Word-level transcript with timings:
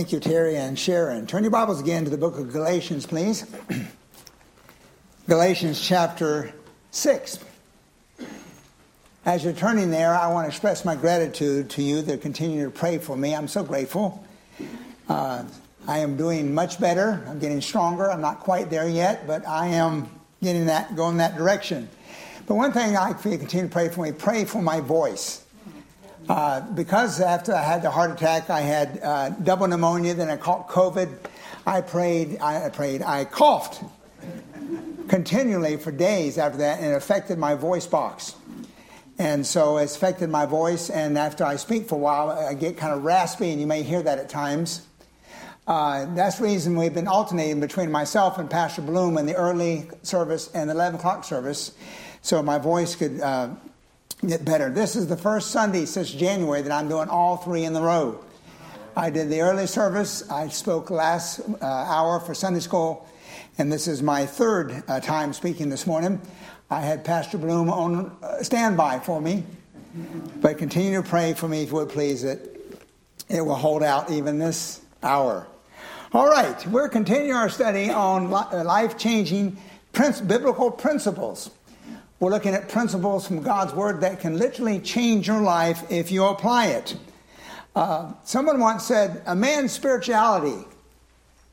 Thank 0.00 0.12
you, 0.12 0.20
Terry 0.20 0.56
and 0.56 0.78
Sharon. 0.78 1.26
Turn 1.26 1.44
your 1.44 1.50
Bibles 1.50 1.78
again 1.78 2.04
to 2.04 2.10
the 2.10 2.16
book 2.16 2.38
of 2.38 2.50
Galatians, 2.50 3.04
please. 3.04 3.44
Galatians 5.28 5.78
chapter 5.78 6.54
6. 6.90 7.38
As 9.26 9.44
you're 9.44 9.52
turning 9.52 9.90
there, 9.90 10.14
I 10.14 10.32
want 10.32 10.46
to 10.46 10.48
express 10.48 10.86
my 10.86 10.96
gratitude 10.96 11.68
to 11.72 11.82
you 11.82 12.00
that 12.00 12.22
continue 12.22 12.64
to 12.64 12.70
pray 12.70 12.96
for 12.96 13.14
me. 13.14 13.34
I'm 13.34 13.46
so 13.46 13.62
grateful. 13.62 14.24
Uh, 15.06 15.44
I 15.86 15.98
am 15.98 16.16
doing 16.16 16.54
much 16.54 16.80
better. 16.80 17.22
I'm 17.28 17.38
getting 17.38 17.60
stronger. 17.60 18.10
I'm 18.10 18.22
not 18.22 18.40
quite 18.40 18.70
there 18.70 18.88
yet, 18.88 19.26
but 19.26 19.46
I 19.46 19.66
am 19.66 20.08
getting 20.42 20.64
that, 20.64 20.96
going 20.96 21.18
that 21.18 21.36
direction. 21.36 21.90
But 22.46 22.54
one 22.54 22.72
thing 22.72 22.96
I 22.96 23.12
continue 23.12 23.66
to 23.66 23.70
pray 23.70 23.90
for 23.90 24.04
me, 24.04 24.12
pray 24.12 24.46
for 24.46 24.62
my 24.62 24.80
voice. 24.80 25.44
Uh, 26.30 26.60
because 26.60 27.20
after 27.20 27.52
I 27.52 27.60
had 27.60 27.82
the 27.82 27.90
heart 27.90 28.12
attack, 28.12 28.50
I 28.50 28.60
had 28.60 29.00
uh, 29.02 29.30
double 29.30 29.66
pneumonia, 29.66 30.14
then 30.14 30.30
I 30.30 30.36
caught 30.36 30.68
COVID. 30.68 31.12
I 31.66 31.80
prayed, 31.80 32.40
I 32.40 32.68
prayed, 32.68 33.02
I 33.02 33.24
coughed 33.24 33.82
continually 35.08 35.76
for 35.76 35.90
days 35.90 36.38
after 36.38 36.58
that, 36.58 36.78
and 36.78 36.92
it 36.92 36.94
affected 36.94 37.36
my 37.36 37.56
voice 37.56 37.88
box. 37.88 38.36
And 39.18 39.44
so 39.44 39.78
it's 39.78 39.96
affected 39.96 40.30
my 40.30 40.46
voice, 40.46 40.88
and 40.88 41.18
after 41.18 41.42
I 41.42 41.56
speak 41.56 41.88
for 41.88 41.96
a 41.96 41.98
while, 41.98 42.30
I 42.30 42.54
get 42.54 42.76
kind 42.76 42.92
of 42.92 43.02
raspy, 43.02 43.50
and 43.50 43.60
you 43.60 43.66
may 43.66 43.82
hear 43.82 44.00
that 44.00 44.20
at 44.20 44.28
times. 44.28 44.86
Uh, 45.66 46.14
that's 46.14 46.38
the 46.38 46.44
reason 46.44 46.76
we've 46.76 46.94
been 46.94 47.08
alternating 47.08 47.58
between 47.58 47.90
myself 47.90 48.38
and 48.38 48.48
Pastor 48.48 48.82
Bloom 48.82 49.18
in 49.18 49.26
the 49.26 49.34
early 49.34 49.90
service 50.04 50.48
and 50.54 50.70
the 50.70 50.74
11 50.74 51.00
o'clock 51.00 51.24
service, 51.24 51.72
so 52.22 52.40
my 52.40 52.58
voice 52.58 52.94
could 52.94 53.20
uh, 53.20 53.48
get 54.26 54.44
better. 54.44 54.70
This 54.70 54.96
is 54.96 55.06
the 55.06 55.16
first 55.16 55.50
Sunday 55.50 55.86
since 55.86 56.10
January 56.12 56.62
that 56.62 56.72
I'm 56.72 56.88
doing 56.88 57.08
all 57.08 57.36
three 57.38 57.64
in 57.64 57.72
the 57.72 57.80
row. 57.80 58.22
I 58.96 59.10
did 59.10 59.30
the 59.30 59.40
early 59.40 59.66
service. 59.66 60.28
I 60.28 60.48
spoke 60.48 60.90
last 60.90 61.40
uh, 61.40 61.64
hour 61.64 62.20
for 62.20 62.34
Sunday 62.34 62.60
school, 62.60 63.08
and 63.56 63.72
this 63.72 63.88
is 63.88 64.02
my 64.02 64.26
third 64.26 64.82
uh, 64.88 65.00
time 65.00 65.32
speaking 65.32 65.70
this 65.70 65.86
morning. 65.86 66.20
I 66.68 66.80
had 66.80 67.04
Pastor 67.04 67.38
Bloom 67.38 67.70
on 67.70 68.16
uh, 68.22 68.42
standby 68.42 69.00
for 69.00 69.20
me, 69.20 69.44
but 70.40 70.58
continue 70.58 71.02
to 71.02 71.08
pray 71.08 71.32
for 71.32 71.48
me 71.48 71.62
if 71.62 71.70
you 71.70 71.76
would 71.76 71.88
please 71.88 72.22
that 72.22 72.40
it 73.28 73.40
will 73.40 73.54
hold 73.54 73.82
out 73.82 74.10
even 74.10 74.38
this 74.38 74.82
hour. 75.02 75.46
All 76.12 76.28
right, 76.28 76.66
we're 76.66 76.88
continuing 76.88 77.32
our 77.32 77.48
study 77.48 77.90
on 77.90 78.32
uh, 78.32 78.64
life 78.64 78.98
changing 78.98 79.56
biblical 80.26 80.70
principles. 80.70 81.50
We're 82.20 82.30
looking 82.30 82.52
at 82.52 82.68
principles 82.68 83.26
from 83.26 83.40
God's 83.40 83.72
Word 83.72 84.02
that 84.02 84.20
can 84.20 84.36
literally 84.36 84.78
change 84.78 85.26
your 85.26 85.40
life 85.40 85.90
if 85.90 86.12
you 86.12 86.24
apply 86.26 86.66
it. 86.66 86.94
Uh, 87.74 88.12
someone 88.24 88.60
once 88.60 88.84
said, 88.84 89.22
A 89.24 89.34
man's 89.34 89.72
spirituality 89.72 90.66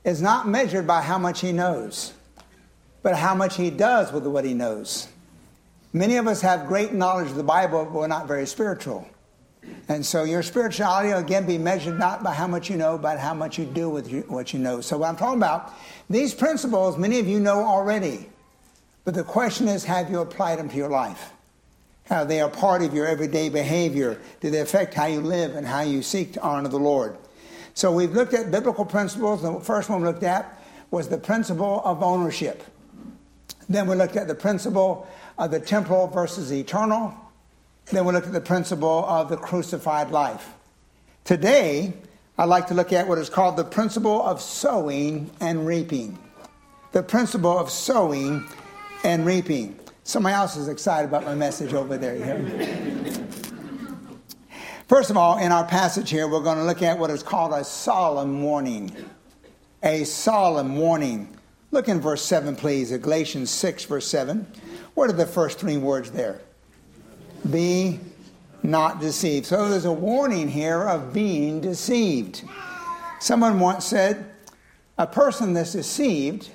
is 0.03 0.21
not 0.21 0.45
measured 0.45 0.85
by 0.85 1.01
how 1.01 1.17
much 1.17 1.39
he 1.39 1.53
knows, 1.53 2.11
but 3.01 3.15
how 3.15 3.33
much 3.33 3.55
he 3.55 3.69
does 3.69 4.11
with 4.11 4.27
what 4.27 4.43
he 4.43 4.53
knows. 4.53 5.07
Many 5.93 6.17
of 6.17 6.27
us 6.27 6.41
have 6.41 6.67
great 6.67 6.91
knowledge 6.91 7.29
of 7.29 7.37
the 7.37 7.43
Bible, 7.43 7.85
but 7.85 7.93
we're 7.93 8.07
not 8.07 8.27
very 8.27 8.45
spiritual. 8.45 9.07
And 9.87 10.05
so 10.05 10.25
your 10.25 10.43
spirituality 10.43 11.09
will 11.09 11.19
again 11.19 11.45
be 11.45 11.57
measured 11.57 11.97
not 11.97 12.23
by 12.23 12.33
how 12.33 12.47
much 12.47 12.69
you 12.69 12.75
know, 12.75 12.97
but 12.97 13.19
how 13.19 13.33
much 13.33 13.57
you 13.57 13.63
do 13.63 13.89
with 13.89 14.11
what 14.27 14.51
you 14.51 14.59
know. 14.59 14.81
So, 14.81 14.97
what 14.97 15.07
I'm 15.07 15.15
talking 15.15 15.39
about, 15.39 15.73
these 16.09 16.33
principles, 16.33 16.97
many 16.97 17.19
of 17.19 17.27
you 17.27 17.39
know 17.39 17.63
already. 17.63 18.27
But 19.07 19.13
the 19.13 19.23
question 19.23 19.69
is 19.69 19.85
have 19.85 20.09
you 20.11 20.19
applied 20.19 20.59
them 20.59 20.67
to 20.67 20.75
your 20.75 20.89
life? 20.89 21.31
How 22.09 22.25
they 22.25 22.41
are 22.41 22.49
part 22.49 22.81
of 22.81 22.93
your 22.93 23.07
everyday 23.07 23.47
behavior? 23.47 24.19
Do 24.41 24.49
they 24.49 24.59
affect 24.59 24.93
how 24.93 25.05
you 25.05 25.21
live 25.21 25.55
and 25.55 25.65
how 25.65 25.79
you 25.79 26.01
seek 26.01 26.33
to 26.33 26.41
honor 26.41 26.67
the 26.67 26.77
Lord? 26.77 27.17
So 27.73 27.89
we've 27.89 28.11
looked 28.11 28.33
at 28.33 28.51
biblical 28.51 28.83
principles. 28.83 29.43
The 29.43 29.61
first 29.61 29.87
one 29.89 30.01
we 30.01 30.07
looked 30.07 30.23
at 30.23 30.61
was 30.91 31.07
the 31.07 31.17
principle 31.17 31.81
of 31.85 32.03
ownership. 32.03 32.65
Then 33.69 33.87
we 33.87 33.95
looked 33.95 34.17
at 34.17 34.27
the 34.27 34.35
principle 34.35 35.07
of 35.37 35.51
the 35.51 35.61
temporal 35.61 36.07
versus 36.07 36.49
the 36.49 36.59
eternal. 36.59 37.15
Then 37.85 38.03
we 38.03 38.11
looked 38.11 38.27
at 38.27 38.33
the 38.33 38.41
principle 38.41 39.05
of 39.05 39.29
the 39.29 39.37
crucified 39.37 40.11
life. 40.11 40.49
Today, 41.23 41.93
I'd 42.37 42.49
like 42.49 42.67
to 42.67 42.73
look 42.73 42.91
at 42.91 43.07
what 43.07 43.19
is 43.19 43.29
called 43.29 43.55
the 43.55 43.63
principle 43.63 44.21
of 44.21 44.41
sowing 44.41 45.31
and 45.39 45.65
reaping. 45.65 46.19
The 46.91 47.03
principle 47.03 47.57
of 47.57 47.69
sowing 47.69 48.45
and 49.03 49.25
reaping. 49.25 49.79
Somebody 50.03 50.35
else 50.35 50.55
is 50.55 50.67
excited 50.67 51.07
about 51.07 51.25
my 51.25 51.35
message 51.35 51.73
over 51.73 51.97
there. 51.97 52.17
First 54.87 55.09
of 55.09 55.17
all, 55.17 55.37
in 55.37 55.51
our 55.51 55.65
passage 55.65 56.09
here, 56.09 56.27
we're 56.29 56.41
going 56.41 56.57
to 56.57 56.63
look 56.63 56.81
at 56.81 56.97
what 56.97 57.09
is 57.09 57.21
called 57.21 57.51
a 57.51 57.63
solemn 57.63 58.41
warning. 58.41 58.95
A 59.83 60.05
solemn 60.05 60.77
warning. 60.77 61.37
Look 61.71 61.89
in 61.89 61.99
verse 61.99 62.23
7, 62.23 62.55
please, 62.55 62.95
Galatians 62.97 63.49
6, 63.49 63.83
verse 63.85 64.07
7. 64.07 64.47
What 64.93 65.09
are 65.09 65.13
the 65.13 65.25
first 65.25 65.59
three 65.59 65.77
words 65.77 66.11
there? 66.11 66.39
Be 67.51 67.99
not 68.63 69.01
deceived. 69.01 69.45
So 69.45 69.67
there's 69.69 69.85
a 69.85 69.91
warning 69.91 70.47
here 70.47 70.87
of 70.87 71.13
being 71.13 71.59
deceived. 71.59 72.43
Someone 73.19 73.59
once 73.59 73.85
said, 73.85 74.31
a 74.97 75.05
person 75.05 75.53
that's 75.53 75.73
deceived 75.73 76.49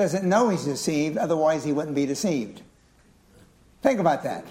doesn't 0.00 0.26
know 0.26 0.48
he's 0.48 0.64
deceived, 0.64 1.18
otherwise, 1.18 1.62
he 1.62 1.72
wouldn't 1.72 1.94
be 1.94 2.06
deceived. 2.06 2.62
Think 3.82 4.00
about 4.00 4.22
that. 4.22 4.46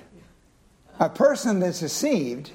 A 1.00 1.10
person 1.10 1.60
that's 1.60 1.80
deceived 1.80 2.52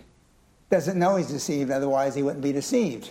doesn't 0.71 0.97
know 0.97 1.17
he's 1.17 1.27
deceived, 1.27 1.73
otherwise, 1.73 2.15
he 2.15 2.23
wouldn't 2.23 2.45
be 2.45 2.53
deceived. 2.53 3.11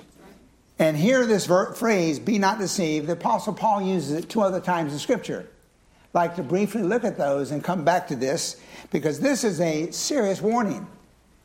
And 0.79 0.95
here, 0.95 1.25
this 1.25 1.47
ver- 1.47 1.73
phrase, 1.73 2.17
be 2.17 2.39
not 2.39 2.59
deceived, 2.59 3.07
the 3.07 3.13
Apostle 3.13 3.51
Paul 3.51 3.81
uses 3.81 4.11
it 4.13 4.29
two 4.29 4.41
other 4.41 4.61
times 4.61 4.94
in 4.94 4.99
Scripture. 4.99 5.49
I'd 5.49 6.17
like 6.17 6.35
to 6.38 6.44
briefly 6.44 6.83
look 6.83 7.03
at 7.03 7.17
those 7.17 7.51
and 7.51 7.61
come 7.61 7.83
back 7.83 8.07
to 8.07 8.15
this 8.15 8.55
because 8.89 9.19
this 9.19 9.44
is 9.44 9.59
a 9.59 9.91
serious 9.91 10.41
warning. 10.41 10.88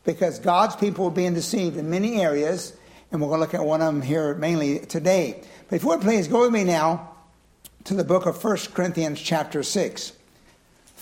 Because 0.04 0.38
God's 0.38 0.76
people 0.76 1.06
are 1.06 1.10
being 1.10 1.34
deceived 1.34 1.76
in 1.76 1.90
many 1.90 2.20
areas, 2.22 2.72
and 3.10 3.20
we're 3.20 3.26
going 3.26 3.38
to 3.38 3.46
look 3.46 3.54
at 3.54 3.64
one 3.64 3.82
of 3.82 3.92
them 3.92 4.00
here 4.00 4.36
mainly 4.36 4.78
today. 4.78 5.42
But 5.68 5.76
if 5.76 5.82
you 5.82 5.88
would 5.88 6.02
please 6.02 6.28
go 6.28 6.42
with 6.42 6.52
me 6.52 6.62
now 6.62 7.07
to 7.88 7.94
the 7.94 8.04
book 8.04 8.26
of 8.26 8.44
1 8.44 8.56
Corinthians, 8.74 9.18
chapter 9.18 9.62
6. 9.62 10.12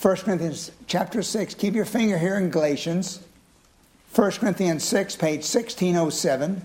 1 0.01 0.17
Corinthians, 0.19 0.71
chapter 0.87 1.21
6. 1.21 1.55
Keep 1.55 1.75
your 1.75 1.85
finger 1.85 2.17
here 2.17 2.37
in 2.37 2.49
Galatians. 2.49 3.19
1 4.15 4.31
Corinthians 4.33 4.85
6, 4.85 5.17
page 5.17 5.41
1607. 5.41 6.65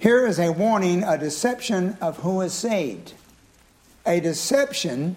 Here 0.00 0.26
is 0.26 0.40
a 0.40 0.50
warning, 0.50 1.04
a 1.04 1.16
deception 1.16 1.96
of 2.00 2.16
who 2.18 2.40
is 2.40 2.52
saved. 2.52 3.14
A 4.04 4.18
deception 4.18 5.14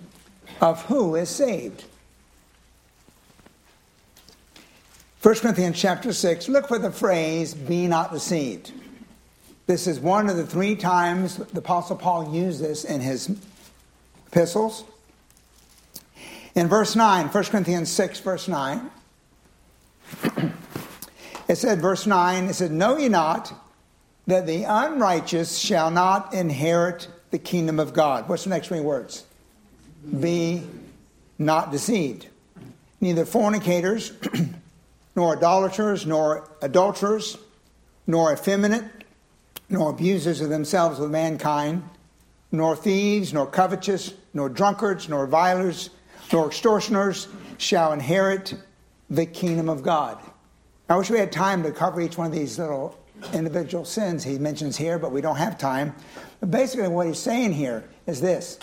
of 0.61 0.85
who 0.85 1.15
is 1.15 1.29
saved. 1.29 1.85
1 5.23 5.35
Corinthians 5.37 5.81
chapter 5.81 6.13
6, 6.13 6.49
look 6.49 6.67
for 6.67 6.77
the 6.77 6.91
phrase, 6.91 7.55
be 7.55 7.87
not 7.87 8.13
deceived. 8.13 8.71
This 9.65 9.87
is 9.87 9.99
one 9.99 10.29
of 10.29 10.37
the 10.37 10.45
three 10.45 10.75
times 10.75 11.37
the 11.37 11.57
Apostle 11.57 11.95
Paul 11.95 12.31
used 12.31 12.61
this 12.61 12.83
in 12.83 13.01
his 13.01 13.35
epistles. 14.37 14.83
In 16.53 16.67
verse 16.67 16.95
9, 16.95 17.27
1 17.27 17.43
Corinthians 17.45 17.91
6, 17.91 18.19
verse 18.19 18.47
9, 18.47 18.91
it 21.47 21.55
said, 21.55 21.81
verse 21.81 22.05
9, 22.05 22.45
it 22.45 22.53
said, 22.53 22.71
Know 22.71 22.97
ye 22.97 23.09
not 23.09 23.51
that 24.27 24.45
the 24.45 24.63
unrighteous 24.63 25.57
shall 25.57 25.89
not 25.89 26.33
inherit 26.33 27.07
the 27.31 27.39
kingdom 27.39 27.79
of 27.79 27.93
God? 27.93 28.29
What's 28.29 28.43
the 28.43 28.51
next 28.51 28.67
three 28.67 28.79
words? 28.79 29.25
Be 30.19 30.63
not 31.39 31.71
deceived. 31.71 32.27
Neither 33.01 33.25
fornicators, 33.25 34.13
nor 35.15 35.35
idolaters, 35.35 36.05
nor 36.05 36.47
adulterers, 36.61 37.37
nor 38.05 38.33
effeminate, 38.33 38.85
nor 39.69 39.89
abusers 39.89 40.41
of 40.41 40.49
themselves 40.49 40.99
with 40.99 41.09
mankind 41.11 41.83
nor 42.51 42.75
thieves, 42.75 43.33
nor 43.33 43.45
covetous, 43.45 44.13
nor 44.33 44.49
drunkards, 44.49 45.09
nor 45.09 45.27
violers, 45.27 45.89
nor 46.31 46.47
extortioners 46.47 47.27
shall 47.57 47.93
inherit 47.93 48.53
the 49.09 49.25
kingdom 49.25 49.69
of 49.69 49.83
God. 49.83 50.17
I 50.89 50.95
wish 50.95 51.09
we 51.09 51.19
had 51.19 51.31
time 51.31 51.63
to 51.63 51.71
cover 51.71 51.99
each 52.01 52.17
one 52.17 52.27
of 52.27 52.33
these 52.33 52.57
little 52.59 52.97
individual 53.33 53.83
sins 53.83 54.23
he 54.23 54.37
mentions 54.37 54.77
here, 54.77 54.97
but 54.97 55.11
we 55.11 55.21
don't 55.21 55.35
have 55.35 55.57
time. 55.57 55.93
But 56.39 56.51
basically, 56.51 56.87
what 56.87 57.07
he's 57.07 57.19
saying 57.19 57.53
here 57.53 57.83
is 58.05 58.21
this 58.21 58.59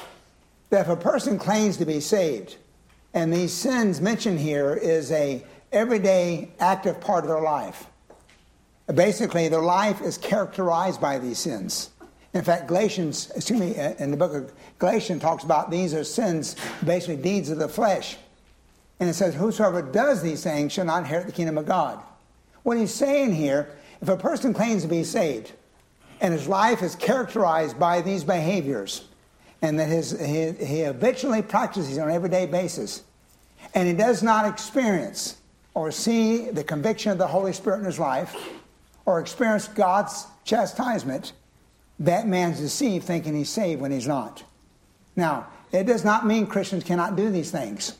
that 0.70 0.82
if 0.82 0.88
a 0.88 0.96
person 0.96 1.38
claims 1.38 1.76
to 1.76 1.84
be 1.84 2.00
saved, 2.00 2.56
and 3.12 3.32
these 3.32 3.52
sins 3.52 4.00
mentioned 4.00 4.40
here 4.40 4.74
is 4.74 5.12
a 5.12 5.44
everyday 5.70 6.50
active 6.58 7.00
part 7.00 7.24
of 7.24 7.30
their 7.30 7.42
life. 7.42 7.86
Basically, 8.92 9.48
their 9.48 9.62
life 9.62 10.00
is 10.00 10.18
characterized 10.18 11.00
by 11.00 11.18
these 11.18 11.38
sins. 11.38 11.90
In 12.34 12.42
fact, 12.42 12.66
Galatians, 12.66 13.30
excuse 13.36 13.60
me, 13.60 13.78
uh, 13.78 13.94
in 13.98 14.10
the 14.10 14.16
book 14.16 14.34
of 14.34 14.52
Galatians 14.80 15.22
talks 15.22 15.44
about 15.44 15.70
these 15.70 15.94
are 15.94 16.02
sins, 16.02 16.56
basically 16.84 17.16
deeds 17.16 17.48
of 17.48 17.58
the 17.58 17.68
flesh. 17.68 18.16
And 18.98 19.08
it 19.08 19.14
says, 19.14 19.34
Whosoever 19.34 19.82
does 19.82 20.20
these 20.20 20.42
things 20.42 20.72
shall 20.72 20.84
not 20.84 20.98
inherit 20.98 21.26
the 21.26 21.32
kingdom 21.32 21.56
of 21.56 21.66
God. 21.66 22.00
What 22.64 22.76
he's 22.76 22.92
saying 22.92 23.34
here, 23.34 23.70
if 24.02 24.08
a 24.08 24.16
person 24.16 24.52
claims 24.52 24.82
to 24.82 24.88
be 24.88 25.04
saved, 25.04 25.52
and 26.20 26.34
his 26.34 26.48
life 26.48 26.82
is 26.82 26.96
characterized 26.96 27.78
by 27.78 28.00
these 28.00 28.24
behaviors, 28.24 29.06
and 29.62 29.78
that 29.78 29.88
his, 29.88 30.18
he, 30.18 30.52
he 30.64 30.80
habitually 30.82 31.42
practices 31.42 31.98
on 31.98 32.08
an 32.08 32.14
everyday 32.14 32.46
basis, 32.46 33.04
and 33.74 33.86
he 33.86 33.94
does 33.94 34.22
not 34.22 34.46
experience 34.46 35.38
or 35.74 35.90
see 35.90 36.50
the 36.50 36.64
conviction 36.64 37.12
of 37.12 37.18
the 37.18 37.26
Holy 37.26 37.52
Spirit 37.52 37.78
in 37.78 37.84
his 37.84 37.98
life, 37.98 38.36
or 39.06 39.20
experience 39.20 39.68
God's 39.68 40.26
chastisement, 40.44 41.32
that 42.00 42.26
man's 42.26 42.58
deceived 42.58 43.04
thinking 43.06 43.34
he's 43.34 43.50
saved 43.50 43.80
when 43.80 43.92
he's 43.92 44.06
not. 44.06 44.42
Now, 45.16 45.46
it 45.72 45.84
does 45.84 46.04
not 46.04 46.26
mean 46.26 46.46
Christians 46.46 46.84
cannot 46.84 47.16
do 47.16 47.30
these 47.30 47.50
things. 47.50 47.96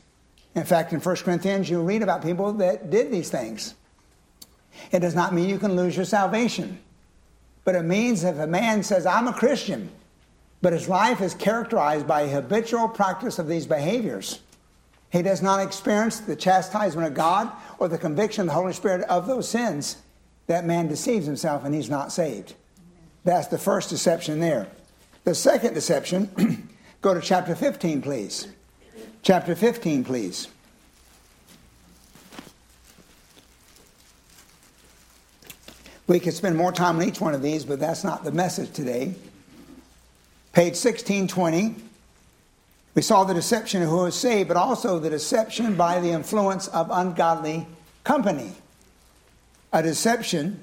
In 0.55 0.63
fact, 0.63 0.93
in 0.93 0.99
1 0.99 1.15
Corinthians, 1.17 1.69
you 1.69 1.81
read 1.81 2.01
about 2.01 2.23
people 2.23 2.53
that 2.53 2.89
did 2.89 3.11
these 3.11 3.29
things. 3.29 3.75
It 4.91 4.99
does 4.99 5.15
not 5.15 5.33
mean 5.33 5.49
you 5.49 5.59
can 5.59 5.75
lose 5.75 5.95
your 5.95 6.05
salvation. 6.05 6.79
But 7.63 7.75
it 7.75 7.83
means 7.83 8.23
if 8.23 8.37
a 8.37 8.47
man 8.47 8.83
says, 8.83 9.05
I'm 9.05 9.27
a 9.27 9.33
Christian, 9.33 9.89
but 10.61 10.73
his 10.73 10.87
life 10.87 11.19
is 11.19 11.33
characterized 11.33 12.07
by 12.07 12.27
habitual 12.27 12.87
practice 12.87 13.39
of 13.39 13.47
these 13.47 13.65
behaviors, 13.65 14.41
he 15.11 15.21
does 15.21 15.41
not 15.41 15.61
experience 15.61 16.19
the 16.19 16.35
chastisement 16.35 17.07
of 17.07 17.13
God 17.13 17.51
or 17.79 17.87
the 17.87 17.97
conviction 17.97 18.41
of 18.41 18.47
the 18.47 18.53
Holy 18.53 18.73
Spirit 18.73 19.01
of 19.09 19.27
those 19.27 19.47
sins, 19.47 19.97
that 20.47 20.65
man 20.65 20.87
deceives 20.87 21.25
himself 21.25 21.63
and 21.65 21.73
he's 21.73 21.89
not 21.89 22.11
saved. 22.11 22.53
That's 23.25 23.47
the 23.47 23.57
first 23.57 23.89
deception 23.89 24.39
there. 24.39 24.67
The 25.23 25.35
second 25.35 25.73
deception, 25.73 26.69
go 27.01 27.15
to 27.15 27.19
chapter 27.19 27.55
15, 27.55 28.03
please. 28.03 28.47
Chapter 29.23 29.55
15, 29.55 30.05
please. 30.05 30.47
We 36.07 36.19
could 36.19 36.35
spend 36.35 36.55
more 36.55 36.71
time 36.71 36.97
on 36.97 37.03
each 37.03 37.19
one 37.19 37.33
of 37.33 37.41
these, 37.41 37.65
but 37.65 37.79
that's 37.79 38.03
not 38.03 38.23
the 38.23 38.31
message 38.31 38.71
today. 38.71 39.15
Page 40.53 40.75
1620. 40.75 41.75
We 42.93 43.01
saw 43.01 43.23
the 43.23 43.33
deception 43.33 43.81
of 43.81 43.89
who 43.89 44.05
is 44.05 44.13
saved, 44.13 44.47
but 44.47 44.55
also 44.55 44.99
the 44.99 45.09
deception 45.09 45.75
by 45.75 45.99
the 45.99 46.11
influence 46.11 46.67
of 46.67 46.89
ungodly 46.91 47.65
company. 48.03 48.51
A 49.73 49.81
deception 49.81 50.59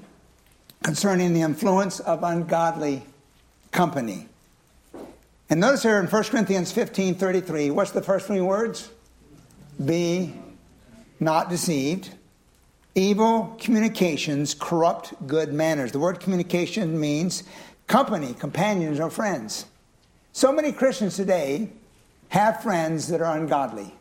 concerning 0.83 1.33
the 1.33 1.41
influence 1.41 1.99
of 2.01 2.23
ungodly 2.23 3.03
company. 3.71 4.27
And 5.49 5.59
notice 5.59 5.83
here 5.83 5.99
in 5.99 6.07
1 6.07 6.23
Corinthians 6.25 6.71
15 6.71 7.15
33, 7.15 7.71
what's 7.71 7.91
the 7.91 8.01
first 8.01 8.27
three 8.27 8.41
words? 8.41 8.89
Be 9.83 10.33
not 11.19 11.49
deceived. 11.49 12.11
Evil 12.95 13.55
communications 13.59 14.53
corrupt 14.53 15.13
good 15.25 15.51
manners. 15.51 15.91
The 15.91 15.99
word 15.99 16.19
communication 16.19 16.99
means 16.99 17.43
company, 17.87 18.33
companions, 18.33 18.99
or 18.99 19.09
friends. 19.09 19.65
So 20.31 20.51
many 20.51 20.71
Christians 20.71 21.15
today 21.15 21.69
have 22.29 22.61
friends 22.61 23.07
that 23.07 23.21
are 23.21 23.37
ungodly. 23.37 23.93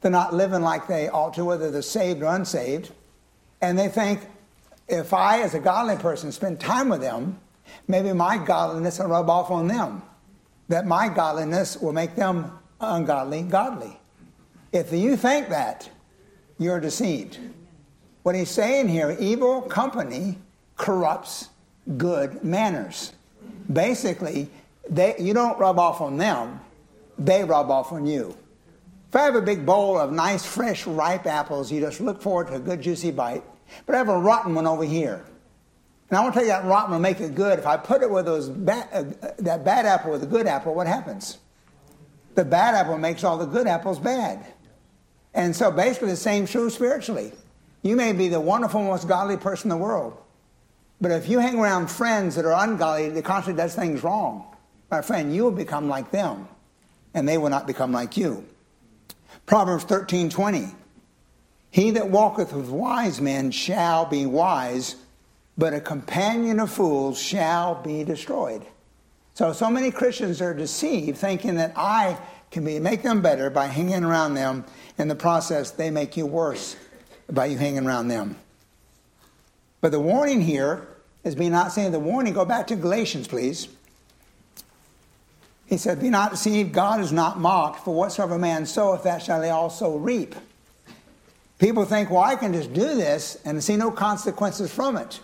They're 0.00 0.10
not 0.10 0.34
living 0.34 0.62
like 0.62 0.86
they 0.86 1.08
ought 1.08 1.34
to, 1.34 1.44
whether 1.44 1.70
they're 1.70 1.82
saved 1.82 2.22
or 2.22 2.34
unsaved. 2.34 2.92
And 3.60 3.78
they 3.78 3.88
think, 3.88 4.20
if 4.88 5.12
I, 5.12 5.42
as 5.42 5.54
a 5.54 5.60
godly 5.60 5.96
person, 5.96 6.32
spend 6.32 6.60
time 6.60 6.88
with 6.88 7.00
them, 7.00 7.38
maybe 7.86 8.12
my 8.12 8.38
godliness 8.38 8.98
will 8.98 9.08
rub 9.08 9.28
off 9.28 9.50
on 9.50 9.68
them. 9.68 10.02
That 10.68 10.86
my 10.86 11.08
godliness 11.08 11.76
will 11.76 11.92
make 11.92 12.14
them 12.14 12.58
ungodly 12.80 13.42
godly. 13.42 13.98
If 14.72 14.92
you 14.92 15.16
think 15.16 15.48
that, 15.48 15.88
you're 16.58 16.80
deceived. 16.80 17.38
What 18.22 18.34
he's 18.34 18.50
saying 18.50 18.88
here 18.88 19.16
evil 19.18 19.62
company 19.62 20.38
corrupts 20.76 21.48
good 21.96 22.44
manners. 22.44 23.12
Basically, 23.72 24.50
they, 24.88 25.14
you 25.18 25.34
don't 25.34 25.58
rub 25.58 25.78
off 25.78 26.00
on 26.00 26.18
them, 26.18 26.60
they 27.18 27.44
rub 27.44 27.70
off 27.70 27.92
on 27.92 28.06
you. 28.06 28.36
If 29.08 29.16
I 29.16 29.22
have 29.22 29.36
a 29.36 29.42
big 29.42 29.64
bowl 29.64 29.98
of 29.98 30.12
nice, 30.12 30.44
fresh, 30.44 30.86
ripe 30.86 31.26
apples, 31.26 31.72
you 31.72 31.80
just 31.80 32.00
look 32.00 32.20
forward 32.20 32.48
to 32.48 32.54
a 32.56 32.58
good, 32.58 32.82
juicy 32.82 33.10
bite. 33.10 33.42
But 33.86 33.94
I 33.94 33.98
have 33.98 34.08
a 34.08 34.18
rotten 34.18 34.54
one 34.54 34.66
over 34.66 34.84
here. 34.84 35.24
And 36.10 36.18
I 36.18 36.22
want 36.22 36.34
to 36.34 36.40
tell 36.40 36.46
you 36.46 36.52
that 36.52 36.64
rotten 36.64 36.92
will 36.92 37.00
make 37.00 37.20
it 37.20 37.34
good. 37.34 37.58
If 37.58 37.66
I 37.66 37.76
put 37.76 38.02
it 38.02 38.10
with 38.10 38.24
those 38.24 38.48
bad, 38.48 38.88
uh, 38.92 39.30
that 39.38 39.64
bad 39.64 39.84
apple 39.84 40.10
with 40.12 40.22
a 40.22 40.26
good 40.26 40.46
apple, 40.46 40.74
what 40.74 40.86
happens? 40.86 41.38
The 42.34 42.44
bad 42.44 42.74
apple 42.74 42.96
makes 42.98 43.24
all 43.24 43.36
the 43.36 43.46
good 43.46 43.66
apples 43.66 43.98
bad. 43.98 44.44
And 45.34 45.54
so 45.54 45.70
basically 45.70 46.08
the 46.08 46.16
same 46.16 46.46
true 46.46 46.70
spiritually. 46.70 47.32
You 47.82 47.94
may 47.94 48.12
be 48.12 48.28
the 48.28 48.40
wonderful, 48.40 48.82
most 48.82 49.06
godly 49.06 49.36
person 49.36 49.70
in 49.70 49.76
the 49.76 49.82
world. 49.82 50.16
But 51.00 51.12
if 51.12 51.28
you 51.28 51.38
hang 51.38 51.58
around 51.58 51.88
friends 51.88 52.34
that 52.34 52.44
are 52.44 52.64
ungodly, 52.64 53.10
that 53.10 53.24
constantly 53.24 53.62
does 53.62 53.74
things 53.74 54.02
wrong, 54.02 54.44
my 54.90 55.02
friend, 55.02 55.34
you 55.34 55.44
will 55.44 55.52
become 55.52 55.88
like 55.88 56.10
them, 56.10 56.48
and 57.14 57.28
they 57.28 57.38
will 57.38 57.50
not 57.50 57.66
become 57.66 57.92
like 57.92 58.16
you. 58.16 58.44
Proverbs 59.46 59.84
13 59.84 60.30
20. 60.30 60.74
He 61.70 61.90
that 61.92 62.08
walketh 62.08 62.52
with 62.52 62.68
wise 62.68 63.20
men 63.20 63.50
shall 63.50 64.06
be 64.06 64.26
wise, 64.26 64.96
but 65.56 65.74
a 65.74 65.80
companion 65.80 66.60
of 66.60 66.70
fools 66.70 67.20
shall 67.20 67.74
be 67.82 68.04
destroyed. 68.04 68.64
So, 69.34 69.52
so 69.52 69.70
many 69.70 69.90
Christians 69.90 70.40
are 70.40 70.54
deceived 70.54 71.18
thinking 71.18 71.56
that 71.56 71.72
I 71.76 72.18
can 72.50 72.64
be, 72.64 72.80
make 72.80 73.02
them 73.02 73.20
better 73.20 73.50
by 73.50 73.66
hanging 73.66 74.04
around 74.04 74.34
them. 74.34 74.64
In 74.96 75.08
the 75.08 75.14
process, 75.14 75.70
they 75.70 75.90
make 75.90 76.16
you 76.16 76.26
worse 76.26 76.76
by 77.30 77.46
you 77.46 77.58
hanging 77.58 77.86
around 77.86 78.08
them. 78.08 78.36
But 79.80 79.92
the 79.92 80.00
warning 80.00 80.40
here 80.40 80.88
is 81.22 81.34
be 81.34 81.48
not 81.48 81.72
saying 81.72 81.92
the 81.92 82.00
warning. 82.00 82.32
Go 82.32 82.44
back 82.44 82.66
to 82.68 82.76
Galatians, 82.76 83.28
please. 83.28 83.68
He 85.66 85.76
said, 85.76 86.00
Be 86.00 86.08
not 86.08 86.30
deceived, 86.30 86.72
God 86.72 87.00
is 87.00 87.12
not 87.12 87.38
mocked, 87.38 87.84
for 87.84 87.94
whatsoever 87.94 88.38
man 88.38 88.64
soweth, 88.64 89.02
that 89.02 89.22
shall 89.22 89.42
he 89.42 89.50
also 89.50 89.96
reap. 89.96 90.34
People 91.58 91.84
think, 91.84 92.10
well, 92.10 92.22
I 92.22 92.36
can 92.36 92.52
just 92.52 92.72
do 92.72 92.94
this 92.94 93.38
and 93.44 93.62
see 93.62 93.76
no 93.76 93.90
consequences 93.90 94.72
from 94.72 94.96
it. 94.96 95.20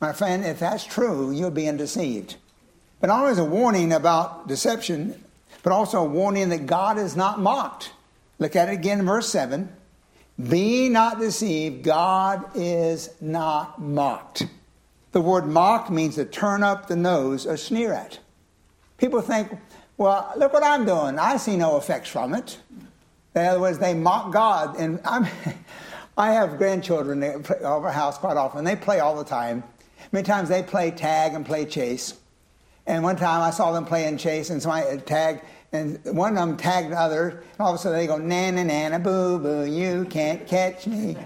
My 0.00 0.12
friend, 0.12 0.44
if 0.44 0.58
that's 0.58 0.84
true, 0.84 1.30
you're 1.30 1.50
being 1.50 1.76
deceived. 1.76 2.36
But 3.00 3.08
not 3.08 3.20
only 3.20 3.32
is 3.32 3.38
a 3.38 3.44
warning 3.44 3.92
about 3.92 4.48
deception, 4.48 5.22
but 5.62 5.72
also 5.72 6.00
a 6.00 6.08
warning 6.08 6.48
that 6.50 6.66
God 6.66 6.98
is 6.98 7.16
not 7.16 7.38
mocked. 7.40 7.92
Look 8.38 8.56
at 8.56 8.68
it 8.68 8.72
again 8.72 9.00
in 9.00 9.06
verse 9.06 9.28
7. 9.28 9.70
Be 10.48 10.88
not 10.88 11.20
deceived, 11.20 11.84
God 11.84 12.50
is 12.54 13.10
not 13.20 13.80
mocked. 13.80 14.46
The 15.12 15.20
word 15.20 15.46
mock 15.46 15.90
means 15.90 16.16
to 16.16 16.24
turn 16.24 16.62
up 16.62 16.88
the 16.88 16.96
nose 16.96 17.46
or 17.46 17.56
sneer 17.56 17.92
at. 17.92 18.18
People 18.98 19.20
think, 19.20 19.56
well, 19.96 20.32
look 20.36 20.52
what 20.52 20.64
I'm 20.64 20.84
doing. 20.84 21.18
I 21.18 21.36
see 21.36 21.56
no 21.56 21.76
effects 21.76 22.08
from 22.08 22.34
it. 22.34 22.58
In 23.34 23.44
other 23.44 23.60
words, 23.60 23.78
they 23.78 23.94
mock 23.94 24.32
God. 24.32 24.76
And 24.78 25.00
I'm, 25.04 25.26
I 26.16 26.32
have 26.32 26.58
grandchildren 26.58 27.22
over 27.62 27.90
house 27.90 28.18
quite 28.18 28.36
often. 28.36 28.64
They 28.64 28.76
play 28.76 29.00
all 29.00 29.16
the 29.16 29.24
time. 29.24 29.64
Many 30.12 30.24
times 30.24 30.48
they 30.48 30.62
play 30.62 30.90
tag 30.90 31.34
and 31.34 31.44
play 31.44 31.64
chase. 31.64 32.14
And 32.86 33.02
one 33.02 33.16
time 33.16 33.40
I 33.40 33.50
saw 33.50 33.72
them 33.72 33.86
playing 33.86 34.18
chase, 34.18 34.50
and 34.50 34.60
somebody 34.60 34.98
tagged, 34.98 35.40
and 35.72 35.98
one 36.04 36.36
of 36.36 36.46
them 36.46 36.56
tagged 36.56 36.92
the 36.92 37.00
other, 37.00 37.28
and 37.30 37.60
all 37.60 37.72
of 37.72 37.76
a 37.76 37.78
sudden 37.78 37.98
they 37.98 38.06
go, 38.06 38.18
nana, 38.18 38.62
nana, 38.62 38.98
boo, 38.98 39.38
boo, 39.38 39.64
you 39.64 40.04
can't 40.04 40.46
catch 40.46 40.86
me. 40.86 41.16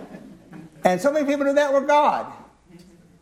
and 0.84 1.00
so 1.00 1.12
many 1.12 1.26
people 1.26 1.44
do 1.44 1.52
that 1.52 1.72
with 1.74 1.86
God. 1.86 2.32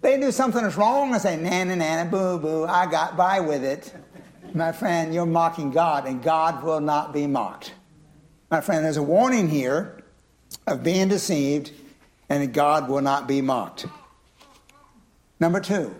They 0.01 0.21
do 0.21 0.31
something 0.31 0.63
that's 0.63 0.77
wrong 0.77 1.13
and 1.13 1.21
say, 1.21 1.37
nana, 1.37 1.75
nana, 1.75 2.09
boo, 2.09 2.39
boo, 2.39 2.65
I 2.65 2.89
got 2.89 3.17
by 3.17 3.41
with 3.41 3.65
it. 3.65 3.93
My 4.55 4.71
friend, 4.71 5.13
you're 5.13 5.27
mocking 5.27 5.73
God, 5.73 6.07
and 6.07 6.23
God 6.23 6.63
will 6.63 6.81
not 6.81 7.13
be 7.13 7.27
mocked. 7.27 7.73
My 8.51 8.61
friend, 8.61 8.85
there's 8.85 8.97
a 8.97 9.03
warning 9.03 9.49
here 9.49 10.03
of 10.67 10.83
being 10.83 11.09
deceived, 11.09 11.73
and 12.29 12.53
God 12.53 12.89
will 12.89 13.03
not 13.03 13.27
be 13.27 13.41
mocked. 13.41 13.87
Number 15.41 15.61
two, 15.61 15.95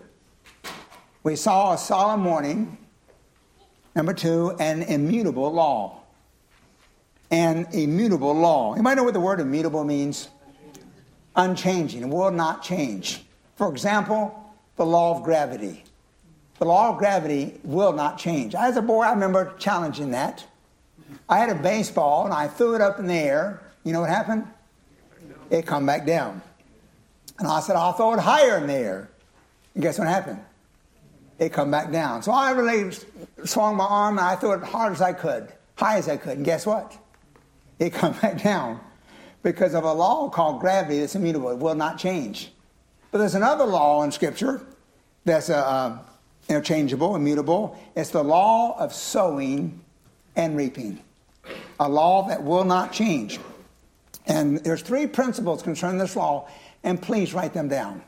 we 1.23 1.37
saw 1.37 1.73
a 1.73 1.79
solemn 1.79 2.25
warning 2.25 2.79
Number 3.97 4.13
two, 4.13 4.55
an 4.61 4.83
immutable 4.83 5.51
law. 5.51 6.03
An 7.31 7.67
immutable 7.73 8.35
law. 8.35 8.77
You 8.77 8.83
might 8.83 8.95
know 8.95 9.05
what 9.05 9.15
the 9.15 9.21
word 9.21 9.41
immutable 9.41 9.85
means? 9.85 10.29
Unchanging. 11.35 12.03
It 12.03 12.09
will 12.11 12.31
not 12.31 12.63
change. 12.63 13.25
For 13.57 13.71
example, 13.71 14.53
the 14.77 14.85
law 14.85 15.17
of 15.17 15.23
gravity. 15.25 15.83
The 16.59 16.67
law 16.67 16.91
of 16.91 16.99
gravity 16.99 17.59
will 17.65 17.95
not 17.95 18.19
change. 18.19 18.55
As 18.55 18.77
a 18.77 18.83
boy, 18.83 19.05
I 19.05 19.13
remember 19.13 19.55
challenging 19.59 20.11
that. 20.11 20.45
I 21.29 21.39
had 21.39 21.51
a 21.51 21.55
baseball 21.55 22.25
and 22.25 22.35
I 22.35 22.49
threw 22.49 22.75
it 22.75 22.81
up 22.81 22.99
in 22.99 23.07
the 23.07 23.15
air. 23.15 23.63
You 23.85 23.93
know 23.93 24.01
what 24.01 24.11
happened? 24.11 24.47
It 25.51 25.67
come 25.67 25.87
back 25.87 26.07
down. 26.07 26.43
And 27.39 27.47
I 27.47 27.61
said, 27.61 27.77
I'll 27.77 27.93
throw 27.93 28.15
it 28.15 28.21
higher 28.21 28.59
in 28.59 28.67
the 28.67 28.75
air. 28.75 29.11
And 29.75 29.83
guess 29.83 29.99
what 29.99 30.09
happened? 30.09 30.41
it 31.39 31.53
come 31.53 31.71
back 31.71 31.93
down. 31.93 32.23
So 32.23 32.33
I 32.33 32.51
really 32.53 32.97
swung 33.45 33.77
my 33.77 33.85
arm 33.85 34.19
and 34.19 34.27
I 34.27 34.37
threw 34.37 34.53
it 34.53 34.63
hard 34.63 34.93
as 34.93 35.03
I 35.03 35.13
could, 35.13 35.53
high 35.77 35.99
as 35.99 36.09
I 36.09 36.17
could. 36.17 36.39
And 36.39 36.45
guess 36.45 36.67
what? 36.67 36.97
It 37.79 37.93
come 37.93 38.13
back 38.23 38.43
down 38.43 38.81
because 39.43 39.75
of 39.75 39.85
a 39.85 39.93
law 39.93 40.29
called 40.29 40.61
gravity 40.61 41.01
that's 41.01 41.15
immutable. 41.15 41.51
It 41.51 41.59
will 41.59 41.75
not 41.75 41.99
change. 41.99 42.51
But 43.11 43.19
there's 43.19 43.35
another 43.35 43.65
law 43.65 44.03
in 44.03 44.13
Scripture 44.13 44.63
that's 45.25 45.51
uh, 45.51 45.99
interchangeable, 46.49 47.17
immutable. 47.17 47.79
It's 47.95 48.11
the 48.11 48.25
law 48.25 48.79
of 48.79 48.93
sowing 48.95 49.81
and 50.37 50.57
reaping, 50.57 51.01
a 51.81 51.89
law 51.89 52.29
that 52.29 52.43
will 52.43 52.65
not 52.65 52.93
change. 52.93 53.41
And 54.27 54.59
there's 54.59 54.83
three 54.83 55.07
principles 55.07 55.63
concerning 55.63 55.99
this 55.99 56.17
law, 56.17 56.49
and 56.85 57.01
please 57.01 57.35
write 57.35 57.55
them 57.55 57.69
down. 57.69 58.03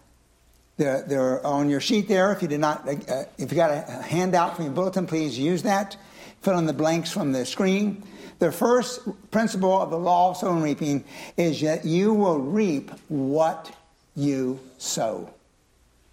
They're, 0.77 1.03
they're 1.03 1.47
on 1.47 1.69
your 1.69 1.81
sheet 1.81 2.07
there. 2.07 2.33
If 2.33 2.43
you 2.43 2.49
did 2.49 2.61
not, 2.61 2.89
uh, 2.89 3.25
if 3.37 3.51
you 3.51 3.57
got 3.57 3.71
a 3.71 4.03
handout 4.03 4.55
from 4.55 4.67
your 4.67 4.75
bulletin, 4.75 5.07
please 5.07 5.39
use 5.39 5.65
that. 5.65 5.97
Fill 6.43 6.59
in 6.59 6.67
the 6.67 6.73
blanks 6.73 7.11
from 7.11 7.33
the 7.33 7.45
screen. 7.45 8.05
The 8.39 8.53
first 8.53 9.01
principle 9.33 9.81
of 9.83 9.91
the 9.91 9.99
law 9.99 10.31
of 10.31 10.37
sowing 10.37 10.57
and 10.57 10.65
reaping 10.65 11.05
is 11.37 11.61
that 11.63 11.85
you 11.85 12.15
will 12.15 12.39
reap 12.39 12.93
what 13.09 13.75
you 14.15 14.61
sow. 14.79 15.29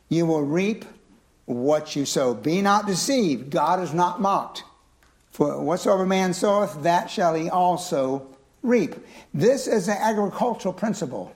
You 0.10 0.26
will 0.26 0.42
reap 0.42 0.86
what 1.46 1.96
you 1.96 2.06
sow. 2.06 2.34
Be 2.34 2.64
not 2.64 2.88
deceived. 2.88 3.52
God 3.52 3.80
is 3.80 3.94
not 3.94 4.20
mocked. 4.20 4.64
For 5.36 5.62
whatsoever 5.62 6.06
man 6.06 6.34
soweth, 6.34 6.82
that 6.84 7.10
shall 7.10 7.34
he 7.34 7.50
also 7.50 8.26
reap. 8.64 8.96
This 9.34 9.68
is 9.68 9.90
an 9.90 9.98
agricultural 10.00 10.74
principle. 10.74 11.36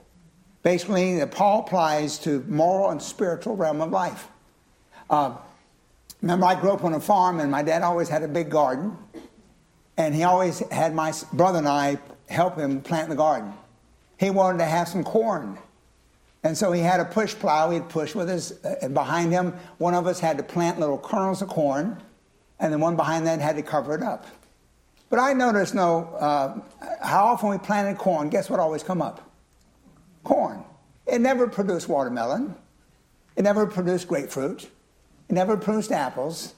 Basically, 0.62 1.18
that 1.18 1.32
Paul 1.32 1.66
applies 1.66 2.18
to 2.20 2.42
moral 2.48 2.88
and 2.88 3.02
spiritual 3.02 3.56
realm 3.56 3.82
of 3.82 3.90
life. 3.90 4.28
Uh, 5.10 5.36
remember, 6.22 6.46
I 6.46 6.58
grew 6.58 6.70
up 6.70 6.82
on 6.82 6.94
a 6.94 7.00
farm, 7.00 7.40
and 7.40 7.50
my 7.50 7.62
dad 7.62 7.82
always 7.82 8.08
had 8.08 8.22
a 8.22 8.28
big 8.28 8.48
garden, 8.48 8.96
and 9.98 10.14
he 10.14 10.22
always 10.22 10.60
had 10.70 10.94
my 10.94 11.12
brother 11.34 11.58
and 11.58 11.68
I 11.68 11.98
help 12.30 12.56
him 12.56 12.80
plant 12.80 13.10
the 13.10 13.16
garden. 13.16 13.52
He 14.18 14.30
wanted 14.30 14.60
to 14.60 14.64
have 14.64 14.88
some 14.88 15.04
corn, 15.04 15.58
and 16.42 16.56
so 16.56 16.72
he 16.72 16.80
had 16.80 17.00
a 17.00 17.04
push 17.04 17.34
plow. 17.34 17.68
He'd 17.68 17.90
push 17.90 18.14
with 18.14 18.30
his, 18.30 18.64
uh, 18.64 18.76
and 18.80 18.94
behind 18.94 19.30
him, 19.30 19.52
one 19.76 19.92
of 19.92 20.06
us 20.06 20.20
had 20.20 20.38
to 20.38 20.42
plant 20.42 20.80
little 20.80 20.96
kernels 20.96 21.42
of 21.42 21.50
corn, 21.50 22.02
and 22.60 22.72
the 22.72 22.78
one 22.78 22.94
behind 22.94 23.26
that 23.26 23.40
had 23.40 23.56
to 23.56 23.62
cover 23.62 23.94
it 23.94 24.02
up. 24.02 24.26
But 25.08 25.18
I 25.18 25.32
noticed, 25.32 25.74
no, 25.74 26.04
uh, 26.20 26.60
how 27.02 27.24
often 27.24 27.48
we 27.48 27.58
planted 27.58 27.98
corn, 27.98 28.28
guess 28.28 28.48
what 28.48 28.60
always 28.60 28.84
come 28.84 29.02
up? 29.02 29.28
Corn. 30.22 30.62
It 31.06 31.20
never 31.20 31.48
produced 31.48 31.88
watermelon. 31.88 32.54
It 33.34 33.42
never 33.42 33.66
produced 33.66 34.06
grapefruit. 34.06 34.64
It 34.64 35.32
never 35.32 35.56
produced 35.56 35.90
apples. 35.90 36.54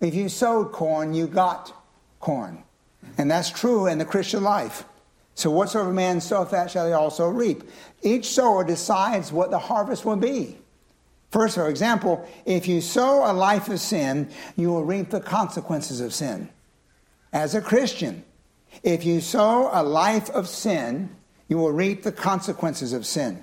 If 0.00 0.14
you 0.14 0.28
sowed 0.28 0.72
corn, 0.72 1.14
you 1.14 1.26
got 1.26 1.72
corn. 2.20 2.64
And 3.16 3.30
that's 3.30 3.50
true 3.50 3.86
in 3.86 3.98
the 3.98 4.04
Christian 4.04 4.42
life. 4.42 4.84
So 5.34 5.50
whatsoever 5.50 5.92
man 5.92 6.20
soweth, 6.20 6.50
that 6.50 6.70
shall 6.70 6.86
he 6.86 6.92
also 6.92 7.28
reap. 7.28 7.64
Each 8.02 8.26
sower 8.26 8.64
decides 8.64 9.32
what 9.32 9.50
the 9.50 9.58
harvest 9.58 10.04
will 10.04 10.16
be. 10.16 10.58
First, 11.34 11.56
for 11.56 11.68
example, 11.68 12.24
if 12.46 12.68
you 12.68 12.80
sow 12.80 13.28
a 13.28 13.34
life 13.34 13.68
of 13.68 13.80
sin, 13.80 14.28
you 14.54 14.68
will 14.68 14.84
reap 14.84 15.10
the 15.10 15.20
consequences 15.20 16.00
of 16.00 16.14
sin 16.14 16.48
as 17.32 17.56
a 17.56 17.60
Christian. 17.60 18.24
If 18.84 19.04
you 19.04 19.20
sow 19.20 19.68
a 19.72 19.82
life 19.82 20.30
of 20.30 20.46
sin, 20.46 21.10
you 21.48 21.58
will 21.58 21.72
reap 21.72 22.04
the 22.04 22.12
consequences 22.12 22.92
of 22.92 23.04
sin. 23.04 23.42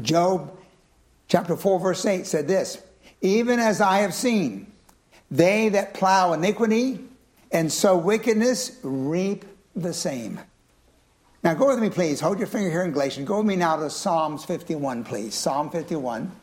Job 0.00 0.56
chapter 1.28 1.58
4, 1.58 1.78
verse 1.78 2.06
8 2.06 2.26
said 2.26 2.48
this 2.48 2.82
Even 3.20 3.60
as 3.60 3.82
I 3.82 3.98
have 3.98 4.14
seen, 4.14 4.72
they 5.30 5.68
that 5.68 5.92
plow 5.92 6.32
iniquity 6.32 7.00
and 7.52 7.70
sow 7.70 7.98
wickedness 7.98 8.80
reap 8.82 9.44
the 9.76 9.92
same. 9.92 10.40
Now 11.42 11.52
go 11.52 11.66
with 11.66 11.80
me, 11.80 11.90
please. 11.90 12.18
Hold 12.20 12.38
your 12.38 12.46
finger 12.46 12.70
here 12.70 12.82
in 12.82 12.92
Galatians. 12.92 13.28
Go 13.28 13.36
with 13.36 13.46
me 13.46 13.56
now 13.56 13.76
to 13.76 13.90
Psalms 13.90 14.46
51, 14.46 15.04
please. 15.04 15.34
Psalm 15.34 15.68
51. 15.68 16.40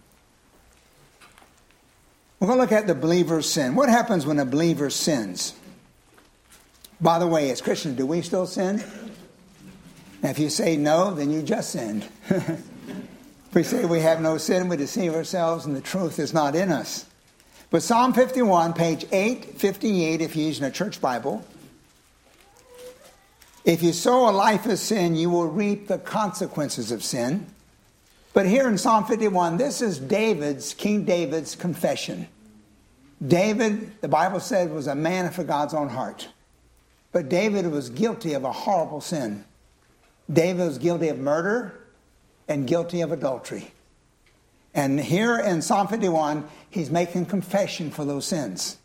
We're 2.41 2.47
going 2.47 2.57
to 2.57 2.63
look 2.63 2.71
at 2.71 2.87
the 2.87 2.95
believer's 2.95 3.47
sin. 3.47 3.75
What 3.75 3.87
happens 3.87 4.25
when 4.25 4.39
a 4.39 4.45
believer 4.45 4.89
sins? 4.89 5.53
By 6.99 7.19
the 7.19 7.27
way, 7.27 7.51
as 7.51 7.61
Christians, 7.61 7.97
do 7.97 8.07
we 8.07 8.23
still 8.23 8.47
sin? 8.47 8.83
if 10.23 10.39
you 10.39 10.49
say 10.49 10.75
no, 10.75 11.13
then 11.13 11.29
you 11.29 11.43
just 11.43 11.69
sinned. 11.69 12.03
we 13.53 13.61
say 13.61 13.85
we 13.85 13.99
have 13.99 14.21
no 14.21 14.39
sin, 14.39 14.69
we 14.69 14.77
deceive 14.77 15.13
ourselves 15.13 15.67
and 15.67 15.75
the 15.75 15.81
truth 15.81 16.17
is 16.17 16.33
not 16.33 16.55
in 16.55 16.71
us. 16.71 17.05
But 17.69 17.83
Psalm 17.83 18.11
51, 18.11 18.73
page 18.73 19.05
858, 19.11 20.21
if 20.21 20.35
you're 20.35 20.47
using 20.47 20.65
a 20.65 20.71
church 20.71 20.99
Bible, 20.99 21.45
if 23.65 23.83
you 23.83 23.93
sow 23.93 24.27
a 24.27 24.31
life 24.31 24.65
of 24.65 24.79
sin, 24.79 25.15
you 25.15 25.29
will 25.29 25.47
reap 25.47 25.87
the 25.87 25.99
consequences 25.99 26.91
of 26.91 27.03
sin. 27.03 27.45
But 28.33 28.45
here 28.45 28.67
in 28.67 28.77
Psalm 28.77 29.05
51, 29.05 29.57
this 29.57 29.81
is 29.81 29.99
David's, 29.99 30.73
King 30.73 31.03
David's 31.03 31.55
confession. 31.55 32.27
David, 33.25 33.91
the 34.01 34.07
Bible 34.07 34.39
said, 34.39 34.71
was 34.71 34.87
a 34.87 34.95
man 34.95 35.25
after 35.25 35.43
God's 35.43 35.73
own 35.73 35.89
heart. 35.89 36.29
But 37.11 37.29
David 37.29 37.67
was 37.67 37.89
guilty 37.89 38.33
of 38.33 38.45
a 38.45 38.51
horrible 38.51 39.01
sin. 39.01 39.43
David 40.31 40.65
was 40.65 40.77
guilty 40.77 41.09
of 41.09 41.19
murder 41.19 41.77
and 42.47 42.65
guilty 42.65 43.01
of 43.01 43.11
adultery. 43.11 43.71
And 44.73 44.99
here 44.99 45.37
in 45.37 45.61
Psalm 45.61 45.87
51, 45.89 46.47
he's 46.69 46.89
making 46.89 47.25
confession 47.25 47.91
for 47.91 48.05
those 48.05 48.25
sins. 48.25 48.77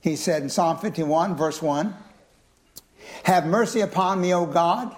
He 0.00 0.16
said 0.16 0.42
in 0.42 0.48
Psalm 0.48 0.78
51, 0.78 1.36
verse 1.36 1.62
1 1.62 1.94
Have 3.24 3.46
mercy 3.46 3.80
upon 3.80 4.20
me, 4.20 4.34
O 4.34 4.46
God, 4.46 4.94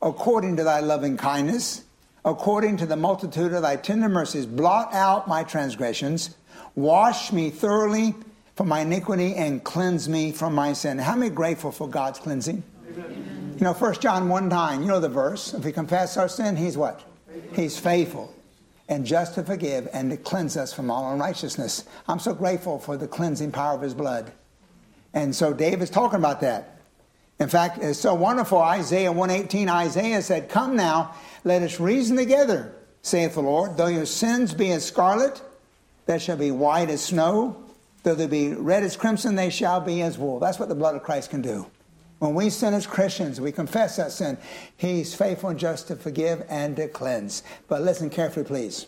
according 0.00 0.56
to 0.56 0.64
thy 0.64 0.78
loving 0.80 1.16
kindness, 1.16 1.82
according 2.24 2.76
to 2.78 2.86
the 2.86 2.96
multitude 2.96 3.52
of 3.52 3.62
thy 3.62 3.76
tender 3.76 4.08
mercies. 4.08 4.46
Blot 4.46 4.92
out 4.94 5.28
my 5.28 5.42
transgressions, 5.44 6.36
wash 6.74 7.32
me 7.32 7.50
thoroughly 7.50 8.14
from 8.56 8.68
my 8.68 8.80
iniquity, 8.80 9.34
and 9.34 9.64
cleanse 9.64 10.08
me 10.08 10.32
from 10.32 10.54
my 10.54 10.72
sin. 10.72 10.98
How 10.98 11.16
many 11.16 11.30
grateful 11.30 11.72
for 11.72 11.88
God's 11.88 12.18
cleansing? 12.18 12.62
Amen. 12.92 13.56
You 13.58 13.64
know, 13.64 13.72
1 13.72 13.94
John 14.00 14.28
1 14.28 14.48
9, 14.48 14.82
you 14.82 14.88
know 14.88 15.00
the 15.00 15.08
verse. 15.08 15.54
If 15.54 15.64
we 15.64 15.72
confess 15.72 16.16
our 16.16 16.28
sin, 16.28 16.56
he's 16.56 16.76
what? 16.76 17.02
He's 17.54 17.78
faithful 17.78 18.34
and 18.88 19.06
just 19.06 19.34
to 19.36 19.42
forgive 19.42 19.88
and 19.92 20.10
to 20.10 20.16
cleanse 20.16 20.56
us 20.56 20.72
from 20.72 20.90
all 20.90 21.12
unrighteousness. 21.12 21.84
I'm 22.08 22.18
so 22.18 22.34
grateful 22.34 22.78
for 22.78 22.96
the 22.96 23.08
cleansing 23.08 23.52
power 23.52 23.74
of 23.74 23.80
his 23.80 23.94
blood. 23.94 24.32
And 25.14 25.34
so 25.34 25.52
David's 25.52 25.90
talking 25.90 26.18
about 26.18 26.40
that. 26.42 26.81
In 27.42 27.48
fact, 27.48 27.78
it's 27.82 27.98
so 27.98 28.14
wonderful. 28.14 28.60
Isaiah 28.60 29.10
118, 29.10 29.68
Isaiah 29.68 30.22
said, 30.22 30.48
Come 30.48 30.76
now, 30.76 31.16
let 31.42 31.60
us 31.62 31.80
reason 31.80 32.16
together, 32.16 32.72
saith 33.02 33.34
the 33.34 33.42
Lord. 33.42 33.76
Though 33.76 33.88
your 33.88 34.06
sins 34.06 34.54
be 34.54 34.70
as 34.70 34.84
scarlet, 34.84 35.42
they 36.06 36.20
shall 36.20 36.36
be 36.36 36.52
white 36.52 36.88
as 36.88 37.02
snow. 37.02 37.56
Though 38.04 38.14
they 38.14 38.28
be 38.28 38.54
red 38.54 38.84
as 38.84 38.96
crimson, 38.96 39.34
they 39.34 39.50
shall 39.50 39.80
be 39.80 40.02
as 40.02 40.18
wool. 40.18 40.38
That's 40.38 40.60
what 40.60 40.68
the 40.68 40.76
blood 40.76 40.94
of 40.94 41.02
Christ 41.02 41.30
can 41.30 41.42
do. 41.42 41.66
When 42.20 42.34
we 42.34 42.48
sin 42.48 42.74
as 42.74 42.86
Christians, 42.86 43.40
we 43.40 43.50
confess 43.50 43.96
that 43.96 44.12
sin. 44.12 44.38
He's 44.76 45.12
faithful 45.12 45.50
and 45.50 45.58
just 45.58 45.88
to 45.88 45.96
forgive 45.96 46.46
and 46.48 46.76
to 46.76 46.86
cleanse. 46.86 47.42
But 47.66 47.82
listen 47.82 48.08
carefully, 48.08 48.44
please. 48.44 48.86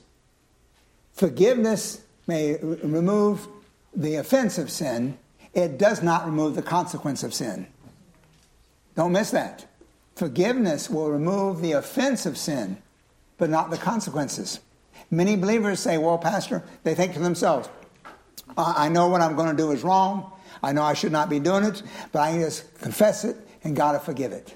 Forgiveness 1.13 2.05
may 2.29 2.57
remove 2.63 3.49
the 3.97 4.15
offense 4.15 4.59
of 4.59 4.71
sin, 4.71 5.19
it 5.55 5.77
does 5.77 6.05
not 6.05 6.25
remove 6.25 6.55
the 6.55 6.63
consequence 6.63 7.25
of 7.25 7.35
sin. 7.35 7.67
Don't 8.97 9.13
miss 9.13 9.31
that. 9.33 9.67
Forgiveness 10.15 10.89
will 10.89 11.11
remove 11.11 11.61
the 11.61 11.73
offense 11.73 12.27
of 12.27 12.39
sin, 12.39 12.79
but 13.37 13.51
not 13.51 13.71
the 13.71 13.77
consequences. 13.77 14.61
Many 15.11 15.37
believers 15.37 15.81
say, 15.81 15.99
Well, 15.99 16.19
Pastor, 16.19 16.63
they 16.85 16.95
think 16.95 17.15
to 17.15 17.19
themselves, 17.19 17.69
I 18.57 18.89
know 18.89 19.09
what 19.09 19.21
I'm 19.21 19.35
going 19.35 19.51
to 19.51 19.57
do 19.57 19.73
is 19.73 19.83
wrong. 19.83 20.33
I 20.63 20.73
know 20.73 20.83
I 20.83 20.95
should 20.95 21.13
not 21.13 21.29
be 21.29 21.41
doing 21.41 21.65
it, 21.65 21.83
but 22.13 22.21
I 22.21 22.39
just 22.39 22.79
confess 22.81 23.25
it 23.25 23.37
and 23.65 23.75
God 23.75 23.95
will 23.95 24.01
forgive 24.01 24.33
it. 24.33 24.55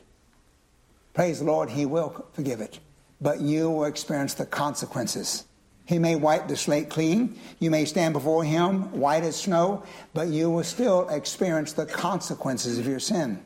Praise 1.15 1.41
the 1.41 1.45
Lord, 1.45 1.71
He 1.71 1.85
will 1.87 2.27
forgive 2.33 2.61
it. 2.61 2.79
But 3.21 3.41
you 3.41 3.71
will 3.71 3.85
experience 3.87 4.35
the 4.35 4.47
consequences. 4.47 5.45
He 5.85 5.99
may 5.99 6.15
wipe 6.15 6.47
the 6.47 6.57
slate 6.57 6.91
clean. 6.91 7.39
You 7.59 7.71
may 7.71 7.87
stand 7.87 8.13
before 8.13 8.45
Him 8.45 8.93
white 8.93 9.25
as 9.25 9.37
snow, 9.37 9.83
but 10.15 10.29
you 10.29 10.51
will 10.51 10.63
still 10.63 11.09
experience 11.09 11.73
the 11.73 11.87
consequences 11.87 12.79
of 12.79 12.87
your 12.87 13.01
sin. 13.01 13.45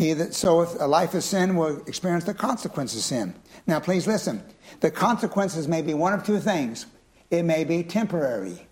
He 0.00 0.14
that 0.14 0.32
soweth 0.32 0.80
a 0.80 0.86
life 0.86 1.12
of 1.12 1.22
sin 1.22 1.56
will 1.56 1.82
experience 1.86 2.24
the 2.24 2.32
consequences 2.32 3.00
of 3.00 3.04
sin. 3.04 3.34
Now, 3.66 3.80
please 3.80 4.06
listen. 4.06 4.42
The 4.80 4.90
consequences 4.90 5.68
may 5.68 5.82
be 5.82 5.92
one 5.92 6.14
of 6.14 6.24
two 6.24 6.38
things. 6.38 6.86
It 7.30 7.42
may 7.42 7.64
be 7.64 7.82
temporary. 7.82 8.66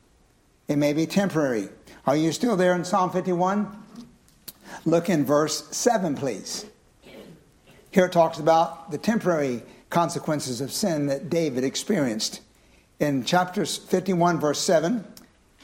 It 0.69 0.77
may 0.77 0.95
be 0.95 1.05
temporary. 1.05 1.69
Are 2.07 2.17
you 2.17 2.33
still 2.33 2.57
there 2.57 2.75
in 2.75 2.83
Psalm 2.83 3.11
51? 3.11 3.69
Look 4.87 5.11
in 5.11 5.27
verse 5.27 5.69
7, 5.77 6.15
please. 6.15 6.65
Here 7.91 8.07
it 8.07 8.13
talks 8.13 8.39
about 8.39 8.91
the 8.91 8.97
temporary 8.97 9.63
consequences 9.91 10.63
of 10.63 10.73
sin 10.73 11.09
that 11.09 11.29
David 11.29 11.63
experienced. 11.63 12.41
In 13.01 13.23
chapter 13.23 13.67
51, 13.67 14.41
verse 14.41 14.61
7, 14.61 15.05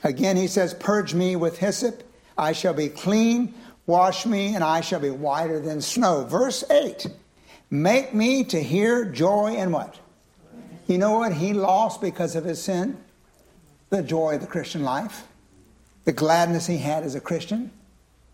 again 0.03 0.37
he 0.37 0.47
says, 0.47 0.75
Purge 0.75 1.15
me 1.15 1.37
with 1.37 1.57
hyssop, 1.57 2.03
I 2.37 2.53
shall 2.53 2.75
be 2.75 2.91
clean. 2.91 3.55
Wash 3.87 4.27
me, 4.27 4.55
and 4.55 4.65
I 4.65 4.81
shall 4.81 5.01
be 5.01 5.11
whiter 5.11 5.61
than 5.61 5.81
snow. 5.81 6.25
Verse 6.25 6.65
8, 6.71 7.07
Make 7.71 8.15
me 8.15 8.45
to 8.45 8.63
hear 8.63 9.05
joy 9.05 9.55
and 9.57 9.73
what? 9.73 9.99
You 10.87 10.99
know 10.99 11.19
what 11.19 11.33
he 11.33 11.53
lost 11.53 12.01
because 12.01 12.37
of 12.37 12.45
his 12.45 12.63
sin? 12.63 12.99
the 13.95 14.03
joy 14.03 14.35
of 14.35 14.41
the 14.41 14.47
Christian 14.47 14.83
life, 14.83 15.27
the 16.05 16.13
gladness 16.13 16.67
he 16.67 16.79
had 16.79 17.05
as 17.05 17.15
a 17.15 17.21
Christian. 17.21 17.71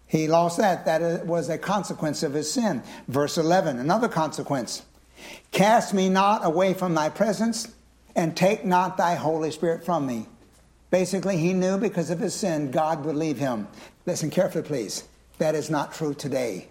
He 0.06 0.26
lost 0.26 0.58
that. 0.58 0.86
That 0.86 1.26
was 1.26 1.48
a 1.48 1.58
consequence 1.58 2.22
of 2.22 2.32
his 2.32 2.50
sin. 2.50 2.82
Verse 3.08 3.38
11, 3.38 3.78
another 3.78 4.08
consequence. 4.08 4.82
Cast 5.52 5.94
me 5.94 6.08
not 6.08 6.44
away 6.44 6.74
from 6.74 6.94
thy 6.94 7.10
presence, 7.10 7.68
and 8.16 8.36
take 8.36 8.64
not 8.64 8.96
thy 8.96 9.14
Holy 9.14 9.50
Spirit 9.50 9.84
from 9.84 10.06
me. 10.06 10.26
Basically, 10.90 11.36
he 11.36 11.52
knew 11.52 11.78
because 11.78 12.10
of 12.10 12.18
his 12.18 12.34
sin, 12.34 12.72
God 12.72 13.04
would 13.04 13.14
leave 13.14 13.38
him. 13.38 13.68
Listen 14.06 14.30
carefully, 14.30 14.64
please. 14.64 15.04
That 15.40 15.54
is 15.54 15.70
not 15.70 15.94
true 15.94 16.12
today. 16.12 16.68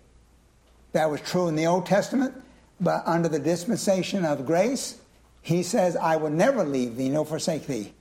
That 0.92 1.10
was 1.10 1.22
true 1.22 1.48
in 1.48 1.56
the 1.56 1.66
Old 1.66 1.88
Testament, 1.88 2.36
but 2.80 3.02
under 3.08 3.28
the 3.28 3.40
dispensation 3.40 4.24
of 4.24 4.46
grace, 4.46 5.02
he 5.42 5.64
says, 5.64 5.96
I 5.96 6.18
will 6.18 6.30
never 6.30 6.64
leave 6.64 6.96
thee 6.96 7.10
nor 7.10 7.26
forsake 7.26 7.66
thee. 7.66 7.94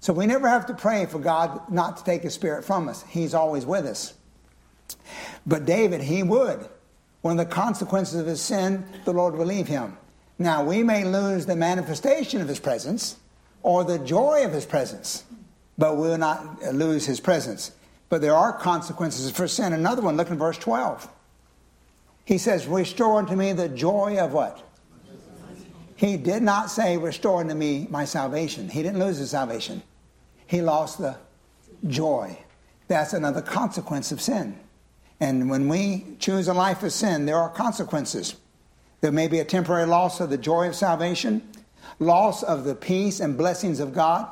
So 0.00 0.12
we 0.12 0.26
never 0.26 0.48
have 0.48 0.66
to 0.66 0.74
pray 0.74 1.06
for 1.06 1.20
God 1.20 1.70
not 1.70 1.98
to 1.98 2.04
take 2.04 2.24
his 2.24 2.34
spirit 2.34 2.64
from 2.64 2.88
us. 2.88 3.04
He's 3.08 3.34
always 3.34 3.64
with 3.64 3.86
us. 3.86 4.14
But 5.46 5.64
David, 5.64 6.00
he 6.00 6.24
would. 6.24 6.68
One 7.22 7.38
of 7.38 7.48
the 7.48 7.54
consequences 7.54 8.18
of 8.18 8.26
his 8.26 8.40
sin, 8.40 8.84
the 9.04 9.12
Lord 9.12 9.36
will 9.36 9.46
leave 9.46 9.68
him. 9.68 9.96
Now, 10.40 10.64
we 10.64 10.82
may 10.82 11.04
lose 11.04 11.46
the 11.46 11.54
manifestation 11.54 12.40
of 12.40 12.48
his 12.48 12.58
presence 12.58 13.14
or 13.62 13.84
the 13.84 14.00
joy 14.00 14.44
of 14.44 14.52
his 14.52 14.66
presence, 14.66 15.22
but 15.78 15.96
we 15.96 16.08
will 16.08 16.18
not 16.18 16.60
lose 16.74 17.06
his 17.06 17.20
presence. 17.20 17.70
But 18.08 18.20
there 18.20 18.34
are 18.34 18.52
consequences 18.52 19.30
for 19.30 19.48
sin. 19.48 19.72
Another 19.72 20.02
one, 20.02 20.16
look 20.16 20.30
in 20.30 20.38
verse 20.38 20.58
12. 20.58 21.08
He 22.24 22.38
says, 22.38 22.66
Restore 22.66 23.18
unto 23.18 23.34
me 23.34 23.52
the 23.52 23.68
joy 23.68 24.18
of 24.18 24.32
what? 24.32 24.62
He 25.96 26.16
did 26.16 26.42
not 26.42 26.70
say, 26.70 26.96
Restore 26.98 27.40
unto 27.40 27.54
me 27.54 27.86
my 27.90 28.04
salvation. 28.04 28.68
He 28.68 28.82
didn't 28.82 29.00
lose 29.00 29.18
his 29.18 29.30
salvation. 29.30 29.82
He 30.46 30.60
lost 30.60 30.98
the 30.98 31.16
joy. 31.88 32.38
That's 32.88 33.12
another 33.12 33.42
consequence 33.42 34.12
of 34.12 34.20
sin. 34.20 34.58
And 35.18 35.48
when 35.48 35.68
we 35.68 36.04
choose 36.18 36.48
a 36.48 36.54
life 36.54 36.82
of 36.82 36.92
sin, 36.92 37.26
there 37.26 37.36
are 37.36 37.48
consequences. 37.48 38.36
There 39.00 39.12
may 39.12 39.28
be 39.28 39.40
a 39.40 39.44
temporary 39.44 39.86
loss 39.86 40.20
of 40.20 40.30
the 40.30 40.38
joy 40.38 40.68
of 40.68 40.74
salvation, 40.74 41.48
loss 41.98 42.42
of 42.42 42.64
the 42.64 42.74
peace 42.74 43.20
and 43.20 43.36
blessings 43.36 43.80
of 43.80 43.94
God, 43.94 44.28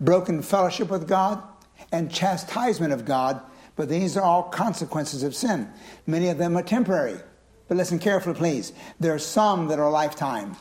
broken 0.00 0.42
fellowship 0.42 0.90
with 0.90 1.08
God, 1.08 1.42
and 1.92 2.10
chastisement 2.10 2.92
of 2.92 3.04
God. 3.04 3.40
But 3.76 3.88
these 3.88 4.16
are 4.16 4.22
all 4.22 4.44
consequences 4.44 5.22
of 5.22 5.34
sin. 5.34 5.70
Many 6.06 6.28
of 6.28 6.38
them 6.38 6.56
are 6.56 6.62
temporary. 6.62 7.18
But 7.68 7.76
listen 7.76 7.98
carefully, 7.98 8.34
please. 8.34 8.72
There 8.98 9.14
are 9.14 9.18
some 9.18 9.68
that 9.68 9.78
are 9.78 9.90
lifetime. 9.90 10.56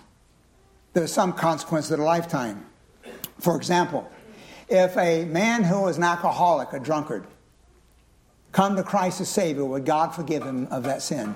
There 0.94 1.04
are 1.04 1.08
some 1.08 1.34
consequences 1.34 1.90
that 1.90 2.00
are 2.00 2.06
lifetime. 2.06 2.66
For 3.40 3.56
example, 3.56 4.10
if 4.68 4.98
a 4.98 5.26
man 5.26 5.64
who 5.64 5.88
is 5.88 5.98
an 5.98 6.04
alcoholic, 6.04 6.74
a 6.74 6.80
drunkard, 6.80 7.26
come 8.52 8.76
to 8.76 8.84
Christ 8.84 9.22
as 9.22 9.30
Savior, 9.30 9.66
would 9.66 9.86
God 9.86 10.14
forgive 10.14 10.44
him 10.44 10.68
of 10.68 10.84
that 10.84 11.02
sin? 11.02 11.36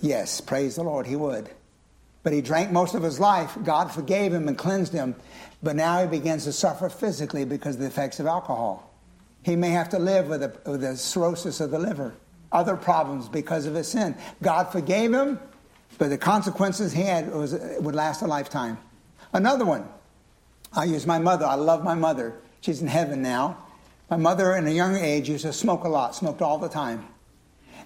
Yes, 0.00 0.40
praise 0.40 0.76
the 0.76 0.82
Lord, 0.82 1.06
he 1.06 1.16
would. 1.16 1.48
But 2.22 2.32
he 2.32 2.40
drank 2.40 2.70
most 2.70 2.94
of 2.94 3.02
his 3.02 3.18
life. 3.18 3.56
God 3.64 3.90
forgave 3.90 4.32
him 4.32 4.48
and 4.48 4.58
cleansed 4.58 4.92
him. 4.92 5.16
But 5.62 5.76
now 5.76 6.00
he 6.02 6.08
begins 6.08 6.44
to 6.44 6.52
suffer 6.52 6.88
physically 6.88 7.44
because 7.44 7.76
of 7.76 7.80
the 7.80 7.86
effects 7.86 8.20
of 8.20 8.26
alcohol. 8.26 8.91
He 9.42 9.56
may 9.56 9.70
have 9.70 9.88
to 9.90 9.98
live 9.98 10.28
with 10.28 10.42
a, 10.42 10.52
with 10.70 10.84
a 10.84 10.96
cirrhosis 10.96 11.60
of 11.60 11.70
the 11.70 11.78
liver 11.78 12.14
other 12.52 12.76
problems 12.76 13.28
because 13.28 13.66
of 13.66 13.74
his 13.74 13.88
sin. 13.88 14.14
God 14.42 14.64
forgave 14.64 15.12
him, 15.12 15.40
but 15.98 16.10
the 16.10 16.18
consequences 16.18 16.92
he 16.92 17.02
had 17.02 17.32
was, 17.32 17.54
would 17.80 17.94
last 17.94 18.22
a 18.22 18.26
lifetime. 18.26 18.78
Another 19.32 19.64
one, 19.64 19.88
I 20.72 20.84
use 20.84 21.06
my 21.06 21.18
mother. 21.18 21.46
I 21.46 21.54
love 21.54 21.82
my 21.82 21.94
mother. 21.94 22.34
She's 22.60 22.82
in 22.82 22.88
heaven 22.88 23.22
now. 23.22 23.56
My 24.10 24.16
mother, 24.16 24.54
in 24.56 24.66
a 24.66 24.70
young 24.70 24.96
age, 24.96 25.28
used 25.28 25.44
to 25.44 25.52
smoke 25.52 25.84
a 25.84 25.88
lot, 25.88 26.14
smoked 26.14 26.42
all 26.42 26.58
the 26.58 26.68
time. 26.68 27.06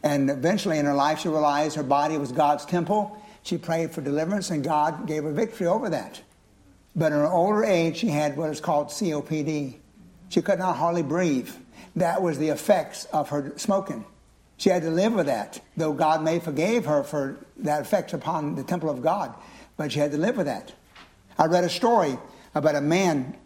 And 0.02 0.28
eventually 0.28 0.78
in 0.78 0.86
her 0.86 0.94
life, 0.94 1.20
she 1.20 1.28
realized 1.28 1.76
her 1.76 1.82
body 1.82 2.18
was 2.18 2.32
God's 2.32 2.64
temple. 2.64 3.20
She 3.42 3.58
prayed 3.58 3.92
for 3.92 4.00
deliverance, 4.00 4.50
and 4.50 4.62
God 4.64 5.06
gave 5.06 5.22
her 5.22 5.32
victory 5.32 5.68
over 5.68 5.88
that. 5.90 6.20
But 6.96 7.12
in 7.12 7.18
her 7.18 7.28
older 7.28 7.64
age, 7.64 7.98
she 7.98 8.08
had 8.08 8.36
what 8.36 8.50
is 8.50 8.60
called 8.60 8.88
COPD. 8.88 9.76
She 10.28 10.42
could 10.42 10.58
not 10.58 10.76
hardly 10.76 11.02
breathe. 11.02 11.50
That 11.96 12.22
was 12.22 12.38
the 12.38 12.48
effects 12.48 13.06
of 13.06 13.30
her 13.30 13.52
smoking. 13.56 14.04
She 14.58 14.70
had 14.70 14.82
to 14.82 14.90
live 14.90 15.14
with 15.14 15.26
that, 15.26 15.60
though 15.76 15.92
God 15.92 16.22
may 16.22 16.38
forgave 16.38 16.86
her 16.86 17.02
for 17.02 17.38
that 17.58 17.82
effect 17.82 18.12
upon 18.12 18.54
the 18.54 18.64
temple 18.64 18.88
of 18.88 19.02
God, 19.02 19.34
but 19.76 19.92
she 19.92 19.98
had 19.98 20.12
to 20.12 20.18
live 20.18 20.36
with 20.36 20.46
that. 20.46 20.72
I 21.38 21.46
read 21.46 21.64
a 21.64 21.68
story 21.68 22.18
about 22.54 22.74
a 22.74 22.80
man 22.80 23.36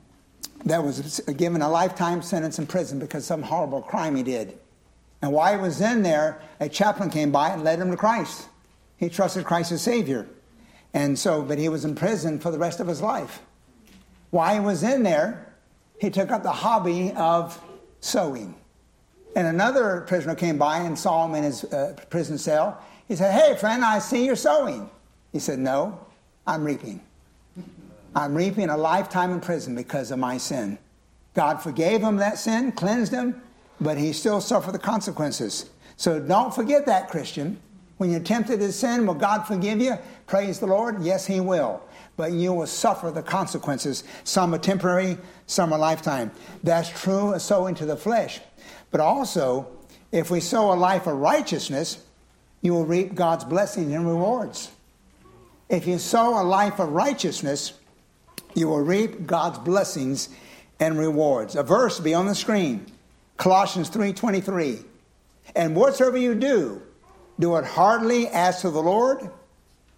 that 0.65 0.85
was 0.85 1.21
given 1.37 1.63
a 1.63 1.69
lifetime 1.69 2.23
sentence 2.23 2.59
in 2.59 2.67
prison 2.67 2.99
because 2.99 3.25
some 3.25 3.43
horrible 3.43 3.83
crime 3.83 4.15
he 4.15 4.23
did. 4.23 4.59
And 5.23 5.33
while 5.33 5.53
he 5.53 5.61
was 5.61 5.81
in 5.81 6.03
there, 6.03 6.41
a 6.61 6.69
chaplain 6.69 7.11
came 7.11 7.33
by 7.33 7.51
and 7.51 7.65
led 7.65 7.79
him 7.79 7.91
to 7.91 7.97
Christ. 7.97 8.49
He 8.97 9.09
trusted 9.09 9.45
Christ 9.45 9.73
as 9.73 9.83
Savior. 9.83 10.27
And 10.95 11.19
so, 11.19 11.43
but 11.43 11.59
he 11.59 11.69
was 11.69 11.85
in 11.85 11.95
prison 11.95 12.39
for 12.39 12.51
the 12.51 12.59
rest 12.59 12.81
of 12.81 12.87
his 12.87 13.01
life. 13.01 13.41
While 14.31 14.55
he 14.55 14.61
was 14.61 14.83
in 14.83 15.03
there, 15.03 15.50
he 16.01 16.11
took 16.11 16.31
up 16.31 16.43
the 16.43 16.51
hobby 16.51 17.13
of 17.13 17.61
sewing. 18.01 18.55
And 19.37 19.47
another 19.47 20.01
prisoner 20.09 20.35
came 20.35 20.59
by 20.59 20.79
and 20.79 20.99
saw 20.99 21.27
him 21.27 21.35
in 21.35 21.45
his 21.45 21.65
uh, 21.65 21.95
prison 22.09 22.39
cell. 22.39 22.83
He 23.07 23.15
said, 23.15 23.33
Hey, 23.33 23.55
friend, 23.57 23.85
I 23.85 23.99
see 23.99 24.25
you're 24.25 24.35
sowing. 24.35 24.91
He 25.33 25.39
said, 25.39 25.59
No, 25.59 26.01
I'm 26.47 26.65
reaping. 26.65 27.01
I'm 28.17 28.35
reaping 28.35 28.71
a 28.71 28.77
lifetime 28.77 29.31
in 29.31 29.41
prison 29.41 29.77
because 29.77 30.11
of 30.11 30.19
my 30.19 30.39
sin. 30.39 30.79
God 31.35 31.63
forgave 31.63 32.01
him 32.01 32.17
that 32.17 32.39
sin, 32.39 32.73
cleansed 32.73 33.13
him, 33.13 33.41
but 33.81 33.97
he 33.97 34.13
still 34.13 34.41
suffered 34.41 34.73
the 34.73 34.81
consequences. 34.81 35.71
So 35.97 36.19
don't 36.19 36.53
forget 36.53 36.87
that, 36.87 37.09
Christian. 37.09 37.61
When 37.99 38.11
you're 38.11 38.21
tempted 38.21 38.59
to 38.61 38.73
sin, 38.73 39.07
will 39.07 39.13
God 39.13 39.43
forgive 39.43 39.81
you? 39.81 39.99
Praise 40.27 40.59
the 40.59 40.67
Lord. 40.67 41.03
Yes, 41.03 41.27
He 41.27 41.39
will. 41.41 41.83
But 42.21 42.33
you 42.33 42.53
will 42.53 42.67
suffer 42.67 43.11
the 43.11 43.23
consequences. 43.23 44.05
Some 44.25 44.55
are 44.55 44.59
temporary, 44.59 45.17
some 45.47 45.73
are 45.73 45.79
lifetime. 45.79 46.33
That's 46.63 46.91
true 46.91 47.33
of 47.33 47.41
sowing 47.41 47.75
to 47.77 47.87
the 47.87 47.97
flesh. 47.97 48.41
But 48.91 49.01
also, 49.01 49.69
if 50.13 50.31
we 50.31 50.41
sow 50.41 50.71
a 50.71 50.77
life 50.77 51.07
of 51.07 51.17
righteousness, 51.17 52.05
you 52.61 52.75
will 52.75 52.85
reap 52.85 53.15
God's 53.15 53.45
blessings 53.45 53.91
and 53.91 54.07
rewards. 54.07 54.71
If 55.71 55.87
you 55.87 55.99
sow 55.99 56.39
a 56.39 56.45
life 56.45 56.79
of 56.79 56.91
righteousness, 56.91 57.73
you 58.53 58.69
will 58.69 58.83
reap 58.83 59.27
God's 59.27 59.59
blessings 59.59 60.29
and 60.79 60.99
rewards. 60.99 61.57
A 61.57 61.63
verse 61.63 62.01
be 62.01 62.13
on 62.13 62.27
the 62.27 62.35
screen. 62.35 62.85
Colossians 63.39 63.89
3:23. 63.89 64.85
And 65.57 65.75
whatsoever 65.75 66.19
you 66.19 66.35
do, 66.35 66.83
do 67.39 67.57
it 67.57 67.65
heartily 67.65 68.29
as 68.29 68.61
to 68.61 68.69
the 68.69 68.83
Lord, 68.83 69.31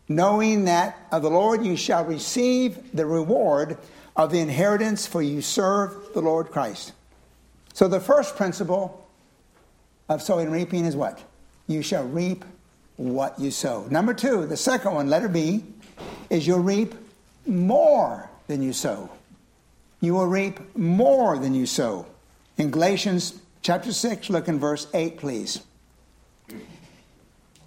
knowing 0.09 0.65
that 0.65 0.99
of 1.11 1.23
the 1.23 1.31
Lord 1.31 1.65
you 1.65 1.77
shall 1.77 2.05
receive 2.05 2.79
the 2.93 3.07
reward 3.07 3.79
of 4.17 4.31
the 4.31 4.41
inheritance 4.41 5.07
for 5.07 5.23
you 5.23 5.41
serve 5.41 6.13
the 6.15 6.21
Lord 6.21 6.51
Christ. 6.51 6.93
So 7.73 7.89
the 7.89 8.01
first 8.01 8.37
principle 8.37 9.07
of 10.09 10.23
sowing 10.23 10.47
and 10.47 10.55
reaping 10.55 10.85
is 10.85 10.97
what? 10.97 11.23
You 11.67 11.83
shall 11.83 12.05
reap 12.05 12.45
what 12.97 13.39
you 13.39 13.51
sow. 13.51 13.87
Number 13.91 14.13
two, 14.13 14.47
the 14.47 14.57
second 14.57 14.95
one, 14.95 15.09
letter 15.09 15.29
B, 15.29 15.65
is 16.29 16.47
you'll 16.47 16.61
reap 16.61 16.95
more 17.47 18.29
than 18.47 18.63
you 18.63 18.73
sow. 18.73 19.11
You 20.01 20.15
will 20.15 20.27
reap 20.27 20.77
more 20.77 21.39
than 21.39 21.55
you 21.55 21.65
sow. 21.65 22.07
In 22.59 22.71
Galatians 22.71 23.41
chapter 23.63 23.93
6, 23.93 24.31
look 24.31 24.49
in 24.49 24.59
verse 24.59 24.87
8, 24.93 25.17
please. 25.17 25.63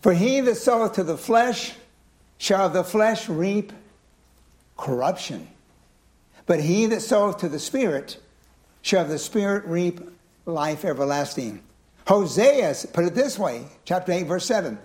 For 0.01 0.13
he 0.13 0.41
that 0.41 0.55
soweth 0.55 0.93
to 0.93 1.03
the 1.03 1.17
flesh 1.17 1.73
shall 2.37 2.69
the 2.69 2.83
flesh 2.83 3.29
reap 3.29 3.71
corruption. 4.77 5.47
But 6.45 6.61
he 6.61 6.85
that 6.87 7.01
soweth 7.01 7.37
to 7.37 7.49
the 7.49 7.59
Spirit 7.59 8.17
shall 8.81 9.05
the 9.05 9.17
Spirit 9.17 9.65
reap 9.65 9.99
life 10.45 10.85
everlasting. 10.85 11.61
Hosea 12.07 12.75
put 12.93 13.05
it 13.05 13.15
this 13.15 13.39
way, 13.39 13.65
chapter 13.83 14.11
8, 14.11 14.23
verse 14.23 14.45
7. 14.45 14.77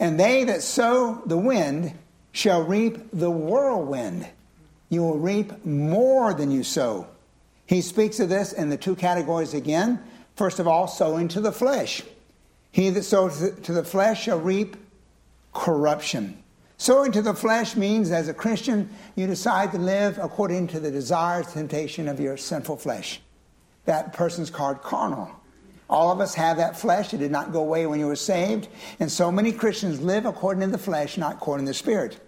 And 0.00 0.18
they 0.18 0.44
that 0.44 0.62
sow 0.62 1.22
the 1.26 1.36
wind 1.36 1.92
shall 2.32 2.62
reap 2.62 2.98
the 3.12 3.30
whirlwind. 3.30 4.26
You 4.88 5.02
will 5.02 5.18
reap 5.18 5.64
more 5.64 6.32
than 6.34 6.50
you 6.50 6.64
sow. 6.64 7.06
He 7.66 7.80
speaks 7.80 8.20
of 8.20 8.28
this 8.28 8.52
in 8.52 8.70
the 8.70 8.76
two 8.76 8.96
categories 8.96 9.54
again. 9.54 10.00
First 10.36 10.58
of 10.58 10.66
all, 10.66 10.88
sowing 10.88 11.28
to 11.28 11.40
the 11.40 11.52
flesh. 11.52 12.02
He 12.72 12.90
that 12.90 13.04
sows 13.04 13.38
to 13.38 13.72
the 13.72 13.84
flesh 13.84 14.24
shall 14.24 14.40
reap 14.40 14.76
corruption. 15.52 16.42
Sowing 16.76 17.12
to 17.12 17.22
the 17.22 17.34
flesh 17.34 17.76
means, 17.76 18.10
as 18.10 18.28
a 18.28 18.34
Christian, 18.34 18.90
you 19.14 19.26
decide 19.26 19.72
to 19.72 19.78
live 19.78 20.18
according 20.18 20.66
to 20.68 20.80
the 20.80 20.90
desires, 20.90 21.52
temptation 21.52 22.08
of 22.08 22.18
your 22.20 22.36
sinful 22.36 22.76
flesh 22.76 23.20
that 23.84 24.12
person's 24.12 24.50
called 24.50 24.82
carnal. 24.82 25.30
All 25.90 26.10
of 26.10 26.20
us 26.20 26.34
have 26.34 26.56
that 26.56 26.78
flesh. 26.78 27.12
It 27.12 27.18
did 27.18 27.30
not 27.30 27.52
go 27.52 27.60
away 27.60 27.86
when 27.86 28.00
you 28.00 28.06
were 28.06 28.16
saved. 28.16 28.68
And 28.98 29.12
so 29.12 29.30
many 29.30 29.52
Christians 29.52 30.00
live 30.00 30.24
according 30.24 30.62
to 30.62 30.66
the 30.68 30.78
flesh, 30.78 31.18
not 31.18 31.34
according 31.34 31.66
to 31.66 31.70
the 31.70 31.74
spirit. 31.74 32.18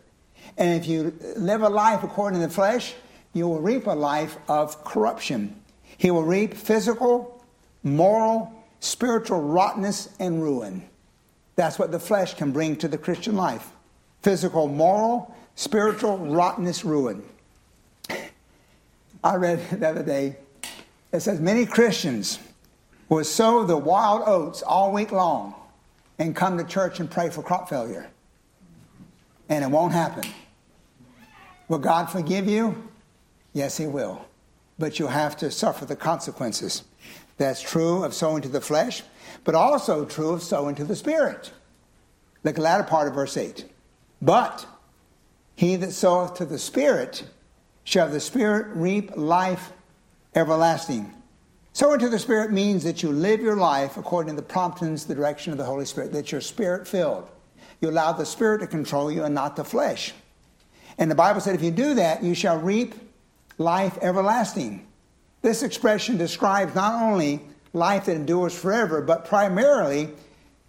And 0.59 0.79
if 0.79 0.87
you 0.87 1.15
live 1.37 1.63
a 1.63 1.69
life 1.69 2.03
according 2.03 2.41
to 2.41 2.47
the 2.47 2.53
flesh, 2.53 2.95
you 3.33 3.49
will 3.49 3.61
reap 3.61 3.87
a 3.87 3.93
life 3.93 4.37
of 4.49 4.85
corruption. 4.85 5.61
He 5.97 6.11
will 6.11 6.23
reap 6.23 6.55
physical, 6.55 7.43
moral, 7.83 8.53
spiritual 8.81 9.41
rottenness 9.41 10.15
and 10.21 10.43
ruin. 10.43 10.87
That's 11.57 11.79
what 11.79 11.91
the 11.91 11.99
flesh 11.99 12.35
can 12.35 12.53
bring 12.53 12.77
to 12.77 12.89
the 12.89 12.99
Christian 12.99 13.35
life 13.35 13.73
physical, 14.27 14.67
moral, 14.67 15.33
spiritual 15.55 16.19
rottenness, 16.19 16.85
ruin. 16.85 17.23
I 19.23 19.37
read 19.37 19.71
the 19.71 19.89
other 19.89 20.03
day, 20.03 20.35
it 21.12 21.21
says 21.21 21.39
many 21.39 21.65
Christians 21.65 22.41
will 23.09 23.23
sow 23.23 23.62
the 23.62 23.77
wild 23.77 24.25
oats 24.27 24.62
all 24.62 24.91
week 24.91 25.12
long 25.12 25.55
and 26.19 26.35
come 26.35 26.59
to 26.59 26.65
church 26.65 26.99
and 26.99 27.09
pray 27.09 27.31
for 27.31 27.41
crop 27.41 27.69
failure. 27.69 28.09
And 29.49 29.62
it 29.62 29.71
won't 29.71 29.93
happen. 29.93 30.29
Will 31.69 31.79
God 31.79 32.07
forgive 32.07 32.49
you? 32.49 32.91
Yes, 33.53 33.77
He 33.77 33.87
will. 33.87 34.27
But 34.77 34.99
you'll 34.99 35.07
have 35.07 35.37
to 35.37 35.53
suffer 35.53 35.85
the 35.85 35.95
consequences. 35.95 36.83
That's 37.37 37.62
true 37.62 38.03
of 38.03 38.12
sowing 38.12 38.43
to 38.43 38.49
the 38.49 38.61
flesh, 38.61 39.05
but 39.45 39.55
also 39.55 40.05
true 40.05 40.31
of 40.31 40.43
sowing 40.43 40.75
to 40.75 40.85
the 40.85 40.97
spirit. 40.97 41.53
Look 42.43 42.55
at 42.55 42.57
the 42.57 42.62
latter 42.62 42.83
part 42.83 43.07
of 43.07 43.15
verse 43.15 43.37
8. 43.37 43.67
But 44.20 44.66
he 45.55 45.76
that 45.76 45.92
soweth 45.92 46.35
to 46.35 46.44
the 46.44 46.59
spirit 46.59 47.24
shall 47.85 48.09
the 48.09 48.20
spirit 48.20 48.68
reap 48.74 49.16
life 49.16 49.72
everlasting. 50.35 51.12
Sowing 51.76 52.00
to 52.00 52.09
the 52.09 52.18
Spirit 52.18 52.52
means 52.52 52.85
that 52.85 53.02
you 53.02 53.12
live 53.12 53.42
your 53.42 53.57
life 53.57 53.98
according 53.98 54.35
to 54.35 54.40
the 54.40 54.48
promptings, 54.48 55.05
the 55.05 55.14
direction 55.14 55.52
of 55.52 55.59
the 55.59 55.64
Holy 55.66 55.85
Spirit, 55.85 56.11
that 56.12 56.33
you're 56.33 56.40
spirit 56.40 56.88
filled. 56.88 57.29
You 57.83 57.90
allow 57.90 58.12
the 58.12 58.24
Spirit 58.24 58.61
to 58.61 58.66
control 58.66 59.12
you 59.12 59.24
and 59.24 59.35
not 59.35 59.57
the 59.57 59.64
flesh. 59.64 60.14
And 60.96 61.11
the 61.11 61.14
Bible 61.14 61.42
said, 61.42 61.55
if 61.55 61.62
you 61.62 61.70
do 61.70 61.92
that, 61.92 62.24
you 62.24 62.35
shall 62.35 62.59
reap 62.59 62.94
life 63.59 63.98
everlasting. 64.00 64.87
This 65.42 65.62
expression 65.62 66.16
describes 66.16 66.74
not 66.74 67.02
only 67.02 67.42
life 67.74 68.07
that 68.07 68.16
endures 68.16 68.59
forever, 68.59 69.02
but 69.02 69.26
primarily 69.26 70.09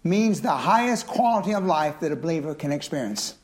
means 0.04 0.42
the 0.42 0.50
highest 0.50 1.06
quality 1.06 1.54
of 1.54 1.64
life 1.64 2.00
that 2.00 2.12
a 2.12 2.16
believer 2.16 2.54
can 2.54 2.70
experience. 2.70 3.37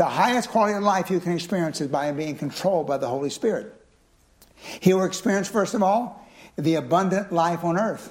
The 0.00 0.06
highest 0.06 0.48
quality 0.48 0.72
of 0.78 0.82
life 0.82 1.10
you 1.10 1.20
can 1.20 1.32
experience 1.32 1.82
is 1.82 1.88
by 1.88 2.10
being 2.12 2.34
controlled 2.34 2.86
by 2.86 2.96
the 2.96 3.06
Holy 3.06 3.28
Spirit. 3.28 3.74
He 4.54 4.94
will 4.94 5.04
experience, 5.04 5.46
first 5.46 5.74
of 5.74 5.82
all, 5.82 6.26
the 6.56 6.76
abundant 6.76 7.32
life 7.32 7.64
on 7.64 7.78
earth. 7.78 8.10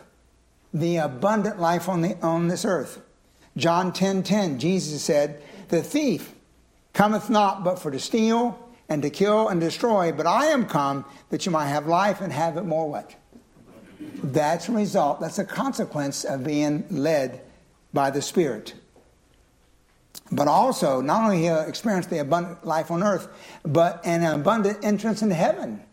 The 0.71 0.97
abundant 0.97 1.59
life 1.59 1.89
on, 1.89 2.01
the, 2.01 2.15
on 2.21 2.47
this 2.47 2.63
earth. 2.63 3.01
John 3.57 3.91
10 3.91 4.21
10, 4.21 4.59
Jesus 4.59 5.01
said, 5.01 5.41
The 5.69 5.81
thief 5.81 6.31
cometh 6.93 7.27
not 7.27 7.63
but 7.63 7.79
for 7.79 7.89
to 7.89 7.99
steal 7.99 8.69
and 8.87 9.01
to 9.01 9.09
kill 9.09 9.47
and 9.47 9.59
destroy, 9.59 10.11
but 10.11 10.27
I 10.27 10.45
am 10.45 10.67
come 10.67 11.05
that 11.31 11.47
you 11.47 11.51
might 11.51 11.69
have 11.69 11.87
life 11.87 12.21
and 12.21 12.31
have 12.31 12.55
it 12.57 12.65
more 12.65 12.87
what? 12.87 13.15
That's 14.21 14.69
a 14.69 14.73
result, 14.73 15.21
that's 15.21 15.39
a 15.39 15.43
consequence 15.43 16.23
of 16.23 16.43
being 16.43 16.85
led 16.91 17.41
by 17.95 18.11
the 18.11 18.21
Spirit. 18.21 18.75
But 20.31 20.47
also, 20.47 21.01
not 21.01 21.23
only 21.23 21.41
he'll 21.41 21.61
experience 21.61 22.05
the 22.05 22.19
abundant 22.19 22.65
life 22.65 22.91
on 22.91 23.03
earth, 23.03 23.27
but 23.63 24.05
an 24.05 24.23
abundant 24.23 24.83
entrance 24.83 25.21
into 25.21 25.35
heaven 25.35 25.83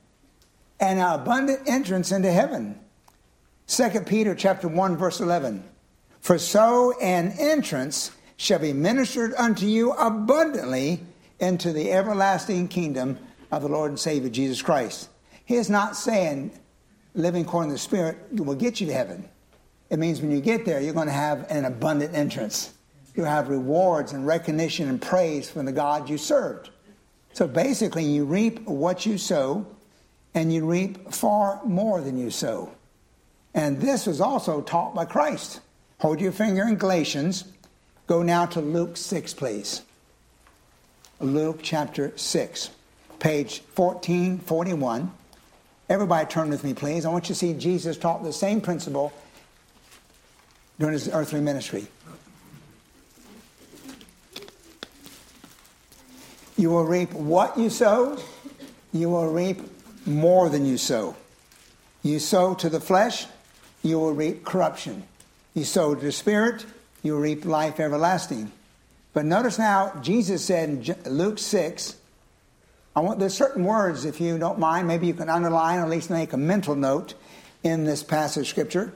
an 0.81 0.99
abundant 0.99 1.61
entrance 1.67 2.13
into 2.13 2.31
heaven. 2.31 2.79
2 3.69 4.01
Peter 4.01 4.35
chapter 4.35 4.69
1 4.69 4.97
verse 4.97 5.21
11. 5.21 5.65
For 6.21 6.39
so 6.39 6.99
an 7.01 7.35
entrance 7.39 8.11
shall 8.37 8.59
be 8.59 8.73
ministered 8.73 9.33
unto 9.35 9.67
you 9.67 9.93
abundantly 9.93 11.01
into 11.41 11.73
the 11.73 11.93
everlasting 11.93 12.69
kingdom 12.69 13.19
of 13.51 13.63
the 13.63 13.69
Lord 13.69 13.91
and 13.91 14.01
Savior 14.01 14.29
Jesus 14.29 14.61
Christ. 14.61 15.09
He 15.45 15.55
is 15.55 15.71
not 15.71 15.97
saying 15.97 16.53
living 17.15 17.45
according 17.45 17.71
to 17.71 17.75
the 17.75 17.79
Spirit 17.79 18.19
will 18.33 18.55
get 18.55 18.81
you 18.81 18.87
to 18.89 18.93
heaven. 18.93 19.29
It 19.89 19.99
means 19.99 20.21
when 20.21 20.33
you 20.33 20.41
get 20.41 20.67
there, 20.67 20.81
you're 20.81 20.93
going 20.93 21.07
to 21.07 21.13
have 21.13 21.47
an 21.49 21.65
abundant 21.65 22.15
entrance. 22.15 22.75
You'll 23.17 23.27
have 23.27 23.49
rewards 23.49 24.13
and 24.13 24.27
recognition 24.27 24.89
and 24.89 25.01
praise 25.01 25.49
from 25.49 25.65
the 25.65 25.73
God 25.73 26.11
you 26.11 26.19
served. 26.19 26.69
So 27.33 27.49
basically, 27.49 28.05
you 28.05 28.27
reap 28.27 28.61
what 28.67 29.07
you 29.07 29.17
sow, 29.17 29.67
and 30.35 30.53
you 30.53 30.67
reap 30.67 31.13
far 31.13 31.61
more 31.65 32.03
than 32.03 32.19
you 32.19 32.31
sow. 32.31 32.71
And 33.55 33.81
this 33.81 34.07
was 34.07 34.21
also 34.21 34.61
taught 34.61 34.95
by 34.95 35.07
Christ. 35.07 35.61
Hold 36.01 36.21
your 36.21 36.33
finger 36.33 36.69
in 36.69 36.77
Galatians. 36.77 37.45
Go 38.07 38.23
now 38.23 38.45
to 38.47 38.61
Luke 38.61 38.99
6, 38.99 39.33
please. 39.33 39.81
Luke 41.19 41.61
chapter 41.63 42.13
6, 42.17 42.71
page 43.19 43.63
1441. 43.75 45.11
Everybody 45.89 46.27
turn 46.27 46.51
with 46.51 46.65
me, 46.65 46.75
please. 46.75 47.07
I 47.07 47.09
want 47.09 47.25
you 47.25 47.35
to 47.35 47.39
see 47.39 47.55
Jesus 47.55 47.97
taught 47.97 48.23
the 48.23 48.33
same 48.33 48.61
principle 48.61 49.13
during 50.79 50.93
his 50.93 51.09
earthly 51.09 51.41
ministry. 51.41 51.87
You 56.57 56.71
will 56.71 56.85
reap 56.85 57.13
what 57.13 57.59
you 57.59 57.71
sow, 57.71 58.19
you 58.93 59.11
will 59.11 59.31
reap 59.31 59.61
more 60.07 60.49
than 60.49 60.65
you 60.65 60.79
sow. 60.79 61.17
You 62.03 62.19
sow 62.19 62.55
to 62.55 62.69
the 62.69 62.81
flesh, 62.81 63.27
you 63.83 63.99
will 63.99 64.13
reap 64.13 64.45
corruption. 64.45 65.03
You 65.55 65.65
sow 65.65 65.95
to 65.95 66.01
the 66.01 66.13
spirit, 66.13 66.65
you 67.03 67.13
will 67.13 67.21
reap 67.21 67.45
life 67.45 67.81
everlasting. 67.81 68.53
But 69.13 69.25
notice 69.25 69.59
now, 69.59 69.93
Jesus 70.03 70.45
said 70.45 70.69
in 70.69 70.97
Luke 71.07 71.39
6, 71.39 71.97
I 72.95 73.01
want 73.01 73.19
there's 73.19 73.35
certain 73.35 73.65
words, 73.65 74.05
if 74.05 74.21
you 74.21 74.39
don't 74.39 74.59
mind, 74.59 74.89
maybe 74.89 75.07
you 75.07 75.15
can 75.15 75.29
underline 75.29 75.79
or 75.79 75.83
at 75.83 75.91
least 75.91 76.11
make 76.11 76.33
a 76.33 76.39
mental 76.39 76.75
note 76.75 77.15
in 77.63 77.85
this 77.85 78.03
passage 78.03 78.43
of 78.43 78.49
scripture. 78.49 78.93